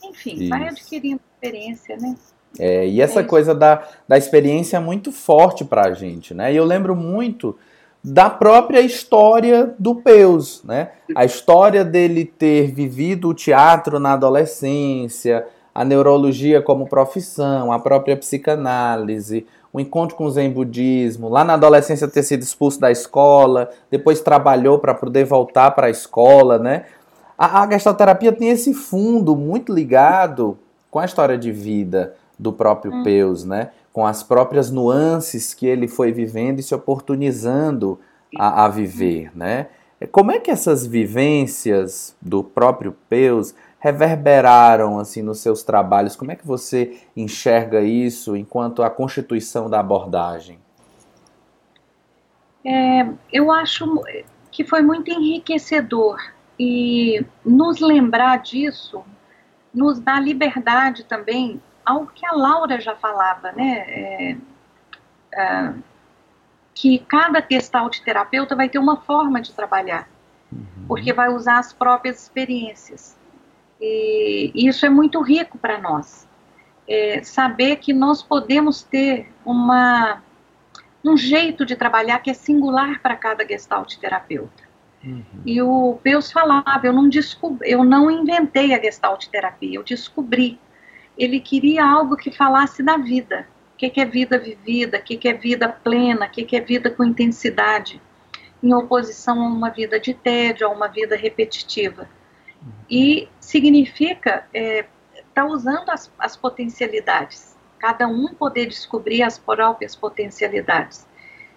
Enfim, 0.02 0.34
isso. 0.34 0.48
vai 0.48 0.68
adquirindo 0.68 1.20
experiência, 1.34 1.96
né? 1.96 2.16
É, 2.58 2.86
e 2.86 3.00
essa 3.00 3.20
é 3.20 3.24
coisa 3.24 3.54
da, 3.54 3.82
da 4.08 4.16
experiência 4.16 4.76
é 4.76 4.80
muito 4.80 5.12
forte 5.12 5.64
para 5.64 5.86
a 5.86 5.92
gente, 5.92 6.32
né? 6.34 6.52
E 6.52 6.56
eu 6.56 6.64
lembro 6.64 6.94
muito 6.94 7.56
da 8.02 8.30
própria 8.30 8.80
história 8.80 9.74
do 9.78 9.96
Peus, 9.96 10.62
né? 10.64 10.90
A 11.14 11.24
história 11.24 11.84
dele 11.84 12.24
ter 12.24 12.72
vivido 12.72 13.28
o 13.28 13.34
teatro 13.34 13.98
na 13.98 14.12
adolescência, 14.12 15.44
a 15.74 15.84
neurologia 15.84 16.62
como 16.62 16.88
profissão, 16.88 17.72
a 17.72 17.78
própria 17.78 18.16
psicanálise, 18.16 19.46
o 19.72 19.80
encontro 19.80 20.16
com 20.16 20.24
o 20.24 20.30
Zen 20.30 20.50
budismo, 20.50 21.28
lá 21.28 21.44
na 21.44 21.54
adolescência 21.54 22.08
ter 22.08 22.22
sido 22.22 22.42
expulso 22.42 22.80
da 22.80 22.90
escola, 22.90 23.68
depois 23.90 24.20
trabalhou 24.20 24.78
para 24.78 24.94
poder 24.94 25.24
voltar 25.24 25.72
para 25.72 25.88
a 25.88 25.90
escola, 25.90 26.58
né? 26.58 26.84
A, 27.36 27.62
a 27.62 27.70
gestalterapia 27.70 28.32
tem 28.32 28.48
esse 28.48 28.72
fundo 28.72 29.36
muito 29.36 29.74
ligado 29.74 30.56
com 30.90 30.98
a 30.98 31.04
história 31.04 31.36
de 31.36 31.52
vida 31.52 32.14
do 32.38 32.52
próprio 32.52 32.92
hum. 32.92 33.02
Peus, 33.02 33.44
né? 33.44 33.70
Com 33.92 34.06
as 34.06 34.22
próprias 34.22 34.70
nuances 34.70 35.54
que 35.54 35.66
ele 35.66 35.88
foi 35.88 36.12
vivendo 36.12 36.60
e 36.60 36.62
se 36.62 36.74
oportunizando 36.74 37.98
a, 38.38 38.64
a 38.64 38.68
viver, 38.68 39.30
né? 39.34 39.68
Como 40.12 40.30
é 40.30 40.38
que 40.38 40.50
essas 40.50 40.86
vivências 40.86 42.14
do 42.20 42.44
próprio 42.44 42.94
Peus 43.08 43.54
reverberaram 43.78 44.98
assim 44.98 45.22
nos 45.22 45.40
seus 45.40 45.62
trabalhos? 45.62 46.14
Como 46.14 46.30
é 46.32 46.36
que 46.36 46.46
você 46.46 46.98
enxerga 47.16 47.80
isso 47.80 48.36
enquanto 48.36 48.82
a 48.82 48.90
constituição 48.90 49.70
da 49.70 49.80
abordagem? 49.80 50.58
É, 52.62 53.08
eu 53.32 53.50
acho 53.50 54.02
que 54.50 54.64
foi 54.64 54.82
muito 54.82 55.10
enriquecedor 55.10 56.18
e 56.58 57.24
nos 57.44 57.80
lembrar 57.80 58.38
disso 58.38 59.02
nos 59.72 60.00
dá 60.00 60.18
liberdade 60.18 61.04
também 61.04 61.60
ao 61.86 62.06
que 62.08 62.26
a 62.26 62.32
Laura 62.32 62.80
já 62.80 62.96
falava, 62.96 63.52
né? 63.52 63.84
É, 63.86 64.36
é, 65.32 65.74
que 66.74 66.98
cada 66.98 67.42
gestalt 67.48 68.00
terapeuta 68.00 68.56
vai 68.56 68.68
ter 68.68 68.78
uma 68.78 68.96
forma 69.00 69.40
de 69.40 69.52
trabalhar, 69.52 70.08
uhum. 70.52 70.66
porque 70.88 71.12
vai 71.12 71.28
usar 71.28 71.58
as 71.58 71.72
próprias 71.72 72.20
experiências. 72.22 73.16
E 73.80 74.52
isso 74.54 74.84
é 74.84 74.90
muito 74.90 75.22
rico 75.22 75.56
para 75.56 75.78
nós. 75.78 76.28
É, 76.88 77.22
saber 77.22 77.76
que 77.76 77.92
nós 77.92 78.22
podemos 78.22 78.82
ter 78.82 79.32
uma, 79.44 80.22
um 81.04 81.16
jeito 81.16 81.64
de 81.64 81.76
trabalhar 81.76 82.18
que 82.18 82.30
é 82.30 82.34
singular 82.34 83.00
para 83.00 83.16
cada 83.16 83.46
gestalt 83.46 83.96
terapeuta. 83.96 84.64
Uhum. 85.04 85.24
E 85.44 85.62
o 85.62 85.98
Peus 86.02 86.32
falava, 86.32 86.80
eu 86.82 86.92
não, 86.92 87.08
descobri, 87.08 87.70
eu 87.70 87.84
não 87.84 88.10
inventei 88.10 88.74
a 88.74 88.80
gestalt 88.80 89.26
terapia, 89.28 89.78
eu 89.78 89.82
descobri 89.82 90.58
ele 91.16 91.40
queria 91.40 91.84
algo 91.84 92.16
que 92.16 92.30
falasse 92.30 92.82
da 92.82 92.96
vida. 92.96 93.46
O 93.74 93.76
que, 93.76 94.00
é 94.00 94.04
vida 94.04 94.38
vivida, 94.38 94.98
o 94.98 95.02
que, 95.02 95.28
é 95.28 95.34
vida 95.34 95.68
plena, 95.68 96.26
o 96.26 96.30
que, 96.30 96.56
é 96.56 96.60
vida 96.60 96.90
com 96.90 97.04
intensidade, 97.04 98.00
em 98.62 98.72
oposição 98.72 99.40
a 99.42 99.46
uma 99.46 99.68
vida 99.68 100.00
de 100.00 100.14
tédio, 100.14 100.66
a 100.66 100.70
uma 100.70 100.88
vida 100.88 101.14
repetitiva. 101.14 102.08
E 102.90 103.28
significa 103.38 104.46
estar 104.52 104.58
é, 104.58 104.86
tá 105.34 105.44
usando 105.44 105.90
as, 105.90 106.10
as 106.18 106.36
potencialidades, 106.36 107.54
cada 107.78 108.08
um 108.08 108.28
poder 108.28 108.66
descobrir 108.66 109.22
as 109.22 109.38
próprias 109.38 109.94
potencialidades. 109.94 111.06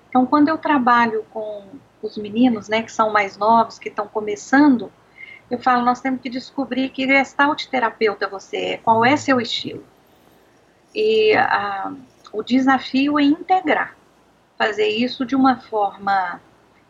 Então, 0.10 0.26
quando 0.26 0.50
eu 0.50 0.58
trabalho 0.58 1.26
com 1.32 1.64
os 2.02 2.18
meninos, 2.18 2.68
né, 2.68 2.82
que 2.82 2.92
são 2.92 3.12
mais 3.12 3.38
novos, 3.38 3.80
que 3.80 3.90
estão 3.90 4.08
começando, 4.08 4.92
eu 5.50 5.58
falo, 5.60 5.84
nós 5.84 6.00
temos 6.00 6.22
que 6.22 6.30
descobrir 6.30 6.90
que 6.90 7.08
gestalt 7.08 7.66
terapeuta 7.66 8.28
você 8.28 8.58
é, 8.58 8.78
qual 8.78 9.04
é 9.04 9.18
seu 9.18 9.42
estilo. 9.42 9.84
E 10.94 11.36
a, 11.36 11.92
o 12.32 12.44
desafio 12.44 13.20
é 13.20 13.24
integrar, 13.24 13.96
fazer 14.58 14.88
isso 14.88 15.26
de 15.26 15.36
uma 15.36 15.58
forma 15.58 16.40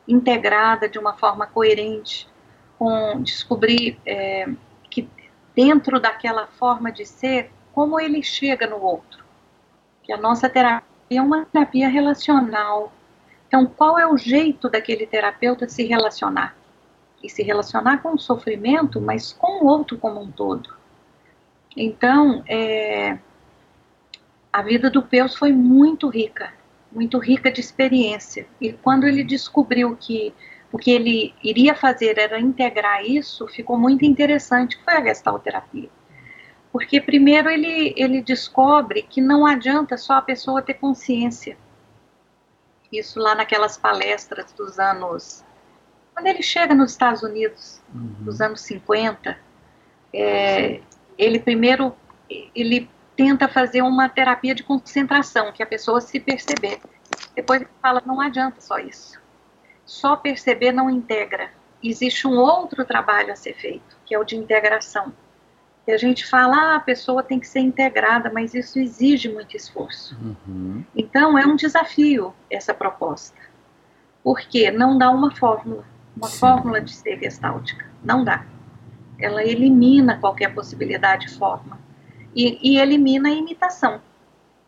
integrada, 0.07 0.89
de 0.89 0.99
uma 0.99 1.13
forma 1.13 1.47
coerente, 1.47 2.27
com 2.77 3.21
descobrir 3.21 3.99
é, 4.05 4.47
que 4.89 5.07
dentro 5.55 5.99
daquela 5.99 6.47
forma 6.47 6.91
de 6.91 7.05
ser, 7.05 7.51
como 7.73 7.99
ele 7.99 8.21
chega 8.23 8.67
no 8.67 8.81
outro. 8.81 9.23
Que 10.03 10.11
a 10.11 10.17
nossa 10.17 10.49
terapia 10.49 11.19
é 11.19 11.21
uma 11.21 11.45
terapia 11.45 11.87
relacional. 11.87 12.91
Então, 13.47 13.65
qual 13.65 13.97
é 13.97 14.07
o 14.07 14.17
jeito 14.17 14.69
daquele 14.69 15.05
terapeuta 15.05 15.67
se 15.67 15.85
relacionar? 15.85 16.58
E 17.23 17.29
se 17.29 17.43
relacionar 17.43 18.01
com 18.01 18.13
o 18.13 18.19
sofrimento, 18.19 19.01
mas 19.01 19.33
com 19.33 19.63
o 19.63 19.67
outro 19.67 19.97
como 19.97 20.21
um 20.21 20.31
todo. 20.31 20.73
Então, 21.75 22.43
é, 22.47 23.17
a 24.51 24.61
vida 24.61 24.89
do 24.89 25.03
Peus 25.03 25.35
foi 25.35 25.51
muito 25.51 26.07
rica, 26.09 26.53
muito 26.91 27.17
rica 27.17 27.51
de 27.51 27.59
experiência. 27.59 28.47
E 28.59 28.73
quando 28.73 29.07
ele 29.07 29.23
descobriu 29.23 29.95
que 29.95 30.33
o 30.71 30.77
que 30.77 30.91
ele 30.91 31.33
iria 31.43 31.75
fazer 31.75 32.17
era 32.17 32.39
integrar 32.39 33.03
isso, 33.03 33.47
ficou 33.47 33.77
muito 33.77 34.05
interessante, 34.05 34.79
foi 34.83 34.93
a 34.95 35.03
gestalterapia. 35.03 35.89
Porque 36.71 37.01
primeiro 37.01 37.49
ele, 37.49 37.93
ele 37.97 38.21
descobre 38.21 39.01
que 39.01 39.21
não 39.21 39.45
adianta 39.45 39.97
só 39.97 40.13
a 40.13 40.21
pessoa 40.21 40.61
ter 40.61 40.75
consciência. 40.75 41.57
Isso 42.91 43.19
lá 43.19 43.35
naquelas 43.35 43.77
palestras 43.77 44.51
dos 44.51 44.79
anos 44.79 45.43
quando 46.19 46.27
ele 46.27 46.43
chega 46.43 46.75
nos 46.75 46.91
Estados 46.91 47.23
Unidos, 47.23 47.81
uhum. 47.95 48.13
nos 48.25 48.41
anos 48.41 48.59
50, 48.61 49.37
é, 50.13 50.81
ele 51.17 51.39
primeiro 51.39 51.95
ele 52.53 52.89
tenta 53.15 53.47
fazer 53.47 53.81
uma 53.81 54.09
terapia 54.09 54.53
de 54.53 54.61
concentração, 54.63 55.51
que 55.53 55.63
a 55.63 55.65
pessoa 55.65 56.01
se 56.01 56.19
perceber. 56.19 56.79
Depois 57.33 57.61
ele 57.61 57.69
fala, 57.81 58.03
não 58.05 58.19
adianta 58.19 58.59
só 58.59 58.77
isso. 58.79 59.19
Só 59.85 60.17
perceber 60.17 60.73
não 60.73 60.89
integra. 60.89 61.51
Existe 61.81 62.27
um 62.27 62.37
outro 62.37 62.83
trabalho 62.83 63.31
a 63.31 63.35
ser 63.35 63.53
feito, 63.53 63.97
que 64.05 64.13
é 64.13 64.19
o 64.19 64.25
de 64.25 64.35
integração. 64.35 65.13
E 65.87 65.91
a 65.93 65.97
gente 65.97 66.27
fala, 66.27 66.55
ah, 66.55 66.75
a 66.75 66.79
pessoa 66.81 67.23
tem 67.23 67.39
que 67.39 67.47
ser 67.47 67.61
integrada, 67.61 68.29
mas 68.31 68.53
isso 68.53 68.77
exige 68.77 69.29
muito 69.29 69.55
esforço. 69.55 70.17
Uhum. 70.21 70.83
Então, 70.93 71.37
é 71.37 71.45
um 71.45 71.55
desafio 71.55 72.33
essa 72.49 72.73
proposta. 72.73 73.39
Porque 74.21 74.69
não 74.69 74.97
dá 74.97 75.09
uma 75.09 75.33
fórmula 75.33 75.85
uma 76.15 76.27
Sim. 76.27 76.39
fórmula 76.39 76.81
de 76.81 76.91
ser 76.91 77.19
gestáltica. 77.19 77.85
Não 78.03 78.23
dá. 78.23 78.45
Ela 79.19 79.43
elimina 79.43 80.17
qualquer 80.17 80.53
possibilidade 80.53 81.27
de 81.27 81.37
forma. 81.37 81.79
E, 82.35 82.59
e 82.61 82.79
elimina 82.79 83.29
a 83.29 83.31
imitação. 83.31 84.01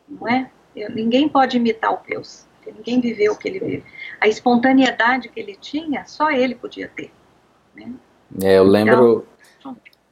Não 0.07 0.27
é? 0.27 0.49
Ninguém 0.93 1.27
pode 1.27 1.57
imitar 1.57 1.93
o 1.93 1.99
Deus. 2.07 2.45
Ninguém 2.65 3.01
viveu 3.01 3.33
o 3.33 3.37
que 3.37 3.47
ele 3.47 3.59
vive. 3.59 3.83
A 4.19 4.27
espontaneidade 4.27 5.29
que 5.29 5.39
ele 5.39 5.55
tinha, 5.55 6.05
só 6.05 6.31
ele 6.31 6.55
podia 6.55 6.87
ter. 6.87 7.11
Né? 7.75 7.91
É, 8.41 8.57
eu 8.57 8.63
lembro. 8.63 8.93
Então, 8.93 9.30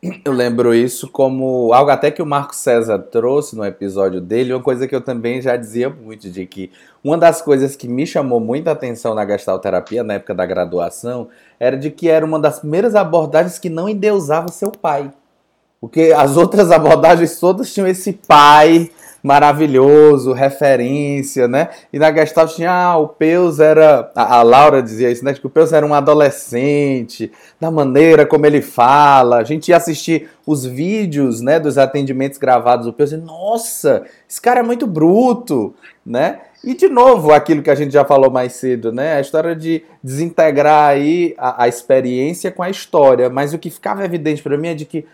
eu 0.01 0.31
lembro 0.31 0.73
isso 0.73 1.09
como 1.09 1.73
algo 1.73 1.91
até 1.91 2.09
que 2.09 2.21
o 2.21 2.25
Marco 2.25 2.55
César 2.55 2.99
trouxe 2.99 3.55
no 3.55 3.65
episódio 3.65 4.21
dele, 4.21 4.53
uma 4.53 4.63
coisa 4.63 4.87
que 4.87 4.95
eu 4.95 5.01
também 5.01 5.41
já 5.41 5.57
dizia 5.57 5.89
muito, 5.89 6.29
de 6.29 6.45
que 6.45 6.71
uma 7.03 7.17
das 7.17 7.41
coisas 7.41 7.75
que 7.75 7.87
me 7.87 8.07
chamou 8.07 8.39
muita 8.39 8.71
atenção 8.71 9.13
na 9.13 9.25
gestalterapia, 9.25 10.03
na 10.03 10.13
época 10.13 10.33
da 10.33 10.45
graduação, 10.45 11.27
era 11.59 11.77
de 11.77 11.91
que 11.91 12.07
era 12.07 12.25
uma 12.25 12.39
das 12.39 12.59
primeiras 12.59 12.95
abordagens 12.95 13.59
que 13.59 13.69
não 13.69 13.89
endeusava 13.89 14.47
seu 14.49 14.71
pai. 14.71 15.11
Porque 15.81 16.13
as 16.15 16.37
outras 16.37 16.71
abordagens 16.71 17.37
todas 17.37 17.73
tinham 17.73 17.87
esse 17.87 18.13
pai 18.13 18.89
maravilhoso, 19.23 20.33
referência, 20.33 21.47
né? 21.47 21.69
E 21.91 21.99
na 21.99 22.11
Gestalt 22.13 22.55
tinha, 22.55 22.71
ah, 22.71 22.97
o 22.97 23.07
Peus 23.07 23.59
era, 23.59 24.11
a, 24.15 24.37
a, 24.37 24.41
Laura 24.41 24.81
dizia 24.81 25.11
isso, 25.11 25.23
né? 25.23 25.33
Que 25.33 25.45
o 25.45 25.49
Peus 25.49 25.73
era 25.73 25.85
um 25.85 25.93
adolescente, 25.93 27.31
da 27.59 27.69
maneira 27.69 28.25
como 28.25 28.45
ele 28.45 28.61
fala. 28.61 29.37
A 29.37 29.43
gente 29.43 29.69
ia 29.69 29.77
assistir 29.77 30.29
os 30.45 30.65
vídeos, 30.65 31.41
né, 31.41 31.59
dos 31.59 31.77
atendimentos 31.77 32.39
gravados 32.39 32.85
do 32.85 32.93
Peus 32.93 33.11
e, 33.11 33.17
nossa, 33.17 34.03
esse 34.27 34.41
cara 34.41 34.61
é 34.61 34.63
muito 34.63 34.87
bruto, 34.87 35.75
né? 36.05 36.39
E 36.63 36.73
de 36.73 36.89
novo, 36.89 37.31
aquilo 37.31 37.61
que 37.61 37.69
a 37.69 37.75
gente 37.75 37.91
já 37.91 38.03
falou 38.03 38.29
mais 38.29 38.53
cedo, 38.53 38.91
né? 38.91 39.15
A 39.15 39.21
história 39.21 39.55
de 39.55 39.83
desintegrar 40.03 40.89
aí 40.89 41.33
a, 41.37 41.63
a 41.63 41.67
experiência 41.67 42.51
com 42.51 42.61
a 42.61 42.69
história. 42.69 43.29
Mas 43.29 43.53
o 43.53 43.57
que 43.57 43.69
ficava 43.69 44.03
evidente 44.03 44.41
para 44.43 44.57
mim 44.57 44.69
é 44.69 44.73
de 44.73 44.85
que 44.85 45.05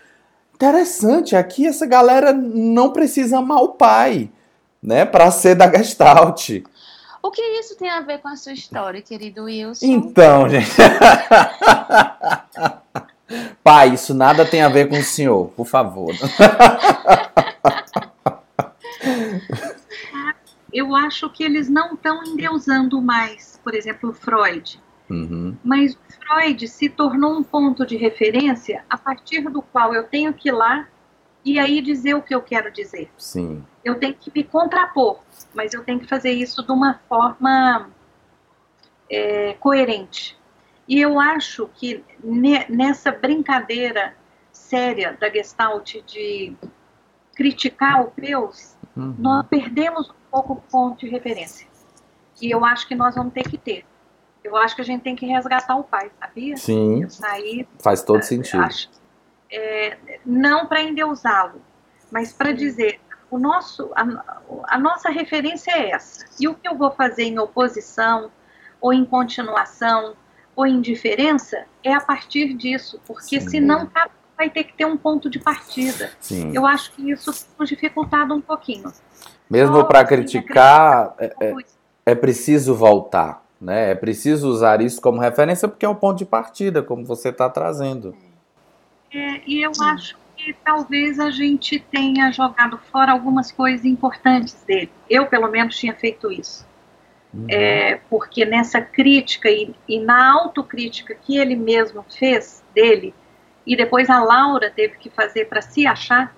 Interessante, 0.56 1.36
aqui 1.36 1.66
essa 1.66 1.84
galera 1.84 2.32
não 2.32 2.90
precisa 2.90 3.36
amar 3.38 3.62
o 3.62 3.74
pai, 3.74 4.30
né, 4.82 5.04
para 5.04 5.30
ser 5.30 5.54
da 5.54 5.70
Gestalt. 5.70 6.62
O 7.22 7.30
que 7.30 7.42
isso 7.60 7.76
tem 7.76 7.90
a 7.90 8.00
ver 8.00 8.22
com 8.22 8.28
a 8.28 8.36
sua 8.36 8.54
história, 8.54 9.02
querido 9.02 9.44
Wilson? 9.44 9.84
Então, 9.84 10.48
gente. 10.48 10.70
pai, 13.62 13.90
isso 13.90 14.14
nada 14.14 14.46
tem 14.46 14.62
a 14.62 14.70
ver 14.70 14.88
com 14.88 14.98
o 14.98 15.02
senhor, 15.02 15.48
por 15.48 15.66
favor. 15.66 16.14
Eu 20.72 20.96
acho 20.96 21.28
que 21.28 21.44
eles 21.44 21.68
não 21.68 21.92
estão 21.92 22.24
endeusando 22.24 23.02
mais, 23.02 23.60
por 23.62 23.74
exemplo, 23.74 24.14
Freud. 24.14 24.80
Uhum. 25.10 25.54
Mas 25.62 25.98
Freud 26.26 26.68
se 26.68 26.88
tornou 26.88 27.38
um 27.38 27.42
ponto 27.42 27.86
de 27.86 27.96
referência 27.96 28.84
a 28.90 28.98
partir 28.98 29.42
do 29.42 29.62
qual 29.62 29.94
eu 29.94 30.04
tenho 30.04 30.34
que 30.34 30.48
ir 30.48 30.52
lá 30.52 30.88
e 31.44 31.58
aí 31.60 31.80
dizer 31.80 32.14
o 32.14 32.22
que 32.22 32.34
eu 32.34 32.42
quero 32.42 32.72
dizer. 32.72 33.08
Sim. 33.16 33.64
Eu 33.84 33.98
tenho 34.00 34.14
que 34.14 34.32
me 34.34 34.42
contrapor, 34.42 35.20
mas 35.54 35.72
eu 35.72 35.84
tenho 35.84 36.00
que 36.00 36.06
fazer 36.06 36.32
isso 36.32 36.62
de 36.62 36.72
uma 36.72 37.00
forma 37.08 37.88
é, 39.08 39.54
coerente. 39.54 40.36
E 40.88 41.00
eu 41.00 41.20
acho 41.20 41.68
que 41.74 42.04
ne, 42.22 42.66
nessa 42.68 43.12
brincadeira 43.12 44.14
séria 44.52 45.16
da 45.20 45.30
Gestalt 45.30 45.96
de 46.04 46.56
criticar 47.34 48.02
o 48.02 48.12
Deus, 48.16 48.76
uhum. 48.96 49.14
nós 49.18 49.46
perdemos 49.46 50.10
um 50.10 50.30
pouco 50.30 50.54
o 50.54 50.56
ponto 50.56 50.98
de 50.98 51.08
referência. 51.08 51.66
E 52.40 52.50
eu 52.50 52.64
acho 52.64 52.88
que 52.88 52.94
nós 52.94 53.14
vamos 53.14 53.32
ter 53.32 53.44
que 53.44 53.56
ter. 53.56 53.84
Eu 54.46 54.56
acho 54.56 54.76
que 54.76 54.80
a 54.80 54.84
gente 54.84 55.02
tem 55.02 55.16
que 55.16 55.26
resgatar 55.26 55.76
o 55.76 55.82
pai, 55.82 56.08
sabia? 56.20 56.56
Sim. 56.56 57.08
Sair, 57.08 57.66
faz 57.80 58.02
todo 58.02 58.22
sentido. 58.22 58.62
Acho, 58.62 58.88
é, 59.50 59.98
não 60.24 60.66
para 60.66 60.82
endeusá-lo, 60.82 61.60
mas 62.12 62.32
para 62.32 62.52
dizer 62.52 63.00
o 63.28 63.38
nosso, 63.38 63.90
a, 63.96 64.06
a, 64.68 64.78
nossa 64.78 65.10
referência 65.10 65.72
é 65.72 65.90
essa. 65.90 66.24
E 66.38 66.46
o 66.46 66.54
que 66.54 66.68
eu 66.68 66.76
vou 66.76 66.92
fazer 66.92 67.24
em 67.24 67.38
oposição, 67.40 68.30
ou 68.80 68.92
em 68.92 69.04
continuação, 69.04 70.14
ou 70.54 70.64
em 70.64 70.80
diferença, 70.80 71.64
é 71.82 71.92
a 71.92 72.00
partir 72.00 72.54
disso, 72.54 73.00
porque 73.04 73.40
Sim. 73.40 73.48
senão 73.48 73.90
vai 74.36 74.48
ter 74.48 74.62
que 74.62 74.74
ter 74.74 74.84
um 74.84 74.96
ponto 74.96 75.28
de 75.28 75.40
partida. 75.40 76.12
Sim. 76.20 76.52
Eu 76.54 76.64
acho 76.64 76.92
que 76.92 77.10
isso 77.10 77.32
tem 77.32 77.66
dificultado 77.66 78.32
um 78.32 78.40
pouquinho. 78.40 78.92
Mesmo 79.50 79.84
para 79.86 80.04
criticar, 80.04 81.14
é, 81.18 81.34
é, 81.40 81.54
é 82.06 82.14
preciso 82.14 82.76
voltar. 82.76 83.45
Né? 83.60 83.92
É 83.92 83.94
preciso 83.94 84.48
usar 84.48 84.80
isso 84.80 85.00
como 85.00 85.20
referência 85.20 85.66
porque 85.66 85.86
é 85.86 85.88
o 85.88 85.94
ponto 85.94 86.18
de 86.18 86.26
partida, 86.26 86.82
como 86.82 87.04
você 87.04 87.30
está 87.30 87.48
trazendo. 87.48 88.14
É, 89.12 89.40
e 89.46 89.62
eu 89.62 89.72
acho 89.80 90.16
que 90.36 90.52
talvez 90.64 91.18
a 91.18 91.30
gente 91.30 91.78
tenha 91.78 92.30
jogado 92.30 92.78
fora 92.92 93.12
algumas 93.12 93.50
coisas 93.50 93.84
importantes 93.84 94.62
dele. 94.66 94.90
Eu, 95.08 95.26
pelo 95.26 95.48
menos, 95.48 95.76
tinha 95.78 95.94
feito 95.94 96.30
isso. 96.30 96.66
Uhum. 97.32 97.46
É, 97.48 98.00
porque 98.08 98.44
nessa 98.44 98.80
crítica 98.80 99.50
e, 99.50 99.74
e 99.88 99.98
na 99.98 100.32
autocrítica 100.32 101.14
que 101.14 101.36
ele 101.36 101.56
mesmo 101.56 102.04
fez 102.08 102.62
dele, 102.74 103.14
e 103.66 103.76
depois 103.76 104.08
a 104.08 104.22
Laura 104.22 104.70
teve 104.70 104.96
que 104.96 105.10
fazer 105.10 105.46
para 105.46 105.60
se 105.60 105.86
achar, 105.86 106.34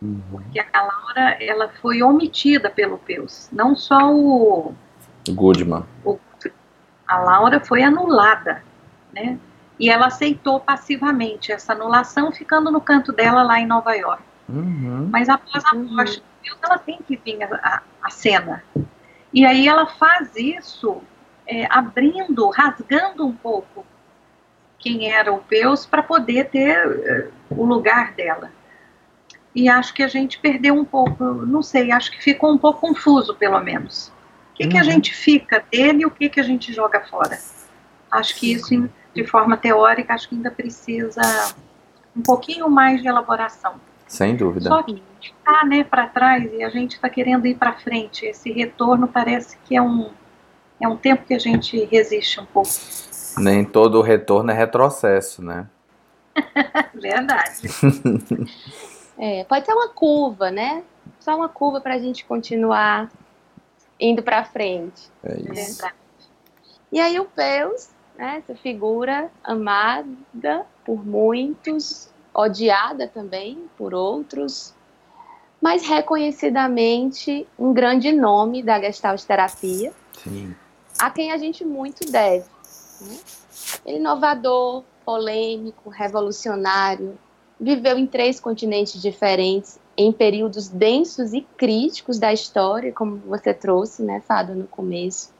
uhum. 0.00 0.20
porque 0.30 0.58
a 0.60 0.82
Laura 0.82 1.36
ela 1.40 1.68
foi 1.80 2.02
omitida 2.02 2.70
pelo 2.70 2.98
Peus, 2.98 3.48
não 3.52 3.76
só 3.76 4.12
o 4.12 4.74
Goodman. 5.28 5.84
O, 6.04 6.18
a 7.12 7.18
Laura 7.18 7.60
foi 7.60 7.82
anulada, 7.82 8.62
né? 9.12 9.38
E 9.78 9.90
ela 9.90 10.06
aceitou 10.06 10.60
passivamente 10.60 11.52
essa 11.52 11.72
anulação, 11.72 12.32
ficando 12.32 12.70
no 12.70 12.80
canto 12.80 13.12
dela 13.12 13.42
lá 13.42 13.58
em 13.58 13.66
Nova 13.66 13.94
York. 13.94 14.22
Uhum. 14.48 15.08
Mas 15.10 15.28
após 15.28 15.62
a 15.66 15.74
morte 15.74 16.16
de 16.16 16.22
Deus, 16.42 16.58
ela 16.62 16.78
tem 16.78 16.98
que 17.06 17.16
vir 17.16 17.42
a, 17.42 17.82
a, 18.02 18.10
cena. 18.10 18.62
E 19.32 19.44
aí 19.44 19.68
ela 19.68 19.86
faz 19.86 20.36
isso 20.36 21.02
é, 21.46 21.66
abrindo, 21.70 22.48
rasgando 22.48 23.26
um 23.26 23.34
pouco 23.34 23.84
quem 24.78 25.10
era 25.10 25.32
o 25.32 25.38
Peus 25.38 25.84
para 25.86 26.02
poder 26.02 26.50
ter 26.50 26.76
é, 26.76 27.28
o 27.50 27.64
lugar 27.64 28.12
dela. 28.12 28.50
E 29.54 29.68
acho 29.68 29.92
que 29.92 30.02
a 30.02 30.08
gente 30.08 30.38
perdeu 30.38 30.74
um 30.74 30.84
pouco, 30.84 31.24
não 31.24 31.62
sei, 31.62 31.92
acho 31.92 32.10
que 32.10 32.22
ficou 32.22 32.52
um 32.52 32.58
pouco 32.58 32.80
confuso, 32.80 33.34
pelo 33.34 33.60
menos. 33.60 34.11
O 34.66 34.68
que, 34.68 34.68
uhum. 34.68 34.70
que 34.70 34.78
a 34.78 34.82
uhum. 34.82 34.90
gente 34.90 35.14
fica 35.14 35.64
dele 35.70 36.02
e 36.02 36.06
o 36.06 36.10
que, 36.10 36.28
que 36.28 36.40
a 36.40 36.42
gente 36.42 36.72
joga 36.72 37.00
fora? 37.00 37.38
Acho 38.10 38.36
que 38.36 38.52
isso, 38.52 38.88
de 39.14 39.26
forma 39.26 39.56
teórica, 39.56 40.14
acho 40.14 40.28
que 40.28 40.34
ainda 40.34 40.50
precisa 40.50 41.22
um 42.16 42.22
pouquinho 42.22 42.68
mais 42.68 43.00
de 43.00 43.08
elaboração. 43.08 43.74
Sem 44.06 44.36
dúvida. 44.36 44.68
Só 44.68 44.82
que 44.82 45.02
está 45.20 45.64
né, 45.64 45.82
para 45.82 46.06
trás 46.06 46.52
e 46.52 46.62
a 46.62 46.68
gente 46.68 46.96
está 46.96 47.08
querendo 47.08 47.46
ir 47.46 47.54
para 47.54 47.72
frente. 47.72 48.26
Esse 48.26 48.52
retorno 48.52 49.08
parece 49.08 49.56
que 49.64 49.74
é 49.74 49.82
um, 49.82 50.10
é 50.78 50.86
um 50.86 50.96
tempo 50.96 51.24
que 51.24 51.34
a 51.34 51.38
gente 51.38 51.84
resiste 51.86 52.38
um 52.38 52.44
pouco. 52.44 52.68
Nem 53.38 53.64
todo 53.64 54.02
retorno 54.02 54.50
é 54.50 54.54
retrocesso, 54.54 55.42
né? 55.42 55.66
Verdade. 56.94 57.62
é, 59.18 59.44
pode 59.44 59.64
ser 59.64 59.72
uma 59.72 59.88
curva, 59.88 60.50
né? 60.50 60.82
Só 61.18 61.34
uma 61.34 61.48
curva 61.48 61.80
para 61.80 61.94
a 61.94 61.98
gente 61.98 62.24
continuar 62.26 63.10
indo 64.02 64.22
para 64.22 64.44
frente. 64.44 65.08
É 65.22 65.52
isso. 65.52 65.86
E 66.90 67.00
aí 67.00 67.18
o 67.18 67.24
Peus, 67.24 67.88
né, 68.18 68.42
essa 68.44 68.58
figura 68.58 69.30
amada 69.42 70.66
por 70.84 71.06
muitos, 71.06 72.10
odiada 72.34 73.06
também 73.06 73.70
por 73.78 73.94
outros, 73.94 74.74
mas 75.60 75.86
reconhecidamente 75.86 77.46
um 77.56 77.72
grande 77.72 78.10
nome 78.10 78.62
da 78.62 78.80
Gestalt 78.80 79.22
terapia, 79.22 79.92
Sim. 80.22 80.54
a 80.98 81.08
quem 81.08 81.30
a 81.30 81.38
gente 81.38 81.64
muito 81.64 82.10
deve. 82.10 82.44
Né? 83.00 83.18
Inovador, 83.86 84.82
polêmico, 85.04 85.88
revolucionário, 85.88 87.16
viveu 87.60 87.96
em 87.96 88.06
três 88.06 88.40
continentes 88.40 89.00
diferentes, 89.00 89.78
em 90.02 90.12
períodos 90.12 90.68
densos 90.68 91.32
e 91.32 91.40
críticos 91.56 92.18
da 92.18 92.32
história, 92.32 92.92
como 92.92 93.16
você 93.18 93.54
trouxe, 93.54 94.02
né, 94.02 94.20
Fado, 94.20 94.54
no 94.54 94.66
começo. 94.66 95.32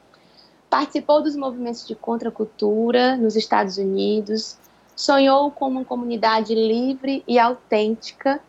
Participou 0.69 1.21
dos 1.21 1.35
movimentos 1.35 1.87
de 1.87 1.95
contracultura 1.95 3.15
nos 3.15 3.35
Estados 3.35 3.77
Unidos, 3.77 4.57
sonhou 4.95 5.51
com 5.51 5.67
uma 5.67 5.85
comunidade 5.85 6.55
livre 6.55 7.23
e 7.27 7.37
autêntica 7.37 8.39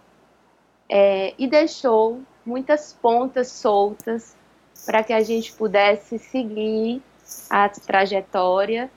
é, 0.89 1.35
e 1.39 1.47
deixou 1.47 2.21
muitas 2.45 2.93
pontas 2.93 3.49
soltas 3.49 4.37
para 4.85 5.03
que 5.03 5.12
a 5.12 5.23
gente 5.23 5.53
pudesse 5.53 6.19
seguir 6.19 7.03
a 7.49 7.69
trajetória, 7.69 8.91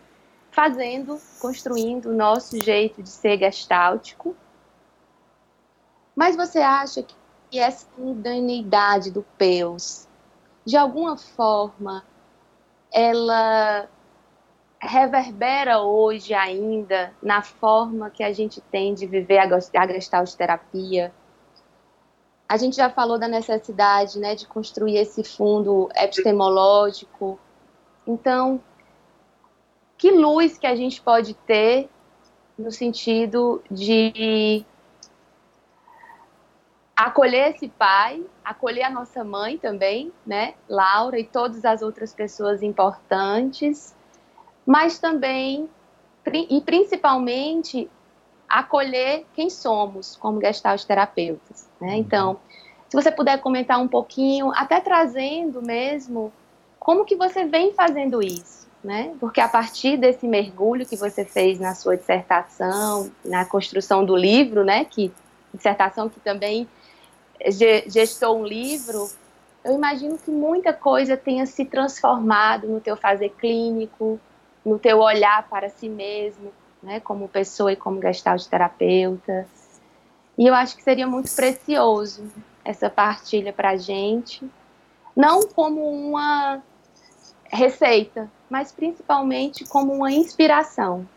fazendo, 0.51 1.19
construindo 1.39 2.07
o 2.09 2.15
nosso 2.15 2.61
jeito 2.63 3.01
de 3.01 3.09
ser 3.09 3.37
gestáltico. 3.37 4.35
Mas 6.17 6.35
você 6.35 6.57
acha 6.57 7.03
que 7.03 7.59
essa 7.59 7.85
mundanidade 7.95 9.11
do 9.11 9.23
Peus, 9.37 10.07
de 10.65 10.75
alguma 10.75 11.15
forma, 11.15 12.03
ela 12.91 13.87
reverbera 14.79 15.79
hoje 15.79 16.33
ainda 16.33 17.13
na 17.21 17.43
forma 17.43 18.09
que 18.09 18.23
a 18.23 18.33
gente 18.33 18.59
tem 18.61 18.95
de 18.95 19.05
viver 19.05 19.37
a 19.37 19.87
gestalt 19.87 20.33
terapia. 20.33 21.13
A 22.49 22.57
gente 22.57 22.77
já 22.77 22.89
falou 22.89 23.19
da 23.19 23.27
necessidade 23.27 24.17
né, 24.17 24.33
de 24.33 24.47
construir 24.47 24.97
esse 24.97 25.23
fundo 25.23 25.87
epistemológico. 25.95 27.39
Então, 28.07 28.59
que 29.95 30.09
luz 30.09 30.57
que 30.57 30.65
a 30.65 30.75
gente 30.75 30.99
pode 30.99 31.35
ter 31.35 31.87
no 32.57 32.71
sentido 32.71 33.61
de 33.69 34.65
acolher 36.97 37.51
esse 37.51 37.67
pai, 37.67 38.23
acolher 38.43 38.81
a 38.81 38.89
nossa 38.89 39.23
mãe 39.23 39.55
também, 39.55 40.11
né, 40.25 40.55
Laura 40.67 41.19
e 41.19 41.23
todas 41.23 41.63
as 41.63 41.83
outras 41.83 42.11
pessoas 42.11 42.63
importantes, 42.63 43.95
mas 44.65 44.97
também 44.97 45.69
e 46.49 46.59
principalmente 46.59 47.89
acolher 48.49 49.25
quem 49.33 49.49
somos 49.49 50.17
como 50.17 50.41
gestalt 50.41 50.83
terapeutas, 50.83 51.69
né? 51.79 51.91
Uhum. 51.91 51.95
Então, 51.95 52.39
se 52.89 52.95
você 52.95 53.09
puder 53.11 53.39
comentar 53.39 53.79
um 53.79 53.87
pouquinho, 53.87 54.51
até 54.53 54.81
trazendo 54.81 55.61
mesmo 55.61 56.33
como 56.79 57.05
que 57.05 57.15
você 57.15 57.45
vem 57.45 57.73
fazendo 57.73 58.21
isso, 58.21 58.67
né? 58.83 59.15
Porque 59.21 59.39
a 59.39 59.47
partir 59.47 59.95
desse 59.97 60.27
mergulho 60.27 60.85
que 60.85 60.97
você 60.97 61.23
fez 61.23 61.59
na 61.59 61.75
sua 61.75 61.95
dissertação, 61.95 63.09
na 63.23 63.45
construção 63.45 64.03
do 64.03 64.15
livro, 64.15 64.65
né, 64.65 64.83
que 64.83 65.13
dissertação 65.53 66.09
que 66.09 66.19
também 66.19 66.67
gestou 67.87 68.39
um 68.39 68.45
livro, 68.45 69.09
eu 69.63 69.73
imagino 69.73 70.17
que 70.17 70.31
muita 70.31 70.73
coisa 70.73 71.17
tenha 71.17 71.45
se 71.45 71.65
transformado 71.65 72.67
no 72.67 72.79
teu 72.79 72.95
fazer 72.95 73.29
clínico, 73.29 74.19
no 74.65 74.79
teu 74.79 74.99
olhar 74.99 75.47
para 75.49 75.69
si 75.69 75.89
mesmo, 75.89 76.51
né, 76.81 76.99
como 76.99 77.27
pessoa 77.27 77.71
e 77.71 77.75
como 77.75 78.01
gestalt 78.01 78.45
terapeuta. 78.45 79.47
E 80.37 80.47
eu 80.47 80.53
acho 80.53 80.75
que 80.75 80.83
seria 80.83 81.07
muito 81.07 81.33
precioso 81.35 82.31
essa 82.63 82.89
partilha 82.89 83.51
para 83.51 83.71
a 83.71 83.77
gente, 83.77 84.49
não 85.15 85.41
como 85.47 85.89
uma 85.89 86.61
receita, 87.45 88.29
mas 88.49 88.71
principalmente 88.71 89.65
como 89.65 89.93
uma 89.93 90.11
inspiração. 90.11 91.07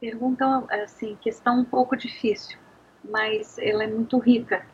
Pergunta, 0.00 0.64
assim, 0.84 1.16
questão 1.22 1.60
um 1.60 1.64
pouco 1.64 1.96
difícil, 1.96 2.58
mas 3.02 3.56
ela 3.58 3.84
é 3.84 3.86
muito 3.86 4.18
rica. 4.18 4.66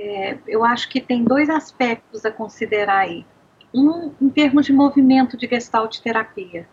É, 0.00 0.38
eu 0.46 0.64
acho 0.64 0.88
que 0.88 1.00
tem 1.00 1.24
dois 1.24 1.50
aspectos 1.50 2.24
a 2.24 2.30
considerar 2.30 2.98
aí 2.98 3.26
um 3.74 4.14
em 4.20 4.28
termos 4.28 4.64
de 4.66 4.72
movimento 4.72 5.36
de 5.36 5.48
gestalt 5.48 5.98
terapia. 5.98 6.68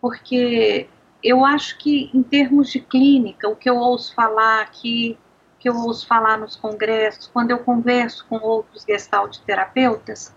Porque 0.00 0.88
eu 1.22 1.44
acho 1.44 1.76
que 1.76 2.08
em 2.14 2.22
termos 2.22 2.70
de 2.70 2.78
clínica, 2.78 3.48
o 3.48 3.56
que 3.56 3.68
eu 3.68 3.76
ouço 3.76 4.14
falar 4.14 4.62
aqui, 4.62 5.18
que 5.58 5.68
eu 5.68 5.76
ouço 5.76 6.06
falar 6.06 6.38
nos 6.38 6.54
congressos, 6.54 7.26
quando 7.26 7.50
eu 7.50 7.58
converso 7.58 8.24
com 8.28 8.36
outros 8.36 8.84
gestalt 8.84 9.38
terapeutas, 9.38 10.32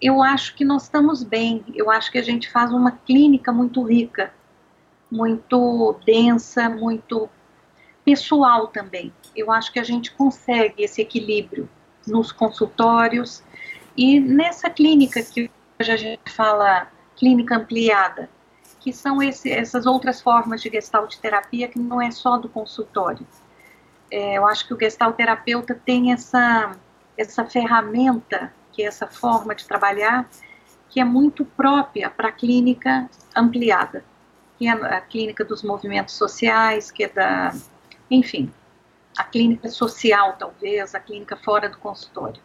eu 0.00 0.22
acho 0.22 0.54
que 0.54 0.64
nós 0.64 0.84
estamos 0.84 1.24
bem. 1.24 1.64
Eu 1.74 1.90
acho 1.90 2.12
que 2.12 2.18
a 2.18 2.22
gente 2.22 2.48
faz 2.50 2.72
uma 2.72 2.92
clínica 2.92 3.52
muito 3.52 3.82
rica, 3.82 4.32
muito 5.10 5.96
densa, 6.06 6.68
muito 6.68 7.28
pessoal 8.06 8.68
também. 8.68 9.12
Eu 9.34 9.50
acho 9.50 9.72
que 9.72 9.80
a 9.80 9.84
gente 9.84 10.12
consegue 10.12 10.84
esse 10.84 11.02
equilíbrio 11.02 11.68
nos 12.06 12.30
consultórios 12.30 13.42
e 13.96 14.20
nessa 14.20 14.70
clínica 14.70 15.20
que 15.20 15.50
hoje 15.80 15.90
a 15.90 15.96
gente 15.96 16.30
fala 16.30 16.88
clínica 17.16 17.56
ampliada, 17.56 18.30
que 18.78 18.92
são 18.92 19.20
esse, 19.20 19.50
essas 19.50 19.86
outras 19.86 20.20
formas 20.22 20.62
de 20.62 20.70
gestalt 20.70 21.16
terapia 21.16 21.66
que 21.66 21.80
não 21.80 22.00
é 22.00 22.12
só 22.12 22.38
do 22.38 22.48
consultório. 22.48 23.26
É, 24.08 24.38
eu 24.38 24.46
acho 24.46 24.68
que 24.68 24.72
o 24.72 24.78
gestalt 24.78 25.16
terapeuta 25.16 25.74
tem 25.74 26.12
essa, 26.12 26.76
essa 27.18 27.44
ferramenta, 27.44 28.52
que 28.70 28.84
é 28.84 28.86
essa 28.86 29.08
forma 29.08 29.52
de 29.52 29.66
trabalhar, 29.66 30.30
que 30.88 31.00
é 31.00 31.04
muito 31.04 31.44
própria 31.44 32.08
para 32.08 32.28
a 32.28 32.32
clínica 32.32 33.10
ampliada. 33.34 34.04
que 34.56 34.68
é 34.68 34.70
a 34.70 35.00
clínica 35.00 35.44
dos 35.44 35.62
movimentos 35.62 36.14
sociais, 36.14 36.90
que 36.90 37.04
é 37.04 37.08
da, 37.08 37.52
enfim, 38.10 38.52
a 39.16 39.24
clínica 39.24 39.68
social, 39.68 40.36
talvez, 40.38 40.94
a 40.94 41.00
clínica 41.00 41.36
fora 41.36 41.68
do 41.68 41.78
consultório. 41.78 42.40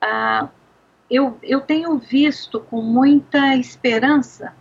Ah, 0.00 0.48
eu, 1.10 1.38
eu 1.42 1.60
tenho 1.60 1.98
visto 1.98 2.60
com 2.60 2.80
muita 2.80 3.54
esperança 3.56 4.54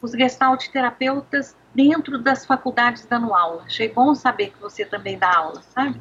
os 0.00 0.10
gestalt 0.10 0.68
terapeutas 0.68 1.56
dentro 1.72 2.18
das 2.18 2.44
faculdades 2.44 3.06
dando 3.06 3.32
aula. 3.32 3.62
Achei 3.64 3.88
bom 3.88 4.14
saber 4.14 4.50
que 4.50 4.60
você 4.60 4.84
também 4.84 5.16
dá 5.16 5.36
aula, 5.36 5.62
sabe? 5.62 6.00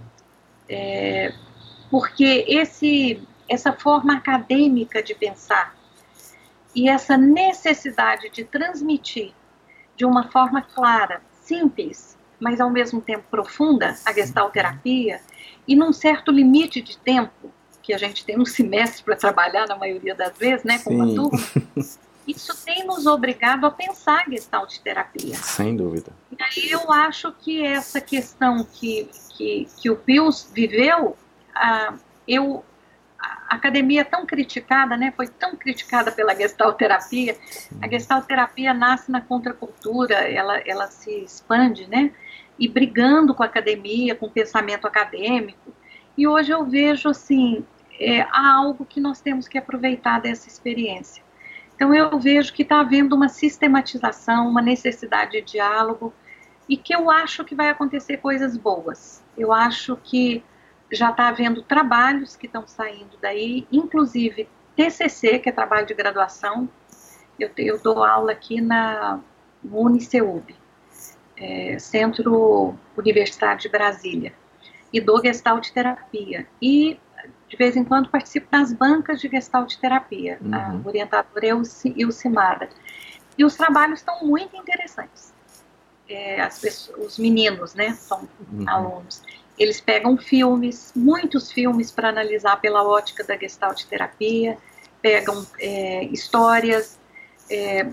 É, 0.67 1.33
porque 1.89 2.45
esse, 2.47 3.21
essa 3.47 3.71
forma 3.71 4.15
acadêmica 4.15 5.03
de 5.03 5.13
pensar 5.13 5.75
e 6.73 6.89
essa 6.89 7.15
necessidade 7.15 8.29
de 8.29 8.43
transmitir 8.43 9.33
de 9.95 10.05
uma 10.05 10.29
forma 10.31 10.61
clara, 10.61 11.21
simples, 11.43 12.17
mas 12.41 12.59
ao 12.59 12.71
mesmo 12.71 12.99
tempo 12.99 13.23
profunda, 13.29 13.95
a 14.03 14.11
gestalterapia, 14.11 15.21
e 15.67 15.75
num 15.75 15.93
certo 15.93 16.31
limite 16.31 16.81
de 16.81 16.97
tempo, 16.97 17.53
que 17.81 17.93
a 17.93 17.97
gente 17.97 18.25
tem 18.25 18.39
um 18.39 18.45
semestre 18.45 19.03
para 19.03 19.15
trabalhar 19.15 19.67
na 19.67 19.75
maioria 19.75 20.15
das 20.15 20.35
vezes, 20.37 20.63
né, 20.65 20.79
com 20.79 20.93
uma 20.93 21.05
turma, 21.05 21.39
isso 22.27 22.65
tem 22.65 22.85
nos 22.85 23.05
obrigado 23.05 23.65
a 23.65 23.71
pensar 23.71 24.25
gestalt 24.29 24.77
terapia. 24.79 25.35
Sem 25.35 25.75
dúvida. 25.75 26.11
E 26.31 26.41
aí 26.41 26.71
eu 26.71 26.91
acho 26.91 27.31
que 27.31 27.65
essa 27.65 28.01
questão 28.01 28.63
que, 28.63 29.09
que, 29.35 29.67
que 29.77 29.89
o 29.89 29.95
Pius 29.95 30.49
viveu, 30.53 31.15
ah, 31.55 31.93
eu, 32.27 32.63
a 33.19 33.55
academia 33.55 34.01
é 34.01 34.03
tão 34.03 34.25
criticada, 34.25 34.95
né, 34.97 35.13
foi 35.15 35.27
tão 35.27 35.55
criticada 35.55 36.11
pela 36.11 36.35
gestalt 36.35 36.77
terapia, 36.77 37.37
a 37.81 37.87
gestalt 37.87 38.25
terapia 38.25 38.73
nasce 38.73 39.11
na 39.11 39.21
contracultura, 39.21 40.15
ela, 40.15 40.59
ela 40.59 40.87
se 40.87 41.11
expande, 41.23 41.87
né, 41.87 42.11
e 42.61 42.67
brigando 42.67 43.33
com 43.33 43.41
a 43.41 43.47
academia, 43.47 44.13
com 44.13 44.27
o 44.27 44.31
pensamento 44.31 44.85
acadêmico, 44.85 45.73
e 46.15 46.27
hoje 46.27 46.51
eu 46.51 46.63
vejo, 46.63 47.09
assim, 47.09 47.65
é, 47.99 48.21
há 48.21 48.53
algo 48.53 48.85
que 48.85 48.99
nós 48.99 49.19
temos 49.19 49.47
que 49.47 49.57
aproveitar 49.57 50.21
dessa 50.21 50.47
experiência. 50.47 51.23
Então 51.73 51.91
eu 51.91 52.19
vejo 52.19 52.53
que 52.53 52.61
está 52.61 52.79
havendo 52.79 53.15
uma 53.15 53.29
sistematização, 53.29 54.47
uma 54.47 54.61
necessidade 54.61 55.31
de 55.31 55.41
diálogo 55.41 56.13
e 56.69 56.77
que 56.77 56.93
eu 56.93 57.09
acho 57.09 57.43
que 57.43 57.55
vai 57.55 57.69
acontecer 57.69 58.17
coisas 58.17 58.55
boas. 58.55 59.23
Eu 59.35 59.51
acho 59.51 59.97
que 59.97 60.43
já 60.91 61.09
está 61.09 61.29
havendo 61.29 61.63
trabalhos 61.63 62.35
que 62.35 62.45
estão 62.45 62.67
saindo 62.67 63.17
daí, 63.19 63.67
inclusive 63.71 64.47
TCC, 64.75 65.39
que 65.39 65.49
é 65.49 65.51
trabalho 65.51 65.87
de 65.87 65.95
graduação. 65.95 66.69
Eu, 67.39 67.49
eu 67.57 67.81
dou 67.81 68.03
aula 68.03 68.33
aqui 68.33 68.61
na 68.61 69.19
Uniceub, 69.63 70.60
é, 71.41 71.79
Centro 71.79 72.75
Universitário 72.95 73.59
de 73.59 73.69
Brasília, 73.69 74.33
e 74.93 75.01
dou 75.01 75.21
Gestalt 75.21 75.71
Terapia. 75.71 76.47
E 76.61 76.99
de 77.51 77.57
vez 77.57 77.75
em 77.75 77.83
quando 77.83 78.09
participo 78.09 78.47
das 78.49 78.71
bancas 78.71 79.19
de 79.19 79.27
gestalt 79.27 79.75
terapia. 79.75 80.39
Uhum. 80.41 80.55
A 80.55 80.87
orientadora 80.87 81.47
é 81.47 81.53
o 81.53 81.61
Ilcimada. 81.97 82.69
E 83.37 83.43
os 83.43 83.55
trabalhos 83.55 83.99
estão 83.99 84.25
muito 84.25 84.55
interessantes. 84.55 85.33
É, 86.07 86.37
pessoas, 86.45 86.97
os 86.97 87.19
meninos, 87.19 87.73
né, 87.73 87.91
são 87.91 88.27
uhum. 88.51 88.69
alunos. 88.69 89.21
Eles 89.59 89.81
pegam 89.81 90.17
filmes, 90.17 90.93
muitos 90.95 91.51
filmes 91.51 91.91
para 91.91 92.07
analisar 92.07 92.59
pela 92.61 92.83
ótica 92.83 93.21
da 93.23 93.37
gestalt 93.37 93.83
terapia, 93.83 94.57
pegam 95.01 95.45
é, 95.59 96.05
histórias, 96.05 96.97
é, 97.49 97.85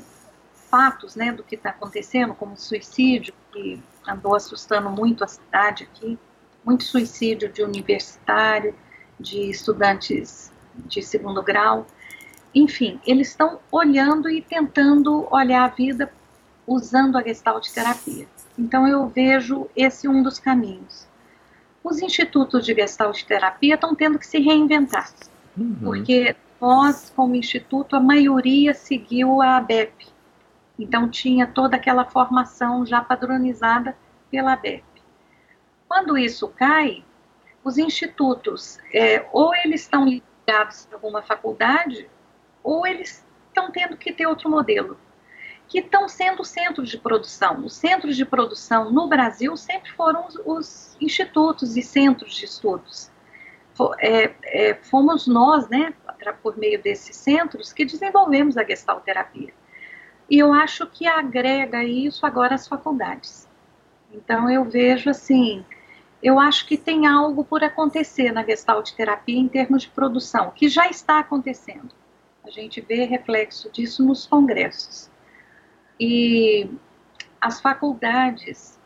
fatos, 0.71 1.17
né, 1.17 1.33
do 1.33 1.43
que 1.43 1.55
está 1.55 1.71
acontecendo, 1.71 2.35
como 2.35 2.57
suicídio, 2.57 3.35
que 3.53 3.83
andou 4.07 4.35
assustando 4.35 4.89
muito 4.91 5.25
a 5.25 5.27
cidade 5.27 5.85
aqui, 5.85 6.19
muito 6.65 6.85
suicídio 6.85 7.51
de 7.53 7.63
universitário, 7.63 8.75
de 9.19 9.51
estudantes 9.51 10.53
de 10.75 11.03
segundo 11.03 11.43
grau. 11.43 11.87
Enfim, 12.55 13.01
eles 13.07 13.29
estão 13.29 13.59
olhando 13.71 14.31
e 14.31 14.41
tentando 14.41 15.27
olhar 15.31 15.65
a 15.65 15.69
vida 15.69 16.11
usando 16.67 17.17
a 17.17 17.23
gestalt 17.23 17.67
terapia. 17.73 18.27
Então 18.59 18.87
eu 18.87 19.07
vejo 19.09 19.69
esse 19.75 20.07
um 20.07 20.23
dos 20.23 20.39
caminhos. 20.39 21.07
Os 21.83 22.03
institutos 22.03 22.65
de 22.67 22.75
gestalt 22.75 23.23
terapia 23.25 23.75
estão 23.75 23.95
tendo 23.95 24.19
que 24.19 24.27
se 24.27 24.39
reinventar, 24.39 25.11
uhum. 25.57 25.77
porque 25.83 26.37
nós, 26.61 27.13
como 27.15 27.35
instituto, 27.35 27.95
a 27.97 28.01
maioria 28.01 28.75
seguiu 28.75 29.41
a 29.41 29.57
ABEP. 29.57 30.07
Então 30.79 31.09
tinha 31.09 31.47
toda 31.47 31.77
aquela 31.77 32.05
formação 32.05 32.87
já 32.87 33.01
padronizada 33.01 33.97
pela 34.31 34.53
ABEP. 34.53 34.85
Quando 35.89 36.17
isso 36.17 36.49
cai, 36.49 37.05
os 37.65 37.79
institutos, 37.79 38.79
é, 38.93 39.27
ou 39.33 39.55
eles 39.55 39.83
estão 39.83 40.05
ligados 40.05 40.87
a 40.91 40.95
alguma 40.95 41.23
faculdade, 41.23 42.09
ou 42.63 42.87
eles 42.87 43.27
estão 43.49 43.71
tendo 43.71 43.97
que 43.97 44.13
ter 44.13 44.27
outro 44.27 44.51
modelo, 44.51 44.99
que 45.67 45.81
estão 45.81 46.09
sendo 46.09 46.45
centros 46.45 46.89
de 46.89 46.99
produção. 46.99 47.65
Os 47.65 47.75
centros 47.75 48.17
de 48.17 48.25
produção 48.25 48.91
no 48.91 49.09
Brasil 49.09 49.57
sempre 49.57 49.91
foram 49.93 50.27
os, 50.27 50.37
os 50.45 50.97
institutos 51.01 51.77
e 51.77 51.83
centros 51.83 52.35
de 52.35 52.45
estudos. 52.45 53.11
É, 54.01 54.35
é, 54.43 54.75
fomos 54.75 55.27
nós, 55.27 55.69
né, 55.69 55.95
por 56.43 56.57
meio 56.57 56.83
desses 56.83 57.15
centros, 57.17 57.73
que 57.73 57.85
desenvolvemos 57.85 58.57
a 58.57 58.65
gestalterapia. 58.65 59.53
E 60.31 60.39
eu 60.39 60.53
acho 60.53 60.87
que 60.87 61.07
agrega 61.07 61.83
isso 61.85 62.27
agora 62.27 62.55
às 62.55 62.69
faculdades. 62.69 63.49
Então 64.13 64.51
eu 64.51 64.65
vejo 64.65 65.09
assim, 65.09 65.65
eu 66.23 66.39
acho 66.39 66.67
que 66.67 66.77
tem 66.77 67.07
algo 67.07 67.45
por 67.45 67.63
acontecer 67.63 68.33
na 68.33 68.45
Gestalt 68.45 68.93
terapia 68.93 69.39
em 69.39 69.49
termos 69.49 69.83
de 69.83 69.89
produção, 69.89 70.51
que 70.51 70.69
já 70.69 70.89
está 70.89 71.19
acontecendo. 71.19 71.91
A 72.45 72.51
gente 72.51 72.81
vê 72.81 73.05
reflexo 73.05 73.71
disso 73.71 74.05
nos 74.05 74.27
congressos. 74.27 75.11
E 76.01 76.71
as 77.41 77.61
faculdades, 77.61 78.79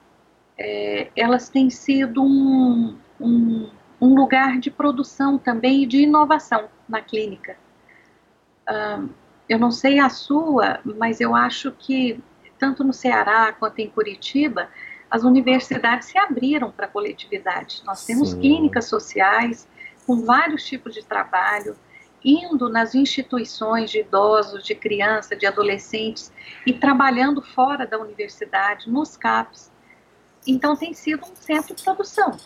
é, 0.59 1.11
elas 1.17 1.49
têm 1.49 1.71
sido 1.71 2.23
um, 2.23 2.99
um, 3.21 3.71
um, 4.01 4.15
lugar 4.15 4.59
de 4.59 4.71
produção 4.71 5.39
também 5.39 5.85
e 5.85 5.87
de 5.87 6.03
inovação 6.03 6.69
na 6.89 7.01
clínica. 7.01 7.57
Um, 8.69 9.09
eu 9.49 9.59
não 9.59 9.71
sei 9.71 9.99
a 9.99 10.09
sua, 10.09 10.81
mas 10.85 11.21
eu 11.21 11.35
acho 11.35 11.73
que 11.73 12.23
tanto 12.59 12.85
no 12.85 12.93
Ceará 12.93 13.53
quanto 13.53 13.81
em 13.81 13.91
Curitiba, 13.91 14.69
as 15.11 15.25
universidades 15.25 16.09
se 16.09 16.17
abriram 16.17 16.71
para 16.71 16.87
a 16.87 16.89
coletividade. 16.89 17.83
Nós 17.85 18.07
temos 18.07 18.31
Sim. 18.31 18.41
clínicas 18.41 18.87
sociais 18.87 19.69
com 20.07 20.25
vários 20.25 20.65
tipos 20.65 20.95
de 20.95 21.05
trabalho, 21.05 21.77
indo 22.25 22.69
nas 22.69 22.95
instituições 22.95 23.91
de 23.91 23.99
idosos, 23.99 24.63
de 24.63 24.75
crianças, 24.75 25.37
de 25.37 25.45
adolescentes 25.45 26.33
e 26.65 26.73
trabalhando 26.73 27.43
fora 27.43 27.85
da 27.85 27.99
universidade, 27.99 28.89
nos 28.89 29.17
CAPs. 29.17 29.71
Então 30.47 30.77
tem 30.77 30.95
sido 30.95 31.27
um 31.27 31.35
centro 31.35 31.75
de 31.75 31.83
produção. 31.83 32.37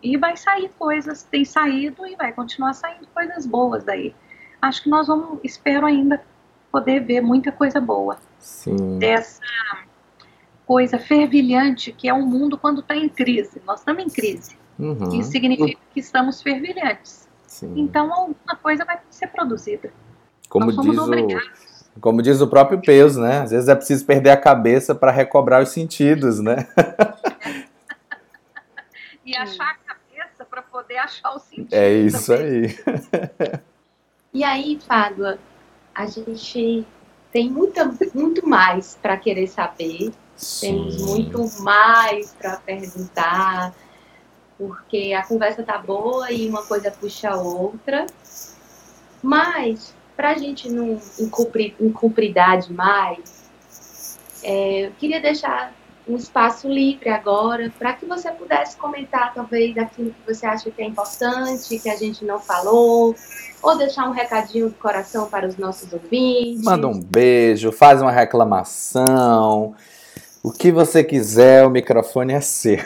E 0.00 0.16
vai 0.16 0.36
sair 0.36 0.70
coisas, 0.78 1.24
tem 1.24 1.44
saído 1.44 2.06
e 2.06 2.14
vai 2.14 2.32
continuar 2.32 2.74
saindo 2.74 3.06
coisas 3.08 3.44
boas 3.44 3.82
daí. 3.82 4.14
Acho 4.62 4.84
que 4.84 4.88
nós 4.88 5.08
vamos, 5.08 5.40
espero 5.42 5.84
ainda 5.84 6.22
poder 6.74 7.04
ver 7.04 7.20
muita 7.20 7.52
coisa 7.52 7.80
boa 7.80 8.18
Sim. 8.40 8.98
dessa 8.98 9.40
coisa 10.66 10.98
fervilhante 10.98 11.92
que 11.92 12.08
é 12.08 12.12
o 12.12 12.26
mundo 12.26 12.58
quando 12.58 12.80
está 12.80 12.96
em 12.96 13.08
crise. 13.08 13.62
Nós 13.64 13.78
estamos 13.78 14.02
em 14.02 14.08
crise. 14.08 14.58
Uhum. 14.76 15.20
Isso 15.20 15.30
significa 15.30 15.80
que 15.92 16.00
estamos 16.00 16.42
fervilhantes. 16.42 17.28
Sim. 17.46 17.74
Então, 17.76 18.12
alguma 18.12 18.56
coisa 18.60 18.84
vai 18.84 18.98
ser 19.08 19.28
produzida. 19.28 19.92
Como 20.48 20.72
diz, 20.72 20.98
o, 20.98 21.10
como 22.00 22.20
diz 22.20 22.40
o 22.40 22.48
próprio 22.48 22.80
Peus, 22.80 23.14
né? 23.14 23.42
Às 23.42 23.52
vezes 23.52 23.68
é 23.68 23.74
preciso 23.76 24.04
perder 24.04 24.30
a 24.30 24.36
cabeça 24.36 24.96
para 24.96 25.12
recobrar 25.12 25.62
os 25.62 25.68
sentidos, 25.68 26.40
né? 26.40 26.66
e 29.24 29.36
achar 29.36 29.70
a 29.70 29.76
cabeça 29.94 30.44
para 30.44 30.60
poder 30.60 30.96
achar 30.96 31.36
o 31.36 31.38
sentido. 31.38 31.72
É 31.72 31.92
isso 31.92 32.32
também. 32.32 32.64
aí. 32.64 32.76
e 34.34 34.42
aí, 34.42 34.80
Fábio, 34.84 35.38
a 35.94 36.06
gente 36.06 36.86
tem 37.32 37.50
muita, 37.50 37.92
muito 38.14 38.46
mais 38.46 38.98
para 39.00 39.16
querer 39.16 39.46
saber 39.46 40.12
Sim. 40.36 40.76
Temos 40.76 40.96
muito 41.02 41.62
mais 41.62 42.32
para 42.32 42.56
perguntar, 42.56 43.74
porque 44.58 45.12
a 45.12 45.24
conversa 45.24 45.62
tá 45.62 45.78
boa 45.78 46.30
e 46.30 46.48
uma 46.48 46.62
coisa 46.62 46.90
puxa 46.90 47.30
a 47.30 47.36
outra. 47.36 48.06
Mas, 49.22 49.94
para 50.16 50.32
a 50.32 50.38
gente 50.38 50.68
não 50.68 51.00
encuprir, 51.18 51.74
encupridar 51.80 52.58
demais, 52.58 54.28
é, 54.42 54.86
eu 54.86 54.90
queria 54.92 55.20
deixar 55.20 55.72
um 56.06 56.16
espaço 56.16 56.68
livre 56.68 57.08
agora 57.08 57.72
para 57.78 57.94
que 57.94 58.04
você 58.04 58.30
pudesse 58.30 58.76
comentar 58.76 59.32
talvez 59.32 59.74
daquilo 59.74 60.10
que 60.10 60.34
você 60.34 60.44
acha 60.44 60.70
que 60.70 60.82
é 60.82 60.84
importante, 60.84 61.78
que 61.78 61.88
a 61.88 61.96
gente 61.96 62.24
não 62.24 62.38
falou, 62.38 63.14
ou 63.62 63.78
deixar 63.78 64.08
um 64.08 64.12
recadinho 64.12 64.68
do 64.68 64.74
coração 64.74 65.28
para 65.28 65.46
os 65.46 65.56
nossos 65.56 65.92
ouvintes. 65.92 66.62
Manda 66.62 66.86
um 66.86 67.00
beijo, 67.00 67.72
faz 67.72 68.02
uma 68.02 68.12
reclamação. 68.12 69.74
O 70.42 70.52
que 70.52 70.70
você 70.70 71.02
quiser, 71.02 71.64
o 71.66 71.70
microfone 71.70 72.34
é 72.34 72.40
seu. 72.40 72.78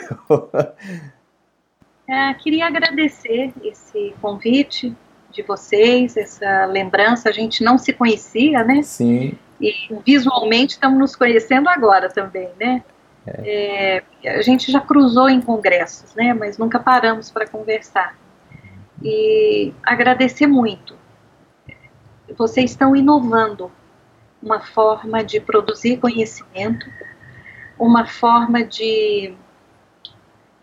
é, 2.07 2.33
queria 2.41 2.67
agradecer 2.67 3.51
esse 3.61 4.15
convite 4.21 4.95
de 5.29 5.43
vocês, 5.43 6.15
essa 6.15 6.65
lembrança. 6.65 7.27
A 7.27 7.33
gente 7.33 7.63
não 7.63 7.77
se 7.77 7.91
conhecia, 7.91 8.63
né? 8.63 8.81
Sim. 8.81 9.37
E 9.59 9.73
visualmente 10.05 10.75
estamos 10.75 10.97
nos 10.97 11.15
conhecendo 11.17 11.67
agora 11.67 12.07
também, 12.09 12.47
né? 12.57 12.81
É. 13.27 14.03
A 14.25 14.41
gente 14.41 14.71
já 14.71 14.79
cruzou 14.81 15.29
em 15.29 15.41
congressos, 15.41 16.15
né? 16.15 16.33
Mas 16.33 16.57
nunca 16.57 16.79
paramos 16.79 17.31
para 17.31 17.47
conversar. 17.47 18.17
E 19.01 19.73
agradecer 19.83 20.47
muito. 20.47 20.97
Vocês 22.37 22.71
estão 22.71 22.95
inovando 22.95 23.71
uma 24.41 24.59
forma 24.61 25.23
de 25.23 25.39
produzir 25.39 25.97
conhecimento, 25.97 26.85
uma 27.77 28.05
forma 28.05 28.63
de, 28.63 29.33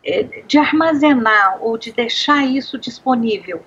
é, 0.05 0.23
de 0.23 0.59
armazenar 0.59 1.59
ou 1.63 1.77
de 1.77 1.93
deixar 1.93 2.45
isso 2.45 2.79
disponível 2.79 3.63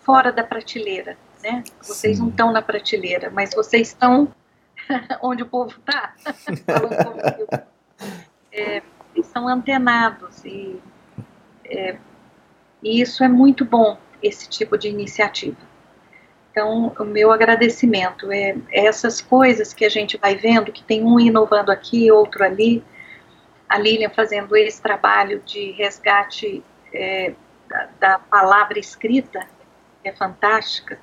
fora 0.00 0.32
da 0.32 0.42
prateleira, 0.42 1.16
né? 1.42 1.62
Vocês 1.80 2.16
Sim. 2.16 2.22
não 2.22 2.30
estão 2.30 2.52
na 2.52 2.62
prateleira, 2.62 3.30
mas 3.30 3.54
vocês 3.54 3.88
estão 3.88 4.28
onde 5.22 5.42
o 5.42 5.46
povo 5.46 5.74
está. 5.78 7.66
É, 8.52 8.82
são 9.22 9.48
antenados 9.48 10.44
e, 10.44 10.80
é, 11.64 11.96
e 12.82 13.00
isso 13.00 13.24
é 13.24 13.28
muito 13.28 13.64
bom, 13.64 13.98
esse 14.22 14.48
tipo 14.48 14.76
de 14.76 14.88
iniciativa. 14.88 15.56
Então, 16.50 16.94
o 16.98 17.04
meu 17.04 17.32
agradecimento 17.32 18.30
é, 18.30 18.54
é 18.70 18.86
essas 18.86 19.22
coisas 19.22 19.72
que 19.72 19.86
a 19.86 19.88
gente 19.88 20.18
vai 20.18 20.36
vendo, 20.36 20.70
que 20.70 20.84
tem 20.84 21.02
um 21.02 21.18
inovando 21.18 21.72
aqui, 21.72 22.12
outro 22.12 22.44
ali, 22.44 22.84
a 23.66 23.78
Lilian 23.78 24.10
fazendo 24.10 24.54
esse 24.54 24.82
trabalho 24.82 25.40
de 25.46 25.72
resgate 25.72 26.62
é, 26.92 27.32
da, 27.66 27.88
da, 27.98 28.18
palavra 28.18 28.78
escrita, 28.78 29.46
é 30.04 30.12
fantástica, 30.12 30.98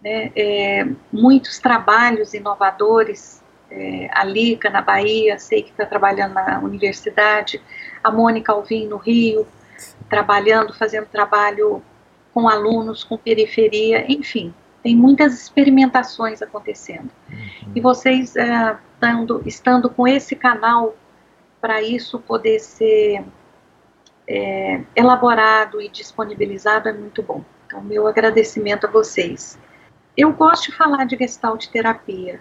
né? 0.00 0.30
É, 0.36 0.86
muitos 1.12 1.58
trabalhos 1.58 2.32
inovadores, 2.32 3.41
é, 3.74 4.08
a 4.12 4.24
Lica 4.24 4.68
na 4.68 4.82
Bahia, 4.82 5.38
sei 5.38 5.62
que 5.62 5.70
está 5.70 5.86
trabalhando 5.86 6.34
na 6.34 6.60
universidade, 6.60 7.60
a 8.04 8.10
Mônica 8.10 8.52
Alvim 8.52 8.86
no 8.86 8.98
Rio, 8.98 9.46
trabalhando, 10.08 10.74
fazendo 10.74 11.06
trabalho 11.06 11.82
com 12.34 12.48
alunos, 12.48 13.02
com 13.02 13.16
periferia, 13.16 14.04
enfim, 14.08 14.54
tem 14.82 14.94
muitas 14.94 15.34
experimentações 15.34 16.42
acontecendo. 16.42 17.10
Uhum. 17.30 17.72
E 17.74 17.80
vocês, 17.80 18.36
é, 18.36 18.76
estando, 18.94 19.42
estando 19.46 19.90
com 19.90 20.06
esse 20.06 20.36
canal 20.36 20.94
para 21.60 21.80
isso 21.80 22.18
poder 22.18 22.58
ser 22.58 23.24
é, 24.28 24.82
elaborado 24.94 25.80
e 25.80 25.88
disponibilizado 25.88 26.88
é 26.88 26.92
muito 26.92 27.22
bom. 27.22 27.42
Então, 27.66 27.80
meu 27.82 28.06
agradecimento 28.06 28.86
a 28.86 28.90
vocês. 28.90 29.58
Eu 30.16 30.32
gosto 30.32 30.70
de 30.70 30.76
falar 30.76 31.06
de 31.06 31.16
gestalt 31.16 31.68
terapia 31.68 32.40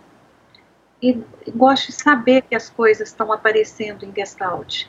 e 1.01 1.23
gosto 1.55 1.87
de 1.87 1.93
saber 1.93 2.43
que 2.43 2.55
as 2.55 2.69
coisas 2.69 3.09
estão 3.09 3.31
aparecendo 3.31 4.05
em 4.05 4.13
gestalt. 4.13 4.85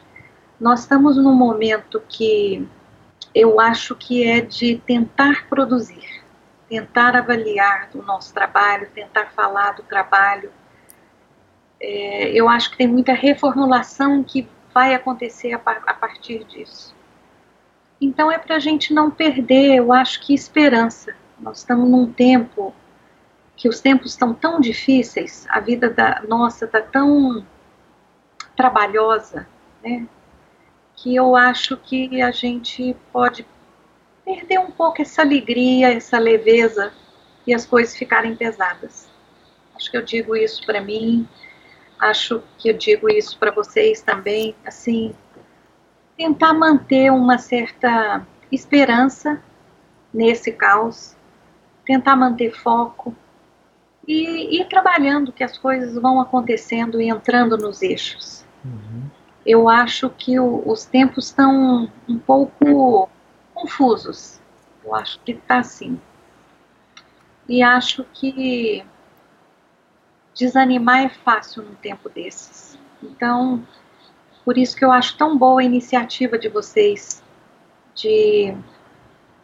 Nós 0.61 0.81
estamos 0.81 1.17
num 1.17 1.35
momento 1.35 2.03
que 2.09 2.69
eu 3.35 3.59
acho 3.59 3.97
que 3.97 4.23
é 4.29 4.41
de 4.41 4.77
tentar 4.87 5.49
produzir, 5.49 6.23
tentar 6.69 7.17
avaliar 7.17 7.89
o 7.95 8.03
nosso 8.03 8.35
trabalho, 8.35 8.91
tentar 8.95 9.33
falar 9.33 9.73
do 9.73 9.83
trabalho, 9.83 10.51
é, 11.83 12.31
eu 12.31 12.49
acho 12.49 12.71
que 12.71 12.77
tem 12.77 12.87
muita 12.87 13.13
reformulação 13.13 14.23
que 14.23 14.49
vai 14.73 14.95
acontecer 14.95 15.53
a, 15.53 15.57
a 15.67 15.95
partir 15.95 16.45
disso. 16.45 16.95
Então 18.01 18.31
é 18.31 18.39
para 18.39 18.57
a 18.57 18.61
gente 18.61 18.95
não 18.95 19.11
perder, 19.11 19.77
eu 19.77 19.93
acho 19.93 20.21
que 20.21 20.33
esperança. 20.33 21.15
Nós 21.41 21.59
estamos 21.59 21.91
num 21.91 22.11
tempo 22.13 22.73
que 23.63 23.69
os 23.69 23.81
tempos 23.81 24.11
estão 24.11 24.35
tão 24.35 24.59
difíceis, 24.59 25.47
a 25.49 25.61
vida 25.61 25.89
da 25.89 26.21
nossa 26.27 26.65
está 26.65 26.81
tão 26.81 27.47
trabalhosa, 28.57 29.47
né? 29.81 30.05
Que 30.97 31.15
eu 31.15 31.37
acho 31.37 31.77
que 31.77 32.21
a 32.21 32.33
gente 32.33 32.97
pode 33.13 33.47
perder 34.25 34.59
um 34.59 34.73
pouco 34.73 35.01
essa 35.01 35.23
alegria, 35.23 35.93
essa 35.95 36.19
leveza 36.19 36.93
e 37.47 37.55
as 37.55 37.65
coisas 37.65 37.95
ficarem 37.95 38.35
pesadas. 38.35 39.09
Acho 39.77 39.93
que 39.93 39.97
eu 39.97 40.03
digo 40.03 40.35
isso 40.35 40.67
para 40.67 40.81
mim, 40.81 41.29
acho 42.01 42.43
que 42.59 42.69
eu 42.69 42.77
digo 42.77 43.09
isso 43.09 43.39
para 43.39 43.53
vocês 43.53 44.03
também, 44.03 44.57
assim, 44.67 45.15
tentar 46.17 46.53
manter 46.53 47.13
uma 47.13 47.39
certa 47.39 48.27
esperança 48.51 49.41
nesse 50.13 50.51
caos, 50.51 51.17
tentar 51.87 52.17
manter 52.17 52.51
foco 52.51 53.15
e 54.07 54.61
ir 54.61 54.69
trabalhando 54.69 55.33
que 55.33 55.45
as 55.45 55.57
coisas 55.57 55.95
vão 55.95 56.21
acontecendo 56.21 57.01
e 57.01 57.09
entrando 57.09 57.57
nos 57.57 57.83
eixos. 57.83 58.45
Uhum. 58.65 59.11
Eu 59.45 59.69
acho 59.69 60.11
que 60.11 60.39
o, 60.39 60.63
os 60.67 60.85
tempos 60.85 61.27
estão 61.27 61.91
um 62.09 62.19
pouco 62.19 63.09
confusos. 63.55 64.41
Eu 64.85 64.95
acho 64.95 65.21
que 65.21 65.33
está 65.33 65.59
assim. 65.59 66.01
E 67.49 67.63
acho 67.63 68.05
que 68.13 68.85
desanimar 70.35 71.05
é 71.05 71.09
fácil 71.09 71.63
num 71.63 71.75
tempo 71.75 72.09
desses. 72.09 72.79
Então, 73.03 73.67
por 74.45 74.57
isso 74.57 74.77
que 74.77 74.85
eu 74.85 74.93
acho 74.93 75.17
tão 75.17 75.37
boa 75.37 75.61
a 75.61 75.65
iniciativa 75.65 76.39
de 76.39 76.49
vocês 76.49 77.23
de 77.95 78.57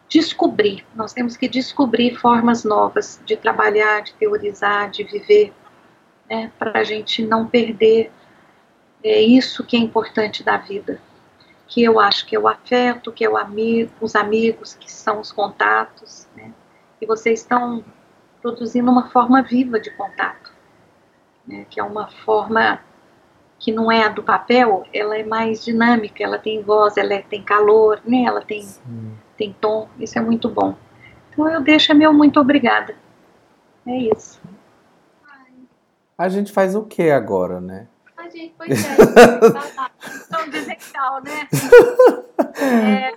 descobrir. 0.09 0.85
Nós 0.95 1.13
temos 1.13 1.37
que 1.37 1.47
descobrir 1.47 2.15
formas 2.15 2.63
novas 2.63 3.21
de 3.25 3.37
trabalhar, 3.37 4.01
de 4.01 4.13
teorizar, 4.15 4.89
de 4.89 5.03
viver, 5.03 5.53
né, 6.29 6.51
para 6.59 6.79
a 6.79 6.83
gente 6.83 7.25
não 7.25 7.47
perder 7.47 8.11
é 9.01 9.21
isso 9.21 9.63
que 9.63 9.77
é 9.77 9.79
importante 9.79 10.43
da 10.43 10.57
vida. 10.57 11.01
Que 11.67 11.83
eu 11.83 11.99
acho 11.99 12.25
que 12.25 12.35
é 12.35 12.39
o 12.39 12.47
afeto, 12.47 13.13
que 13.13 13.23
é 13.23 13.29
o 13.29 13.37
amigo, 13.37 13.91
os 14.01 14.15
amigos, 14.15 14.73
que 14.73 14.91
são 14.91 15.21
os 15.21 15.31
contatos, 15.31 16.27
né? 16.35 16.51
E 16.99 17.05
vocês 17.05 17.39
estão 17.39 17.85
produzindo 18.41 18.91
uma 18.91 19.09
forma 19.09 19.41
viva 19.41 19.79
de 19.79 19.89
contato 19.91 20.51
né, 21.49 21.65
que 21.67 21.79
é 21.79 21.83
uma 21.83 22.07
forma 22.07 22.79
que 23.57 23.71
não 23.73 23.91
é 23.91 24.03
a 24.03 24.07
do 24.07 24.23
papel, 24.23 24.85
ela 24.93 25.17
é 25.17 25.23
mais 25.23 25.65
dinâmica, 25.65 26.23
ela 26.23 26.37
tem 26.37 26.61
voz, 26.61 26.95
ela 26.95 27.13
é, 27.15 27.21
tem 27.21 27.43
calor, 27.43 27.99
né, 28.05 28.23
ela 28.23 28.39
tem, 28.39 28.65
tem 29.39 29.55
tom, 29.59 29.87
isso 29.97 30.19
é 30.19 30.21
muito 30.21 30.49
bom. 30.49 30.75
Então 31.31 31.49
eu 31.49 31.61
deixo 31.61 31.95
meu 31.95 32.13
muito 32.13 32.39
obrigada. 32.39 32.93
É 33.87 33.97
isso. 33.97 34.39
A 36.17 36.27
gente 36.27 36.51
faz 36.51 36.75
o 36.75 36.83
que 36.83 37.09
agora, 37.09 37.61
né? 37.61 37.87
A 38.17 38.29
gente, 38.29 38.53
pois 38.57 38.69
é. 38.69 38.97
Então 40.27 40.49
dizer 40.49 40.75
tchau, 40.75 41.21
né? 41.23 41.47
É. 42.61 43.13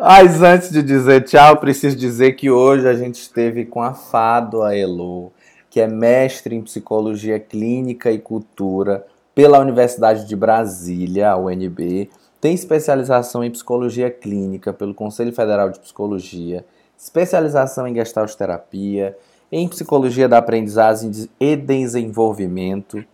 Mas 0.00 0.40
antes 0.40 0.70
de 0.70 0.82
dizer 0.82 1.24
tchau, 1.24 1.56
preciso 1.56 1.96
dizer 1.96 2.32
que 2.32 2.48
hoje 2.48 2.88
a 2.88 2.94
gente 2.94 3.16
esteve 3.16 3.66
com 3.66 3.82
a 3.82 3.92
Fado, 3.92 4.62
a 4.62 4.74
Elo 4.74 5.32
que 5.76 5.80
é 5.82 5.86
mestre 5.86 6.56
em 6.56 6.62
psicologia 6.62 7.38
clínica 7.38 8.10
e 8.10 8.18
cultura 8.18 9.06
pela 9.34 9.58
Universidade 9.58 10.26
de 10.26 10.34
Brasília, 10.34 11.32
a 11.32 11.36
UNB, 11.36 12.08
tem 12.46 12.54
especialização 12.54 13.42
em 13.42 13.50
psicologia 13.50 14.08
clínica 14.08 14.72
pelo 14.72 14.94
Conselho 14.94 15.32
Federal 15.32 15.68
de 15.68 15.80
Psicologia, 15.80 16.64
especialização 16.96 17.88
em 17.88 17.94
gestalt 17.96 18.32
terapia, 18.34 19.18
em 19.50 19.66
psicologia 19.66 20.28
da 20.28 20.38
aprendizagem 20.38 21.10
e 21.40 21.56
desenvolvimento, 21.56 23.04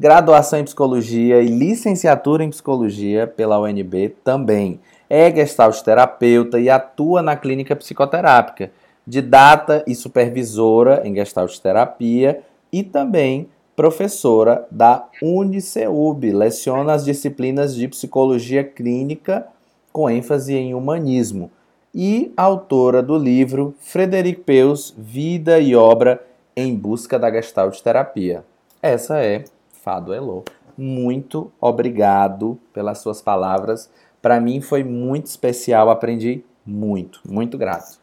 graduação 0.00 0.58
em 0.58 0.64
psicologia 0.64 1.42
e 1.42 1.48
licenciatura 1.48 2.42
em 2.42 2.48
psicologia 2.48 3.26
pela 3.26 3.60
UNB 3.60 4.08
também. 4.24 4.80
É 5.10 5.30
gestalt 5.30 5.82
terapeuta 5.82 6.58
e 6.58 6.70
atua 6.70 7.20
na 7.20 7.36
clínica 7.36 7.76
psicoterápica 7.76 8.70
didata 9.06 9.84
e 9.86 9.94
supervisora 9.94 11.02
em 11.04 11.14
Gestalt 11.14 11.58
Terapia 11.58 12.40
e 12.72 12.82
também 12.82 13.50
professora 13.78 14.66
da 14.72 15.08
Uniceub, 15.22 16.32
leciona 16.32 16.94
as 16.94 17.04
disciplinas 17.04 17.76
de 17.76 17.86
psicologia 17.86 18.64
clínica 18.64 19.46
com 19.92 20.10
ênfase 20.10 20.52
em 20.52 20.74
humanismo 20.74 21.48
e 21.94 22.32
autora 22.36 23.00
do 23.00 23.16
livro 23.16 23.76
Frederic 23.78 24.40
Peus, 24.40 24.92
Vida 24.98 25.60
e 25.60 25.76
Obra 25.76 26.20
em 26.56 26.74
Busca 26.74 27.20
da 27.20 27.30
Gestalt 27.30 27.80
Terapia. 27.80 28.44
Essa 28.82 29.20
é 29.22 29.44
Fado 29.70 30.12
Elô. 30.12 30.42
muito 30.76 31.52
obrigado 31.60 32.58
pelas 32.72 32.98
suas 32.98 33.22
palavras. 33.22 33.88
Para 34.20 34.40
mim 34.40 34.60
foi 34.60 34.82
muito 34.82 35.26
especial, 35.26 35.88
aprendi 35.88 36.44
muito, 36.66 37.20
muito 37.24 37.56
grato. 37.56 38.00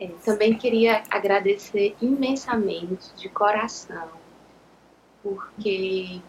É, 0.00 0.06
também 0.24 0.54
queria 0.54 1.02
agradecer 1.10 1.94
imensamente, 2.00 3.12
de 3.14 3.28
coração, 3.28 4.08
porque 5.22 6.20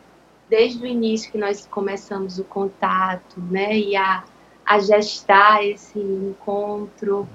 desde 0.50 0.84
o 0.84 0.88
início 0.88 1.32
que 1.32 1.38
nós 1.38 1.66
começamos 1.68 2.40
o 2.40 2.44
contato, 2.44 3.40
né, 3.40 3.78
e 3.78 3.96
a, 3.96 4.24
a 4.66 4.80
gestar 4.80 5.64
esse 5.64 6.00
encontro, 6.00 7.28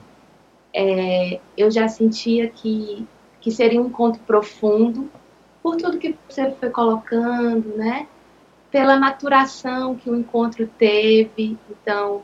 é, 0.74 1.40
eu 1.57 1.70
já 1.70 1.86
sentia 1.86 2.48
que, 2.48 3.07
que 3.40 3.50
seria 3.50 3.80
um 3.80 3.86
encontro 3.86 4.20
profundo, 4.26 5.09
por 5.62 5.76
tudo 5.76 5.98
que 5.98 6.16
você 6.28 6.50
foi 6.52 6.70
colocando, 6.70 7.76
né, 7.76 8.09
pela 8.70 8.98
maturação 8.98 9.94
que 9.94 10.11
o 10.11 10.16
encontro 10.16 10.66
teve. 10.66 11.57
Então, 11.70 12.22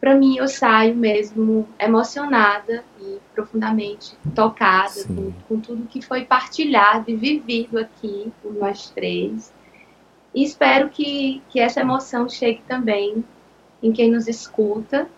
para 0.00 0.14
mim, 0.14 0.36
eu 0.36 0.46
saio 0.46 0.94
mesmo 0.94 1.68
emocionada 1.78 2.84
e 3.00 3.18
profundamente 3.34 4.16
tocada 4.34 5.04
com, 5.06 5.32
com, 5.48 5.60
tudo 5.60 5.88
que 5.88 6.00
foi 6.00 6.24
partilhado 6.24 7.10
e 7.10 7.16
vivido 7.16 7.78
aqui 7.78 8.32
por 8.40 8.54
nós 8.54 8.90
três. 8.90 9.52
E 10.32 10.44
espero 10.44 10.88
que, 10.88 11.42
que 11.48 11.58
essa 11.58 11.80
emoção 11.80 12.28
chegue 12.28 12.62
também 12.68 13.24
em 13.82 13.90
quem 13.90 14.10
nos 14.10 14.28
escuta, 14.28 15.08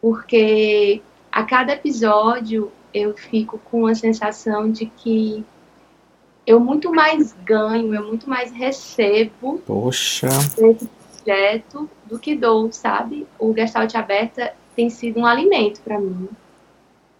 porque 0.00 1.00
a 1.30 1.44
cada 1.44 1.74
episódio 1.74 2.72
eu 2.92 3.16
fico 3.16 3.58
com 3.58 3.86
a 3.86 3.94
sensação 3.94 4.70
de 4.72 4.86
que 4.86 5.44
eu 6.44 6.58
muito 6.58 6.92
mais 6.92 7.32
ganho, 7.44 7.94
eu 7.94 8.08
muito 8.08 8.28
mais 8.28 8.50
recebo 8.50 9.62
Poxa. 9.64 10.28
desse 10.56 10.88
projeto 11.22 11.88
do 12.06 12.18
que 12.18 12.34
dou, 12.34 12.72
sabe? 12.72 13.26
O 13.38 13.54
Gestalt 13.54 13.94
Aberta 13.94 14.54
tem 14.74 14.90
sido 14.90 15.20
um 15.20 15.26
alimento 15.26 15.80
para 15.82 15.98
mim. 15.98 16.28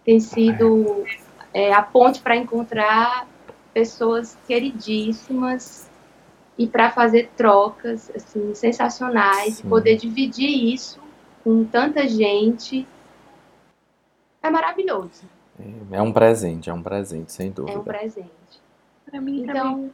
Tem 0.03 0.19
sido 0.19 1.05
é, 1.53 1.73
a 1.73 1.81
ponte 1.81 2.21
para 2.21 2.35
encontrar 2.35 3.27
pessoas 3.73 4.37
queridíssimas 4.47 5.89
e 6.57 6.67
para 6.67 6.91
fazer 6.91 7.29
trocas 7.35 8.11
assim 8.15 8.53
sensacionais 8.53 9.55
Sim. 9.55 9.67
e 9.67 9.69
poder 9.69 9.95
dividir 9.95 10.73
isso 10.73 10.99
com 11.43 11.63
tanta 11.63 12.07
gente 12.07 12.87
é 14.41 14.49
maravilhoso. 14.49 15.23
É, 15.59 15.97
é 15.97 16.01
um 16.01 16.11
presente, 16.11 16.69
é 16.69 16.73
um 16.73 16.81
presente, 16.81 17.31
sem 17.31 17.51
dúvida. 17.51 17.77
É 17.77 17.79
um 17.79 17.83
presente. 17.83 18.29
Para 19.05 19.21
mim 19.21 19.43
então, 19.43 19.55
também, 19.55 19.93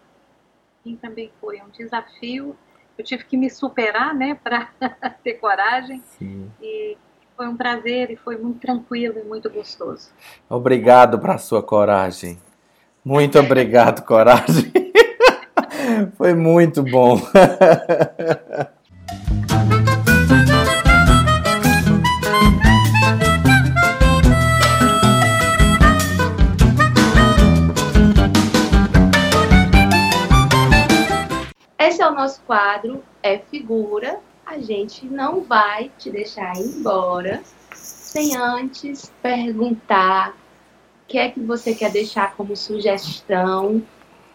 mim 0.85 0.95
também 0.95 1.31
foi 1.39 1.61
um 1.61 1.69
desafio. 1.69 2.55
Eu 2.97 3.03
tive 3.03 3.23
que 3.23 3.37
me 3.37 3.49
superar, 3.49 4.13
né, 4.15 4.37
para 4.43 4.69
ter 5.23 5.33
coragem. 5.33 6.01
Sim. 6.17 6.51
E 6.61 6.97
foi 7.35 7.47
um 7.47 7.55
prazer 7.55 8.09
e 8.09 8.15
foi 8.15 8.37
muito 8.37 8.59
tranquilo 8.59 9.19
e 9.19 9.23
muito 9.23 9.49
gostoso. 9.49 10.09
Obrigado 10.49 11.19
para 11.19 11.37
sua 11.37 11.61
coragem. 11.61 12.39
Muito 13.05 13.39
obrigado, 13.39 14.03
coragem. 14.03 14.71
Foi 16.17 16.33
muito 16.33 16.83
bom. 16.83 17.17
nosso 32.18 32.41
quadro, 32.41 33.03
é 33.22 33.38
figura. 33.38 34.20
A 34.43 34.57
gente 34.57 35.05
não 35.05 35.41
vai 35.41 35.91
te 35.99 36.09
deixar 36.09 36.57
ir 36.57 36.65
embora 36.65 37.43
sem 37.76 38.36
antes 38.36 39.13
perguntar 39.22 40.32
o 40.32 41.07
que 41.07 41.20
é 41.20 41.30
que 41.30 41.39
você 41.39 41.76
quer 41.76 41.91
deixar 41.91 42.36
como 42.36 42.55
sugestão 42.55 43.84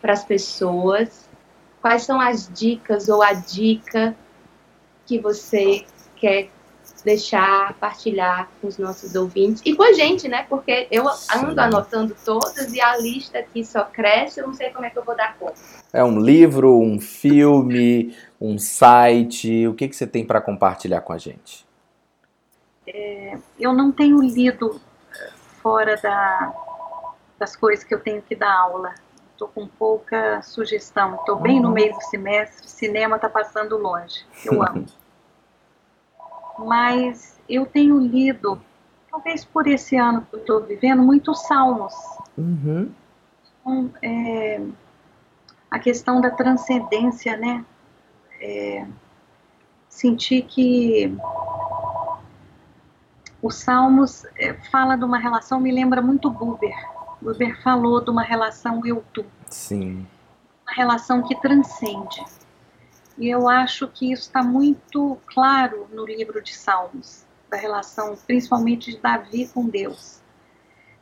para 0.01 0.13
as 0.13 0.25
pessoas 0.25 1.29
quais 1.81 2.05
são 2.05 2.21
as 2.21 2.49
dicas 2.49 3.09
ou 3.09 3.21
a 3.21 3.33
dica 3.33 4.17
que 5.05 5.19
você 5.19 5.85
quer 6.15 6.51
deixar, 7.05 7.75
partilhar 7.75 8.49
com 8.61 8.69
os 8.69 8.79
nossos 8.79 9.15
ouvintes 9.15 9.63
e 9.65 9.75
com 9.75 9.83
a 9.83 9.93
gente, 9.93 10.29
né? 10.29 10.47
Porque 10.49 10.87
eu 10.91 11.09
ando 11.09 11.53
Sim. 11.53 11.59
anotando 11.59 12.17
todas 12.25 12.73
e 12.73 12.81
a 12.81 12.97
lista 12.97 13.39
aqui 13.39 13.65
só 13.65 13.85
cresce, 13.85 14.41
eu 14.41 14.47
não 14.47 14.55
sei 14.55 14.71
como 14.71 14.85
é 14.85 14.91
que 14.91 14.99
eu 14.99 15.05
vou 15.05 15.17
dar 15.17 15.37
conta. 15.37 15.55
É 15.93 16.03
um 16.03 16.19
livro, 16.19 16.79
um 16.79 17.01
filme, 17.01 18.17
um 18.41 18.59
site, 18.59 19.67
o 19.67 19.75
que, 19.75 19.89
que 19.89 19.97
você 19.97 20.07
tem 20.07 20.25
para 20.25 20.41
compartilhar 20.41 21.01
com 21.01 21.13
a 21.13 21.19
gente? 21.19 21.67
É, 22.87 23.39
eu 23.59 23.73
não 23.73 23.93
tenho 23.93 24.21
lido 24.21 24.81
fora 25.63 25.97
da, 25.97 26.53
das 27.39 27.55
coisas 27.55 27.85
que 27.85 27.95
eu 27.95 28.01
tenho 28.01 28.23
que 28.23 28.35
dar 28.35 28.53
aula 28.53 28.95
estou 29.43 29.49
com 29.49 29.67
pouca 29.67 30.41
sugestão. 30.43 31.17
Estou 31.17 31.37
bem 31.37 31.61
no 31.61 31.71
meio 31.71 31.93
do 31.93 32.01
semestre, 32.03 32.69
cinema 32.69 33.17
está 33.17 33.29
passando 33.29 33.77
longe. 33.77 34.25
Eu 34.45 34.63
amo. 34.63 34.87
Mas 36.65 37.39
eu 37.49 37.67
tenho 37.67 37.99
lido, 37.99 38.61
talvez 39.11 39.45
por 39.45 39.67
esse 39.67 39.97
ano 39.97 40.23
que 40.23 40.37
eu 40.37 40.41
estou 40.41 40.63
vivendo, 40.63 41.03
muitos 41.03 41.47
salmos. 41.47 41.95
Uhum. 42.37 42.91
Então, 43.61 43.91
é, 44.03 44.61
a 45.71 45.79
questão 45.79 46.21
da 46.21 46.31
transcendência, 46.31 47.37
né? 47.37 47.65
É, 48.41 48.87
sentir 49.89 50.43
que 50.43 51.17
os 53.43 53.57
Salmos 53.57 54.25
é, 54.37 54.55
fala 54.71 54.97
de 54.97 55.05
uma 55.05 55.19
relação, 55.19 55.61
me 55.61 55.73
lembra 55.73 56.01
muito 56.01 56.31
Buber, 56.31 56.75
Weber 57.23 57.61
falou 57.63 58.01
de 58.01 58.11
uma 58.11 58.23
relação 58.23 58.85
eu-tu. 58.87 59.25
Sim. 59.47 60.07
Uma 60.67 60.75
relação 60.75 61.23
que 61.23 61.35
transcende. 61.41 62.25
E 63.19 63.29
eu 63.29 63.49
acho 63.49 63.89
que 63.89 64.13
isso 64.13 64.23
está 64.23 64.43
muito 64.43 65.19
claro 65.27 65.89
no 65.93 66.05
livro 66.05 66.43
de 66.43 66.55
Salmos, 66.55 67.25
da 67.51 67.57
relação 67.57 68.17
principalmente 68.27 68.91
de 68.91 68.99
Davi 68.99 69.49
com 69.49 69.69
Deus, 69.69 70.21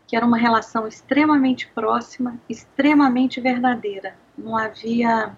que 0.06 0.16
era 0.16 0.26
uma 0.26 0.36
relação 0.36 0.88
extremamente 0.88 1.68
próxima, 1.68 2.40
extremamente 2.48 3.40
verdadeira. 3.40 4.16
Não 4.36 4.56
havia. 4.56 5.36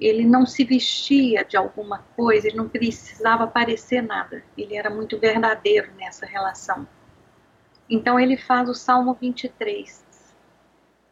Ele 0.00 0.24
não 0.24 0.46
se 0.46 0.64
vestia 0.64 1.44
de 1.44 1.56
alguma 1.56 1.98
coisa, 2.16 2.48
ele 2.48 2.56
não 2.56 2.68
precisava 2.68 3.46
parecer 3.46 4.02
nada. 4.02 4.42
Ele 4.56 4.74
era 4.74 4.88
muito 4.88 5.18
verdadeiro 5.18 5.92
nessa 5.94 6.24
relação. 6.26 6.88
Então 7.88 8.18
ele 8.18 8.36
faz 8.36 8.68
o 8.68 8.74
Salmo 8.74 9.16
23, 9.20 10.04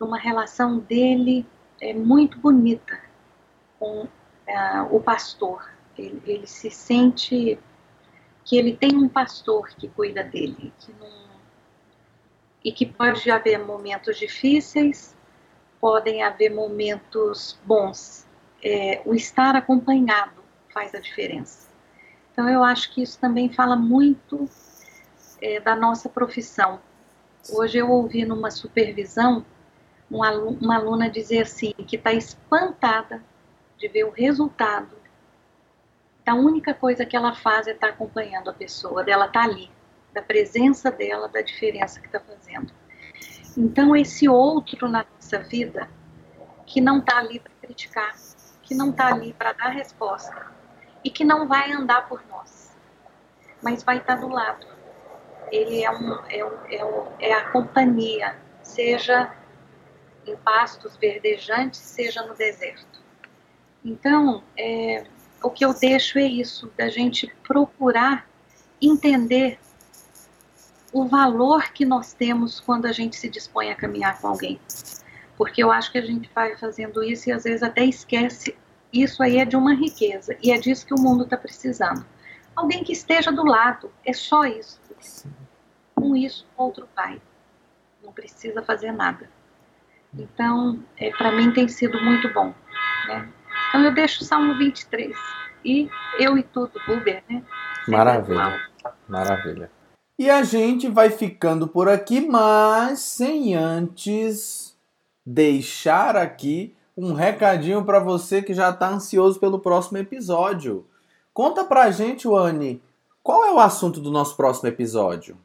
uma 0.01 0.19
relação 0.19 0.79
dele 0.79 1.45
é 1.81 1.93
muito 1.93 2.39
bonita 2.39 2.99
com 3.79 4.07
é, 4.49 4.81
o 4.91 4.99
pastor. 4.99 5.71
Ele, 5.97 6.23
ele, 6.27 6.47
se 6.47 6.71
sente 6.71 7.59
que 8.45 8.57
ele 8.57 8.75
tem 8.75 8.97
um 8.97 9.09
pastor 9.09 9.69
que 9.69 9.89
cuida 9.89 10.25
dele, 10.25 10.73
que 10.79 10.93
não, 10.93 11.29
e 12.65 12.73
que 12.73 12.87
pode 12.87 13.31
haver 13.31 13.59
momentos 13.59 14.17
difíceis, 14.17 15.15
podem 15.81 16.23
haver 16.23 16.55
momentos 16.55 17.59
bons. 17.65 18.27
É, 18.65 19.03
o 19.05 19.15
estar 19.15 19.55
acompanhado 19.55 20.43
faz 20.73 20.95
a 20.95 20.99
diferença. 20.99 21.69
Então 22.33 22.49
eu 22.49 22.65
acho 22.65 22.95
que 22.95 23.03
isso 23.03 23.19
também 23.19 23.53
fala 23.53 23.77
muito 23.77 24.49
é, 25.43 25.61
da 25.61 25.77
nossa 25.77 26.09
profissão. 26.09 26.81
Hoje 27.51 27.79
eu 27.79 27.91
ouvi 27.91 28.25
numa 28.25 28.51
supervisão 28.51 29.45
uma 30.11 30.75
aluna 30.75 31.11
dizer 31.11 31.43
assim, 31.43 31.73
que 31.87 31.97
está 31.97 32.13
espantada 32.13 33.23
de 33.79 33.89
ver 33.89 34.05
o 34.05 34.11
resultado 34.11 34.99
da 36.25 36.35
única 36.35 36.75
coisa 36.75 37.07
que 37.07 37.17
ela 37.17 37.35
faz 37.35 37.67
é 37.67 37.73
estar 37.73 37.87
tá 37.87 37.93
acompanhando 37.95 38.51
a 38.51 38.53
pessoa, 38.53 39.03
dela 39.03 39.27
estar 39.27 39.45
tá 39.45 39.49
ali, 39.49 39.71
da 40.13 40.21
presença 40.21 40.91
dela, 40.91 41.29
da 41.29 41.41
diferença 41.41 42.01
que 42.01 42.07
está 42.07 42.21
fazendo. 42.21 42.73
Então, 43.57 43.97
esse 43.97 44.29
outro 44.29 44.89
na 44.89 45.07
nossa 45.15 45.39
vida, 45.39 45.89
que 46.67 46.81
não 46.81 46.99
está 46.99 47.19
ali 47.19 47.41
para 47.41 47.53
criticar, 47.63 48.15
que 48.63 48.75
não 48.75 48.91
está 48.91 49.09
ali 49.09 49.33
para 49.33 49.53
dar 49.53 49.69
resposta, 49.69 50.53
e 51.03 51.11
que 51.11 51.25
não 51.25 51.49
vai 51.49 51.73
andar 51.73 52.09
por 52.09 52.23
nós, 52.29 52.77
mas 53.63 53.83
vai 53.83 53.99
estar 53.99 54.17
tá 54.17 54.21
do 54.21 54.29
lado, 54.29 54.67
ele 55.51 55.83
é, 55.83 55.91
um, 55.91 56.13
é, 56.29 56.45
um, 56.45 56.67
é, 56.71 56.85
um, 56.85 57.07
é 57.19 57.33
a 57.33 57.51
companhia, 57.51 58.37
seja 58.63 59.33
em 60.27 60.37
pastos 60.37 60.97
verdejantes, 60.97 61.81
seja 61.81 62.23
no 62.27 62.35
deserto. 62.35 62.98
Então, 63.89 64.43
é, 64.55 65.05
o 65.43 65.49
que 65.49 65.65
eu 65.65 65.73
deixo 65.73 66.19
é 66.19 66.27
isso, 66.27 66.71
da 66.77 66.91
gente 66.91 67.27
procurar 67.43 68.29
entender 68.83 69.59
o 70.93 71.07
valor 71.07 71.73
que 71.73 71.87
nós 71.87 72.13
temos 72.13 72.61
quando 72.61 72.85
a 72.85 72.93
gente 72.93 73.17
se 73.17 73.31
dispõe 73.31 73.71
a 73.71 73.75
caminhar 73.75 74.21
com 74.21 74.29
alguém. 74.29 74.61
porque 75.39 75.63
eu 75.63 75.71
acho 75.71 75.93
que 75.93 75.99
a 75.99 76.03
gente 76.03 76.29
vai 76.35 76.57
fazendo 76.57 77.03
isso 77.03 77.29
e 77.29 77.33
às 77.33 77.45
vezes 77.45 77.63
até 77.63 77.85
esquece. 77.85 78.57
Isso 78.93 79.23
aí 79.23 79.39
é 79.39 79.45
de 79.45 79.57
uma 79.57 79.73
riqueza 79.73 80.37
e 80.43 80.51
é 80.51 80.59
disso 80.59 80.85
que 80.85 80.93
o 80.93 81.01
mundo 81.01 81.23
está 81.25 81.37
precisando. 81.37 82.05
Alguém 82.57 82.83
que 82.83 82.93
esteja 82.93 83.31
do 83.31 83.45
lado, 83.45 83.91
é 84.05 84.13
só 84.13 84.45
isso. 84.45 84.81
Com 85.95 86.17
isso, 86.17 86.45
outro 86.57 86.89
vai. 86.97 87.23
Não 88.03 88.13
precisa 88.13 88.63
fazer 88.63 88.91
nada. 88.91 89.31
Então, 90.13 90.83
é, 90.97 91.11
para 91.11 91.31
mim 91.31 91.53
tem 91.53 91.69
sido 91.69 92.03
muito 92.03 92.33
bom. 92.33 92.53
Né? 93.07 93.29
Então 93.69 93.85
eu 93.85 93.95
deixo 93.95 94.23
o 94.23 94.27
Salmo 94.27 94.57
23 94.57 95.17
e 95.65 95.89
eu 96.19 96.39
e 96.39 96.43
tudo, 96.43 96.73
Uber, 96.89 97.23
né? 97.29 97.43
Maravilha, 97.87 98.61
maravilha. 99.09 99.71
E 100.19 100.29
a 100.29 100.43
gente 100.43 100.89
vai 100.89 101.11
ficando 101.11 101.69
por 101.69 101.89
aqui, 101.89 102.21
mas 102.21 103.01
sem 103.01 103.55
antes 103.55 104.77
deixar 105.25 106.17
aqui 106.17 106.75
um 106.97 107.13
recadinho 107.13 107.85
para 107.85 108.01
você 108.01 108.43
que 108.43 108.53
já 108.53 108.71
está 108.71 108.89
ansioso 108.89 109.39
pelo 109.39 109.61
próximo 109.61 109.99
episódio. 109.99 110.85
Conta 111.33 111.65
pra 111.65 111.93
gente, 111.93 112.27
Wani, 112.27 112.83
qual 113.23 113.45
é 113.45 113.53
o 113.53 113.61
assunto 113.61 114.01
do 114.01 114.11
nosso 114.11 114.37
próximo 114.37 114.69
episódio? 114.69 115.37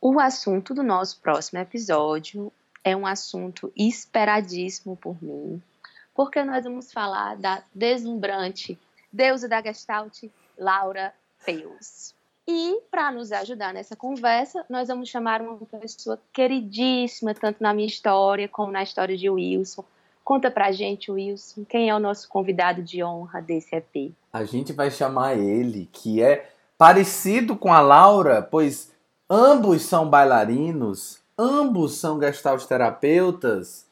O 0.00 0.20
assunto 0.20 0.72
do 0.72 0.82
nosso 0.84 1.20
próximo 1.20 1.58
episódio 1.58 2.52
é 2.84 2.96
um 2.96 3.04
assunto 3.04 3.72
esperadíssimo 3.76 4.96
por 4.96 5.16
mim, 5.20 5.60
porque 6.18 6.42
nós 6.42 6.64
vamos 6.64 6.92
falar 6.92 7.36
da 7.36 7.62
deslumbrante 7.72 8.76
deusa 9.12 9.48
da 9.48 9.62
Gestalt, 9.62 10.24
Laura 10.58 11.14
Peus. 11.46 12.12
E 12.44 12.80
para 12.90 13.12
nos 13.12 13.30
ajudar 13.30 13.72
nessa 13.72 13.94
conversa, 13.94 14.64
nós 14.68 14.88
vamos 14.88 15.08
chamar 15.08 15.40
uma 15.40 15.56
pessoa 15.80 16.20
queridíssima, 16.32 17.34
tanto 17.34 17.62
na 17.62 17.72
minha 17.72 17.86
história 17.86 18.48
como 18.48 18.72
na 18.72 18.82
história 18.82 19.16
de 19.16 19.30
Wilson. 19.30 19.84
Conta 20.24 20.50
pra 20.50 20.72
gente, 20.72 21.08
Wilson, 21.08 21.64
quem 21.64 21.88
é 21.88 21.94
o 21.94 22.00
nosso 22.00 22.28
convidado 22.28 22.82
de 22.82 23.00
honra 23.00 23.40
desse 23.40 23.76
EP? 23.76 24.12
A 24.32 24.42
gente 24.44 24.72
vai 24.72 24.90
chamar 24.90 25.38
ele, 25.38 25.88
que 25.92 26.20
é 26.20 26.50
parecido 26.76 27.54
com 27.54 27.72
a 27.72 27.80
Laura, 27.80 28.42
pois 28.42 28.90
ambos 29.30 29.82
são 29.82 30.10
bailarinos, 30.10 31.20
ambos 31.38 31.94
são 31.94 32.18
gestalt 32.18 32.64
terapeutas, 32.64 33.86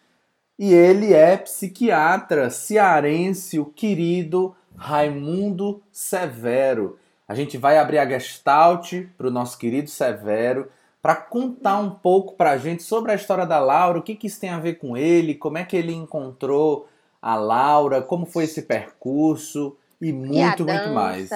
e 0.59 0.73
ele 0.73 1.13
é 1.13 1.37
psiquiatra 1.37 2.49
cearense, 2.51 3.59
o 3.59 3.67
querido 3.67 4.55
Raimundo 4.77 5.83
Severo. 5.93 6.99
A 7.29 7.35
gente 7.35 7.59
vai 7.59 7.79
abrir 7.79 7.99
a 7.99 8.09
Gestalt 8.09 8.93
para 9.17 9.29
o 9.29 9.31
nosso 9.31 9.59
querido 9.59 9.91
Severo 9.91 10.69
para 11.03 11.15
contar 11.15 11.79
um 11.79 11.91
pouco 11.91 12.35
para 12.35 12.53
a 12.53 12.57
gente 12.57 12.83
sobre 12.83 13.13
a 13.13 13.15
história 13.15 13.47
da 13.47 13.59
Laura, 13.59 13.99
o 13.99 14.03
que, 14.03 14.17
que 14.17 14.27
isso 14.27 14.41
tem 14.41 14.51
a 14.51 14.59
ver 14.59 14.75
com 14.75 14.97
ele, 14.97 15.35
como 15.35 15.59
é 15.59 15.65
que 15.65 15.77
ele 15.77 15.93
encontrou 15.93 16.89
a 17.21 17.37
Laura, 17.37 18.03
como 18.03 18.27
foi 18.27 18.45
esse 18.45 18.63
percurso 18.63 19.77
e 20.01 20.13
muito, 20.13 20.63
e 20.63 20.67
muito 20.67 20.91
mais. 20.91 21.31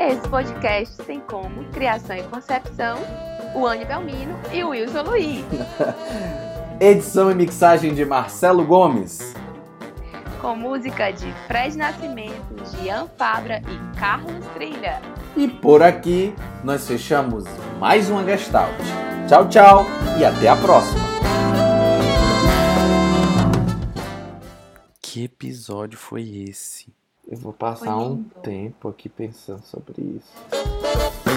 Esse 0.00 0.28
podcast 0.28 0.96
tem 1.04 1.20
como 1.20 1.64
criação 1.70 2.16
e 2.16 2.22
concepção 2.24 2.98
o 3.54 3.66
Anne 3.66 3.84
Belmino 3.84 4.38
e 4.52 4.62
o 4.62 4.70
Wilson 4.70 5.02
Luiz. 5.02 5.44
Edição 6.80 7.30
e 7.30 7.34
mixagem 7.34 7.92
de 7.92 8.04
Marcelo 8.04 8.64
Gomes 8.64 9.34
com 10.40 10.54
música 10.54 11.10
de 11.10 11.32
Fred 11.48 11.76
Nascimento, 11.76 12.64
Gian 12.70 13.08
Fabra 13.18 13.60
e 13.60 13.98
Carlos 13.98 14.46
Trilha. 14.54 15.02
E 15.36 15.48
por 15.48 15.82
aqui 15.82 16.32
nós 16.62 16.86
fechamos 16.86 17.44
mais 17.80 18.08
uma 18.08 18.24
Gestalt. 18.24 18.78
Tchau, 19.28 19.48
tchau 19.48 19.84
e 20.18 20.24
até 20.24 20.48
a 20.48 20.56
próxima. 20.56 21.00
Que 25.02 25.24
episódio 25.24 25.98
foi 25.98 26.22
esse? 26.48 26.94
Eu 27.28 27.36
vou 27.36 27.52
passar 27.52 27.96
um 27.96 28.22
tempo 28.42 28.88
aqui 28.88 29.08
pensando 29.08 29.62
sobre 29.64 30.00
isso. 30.00 31.27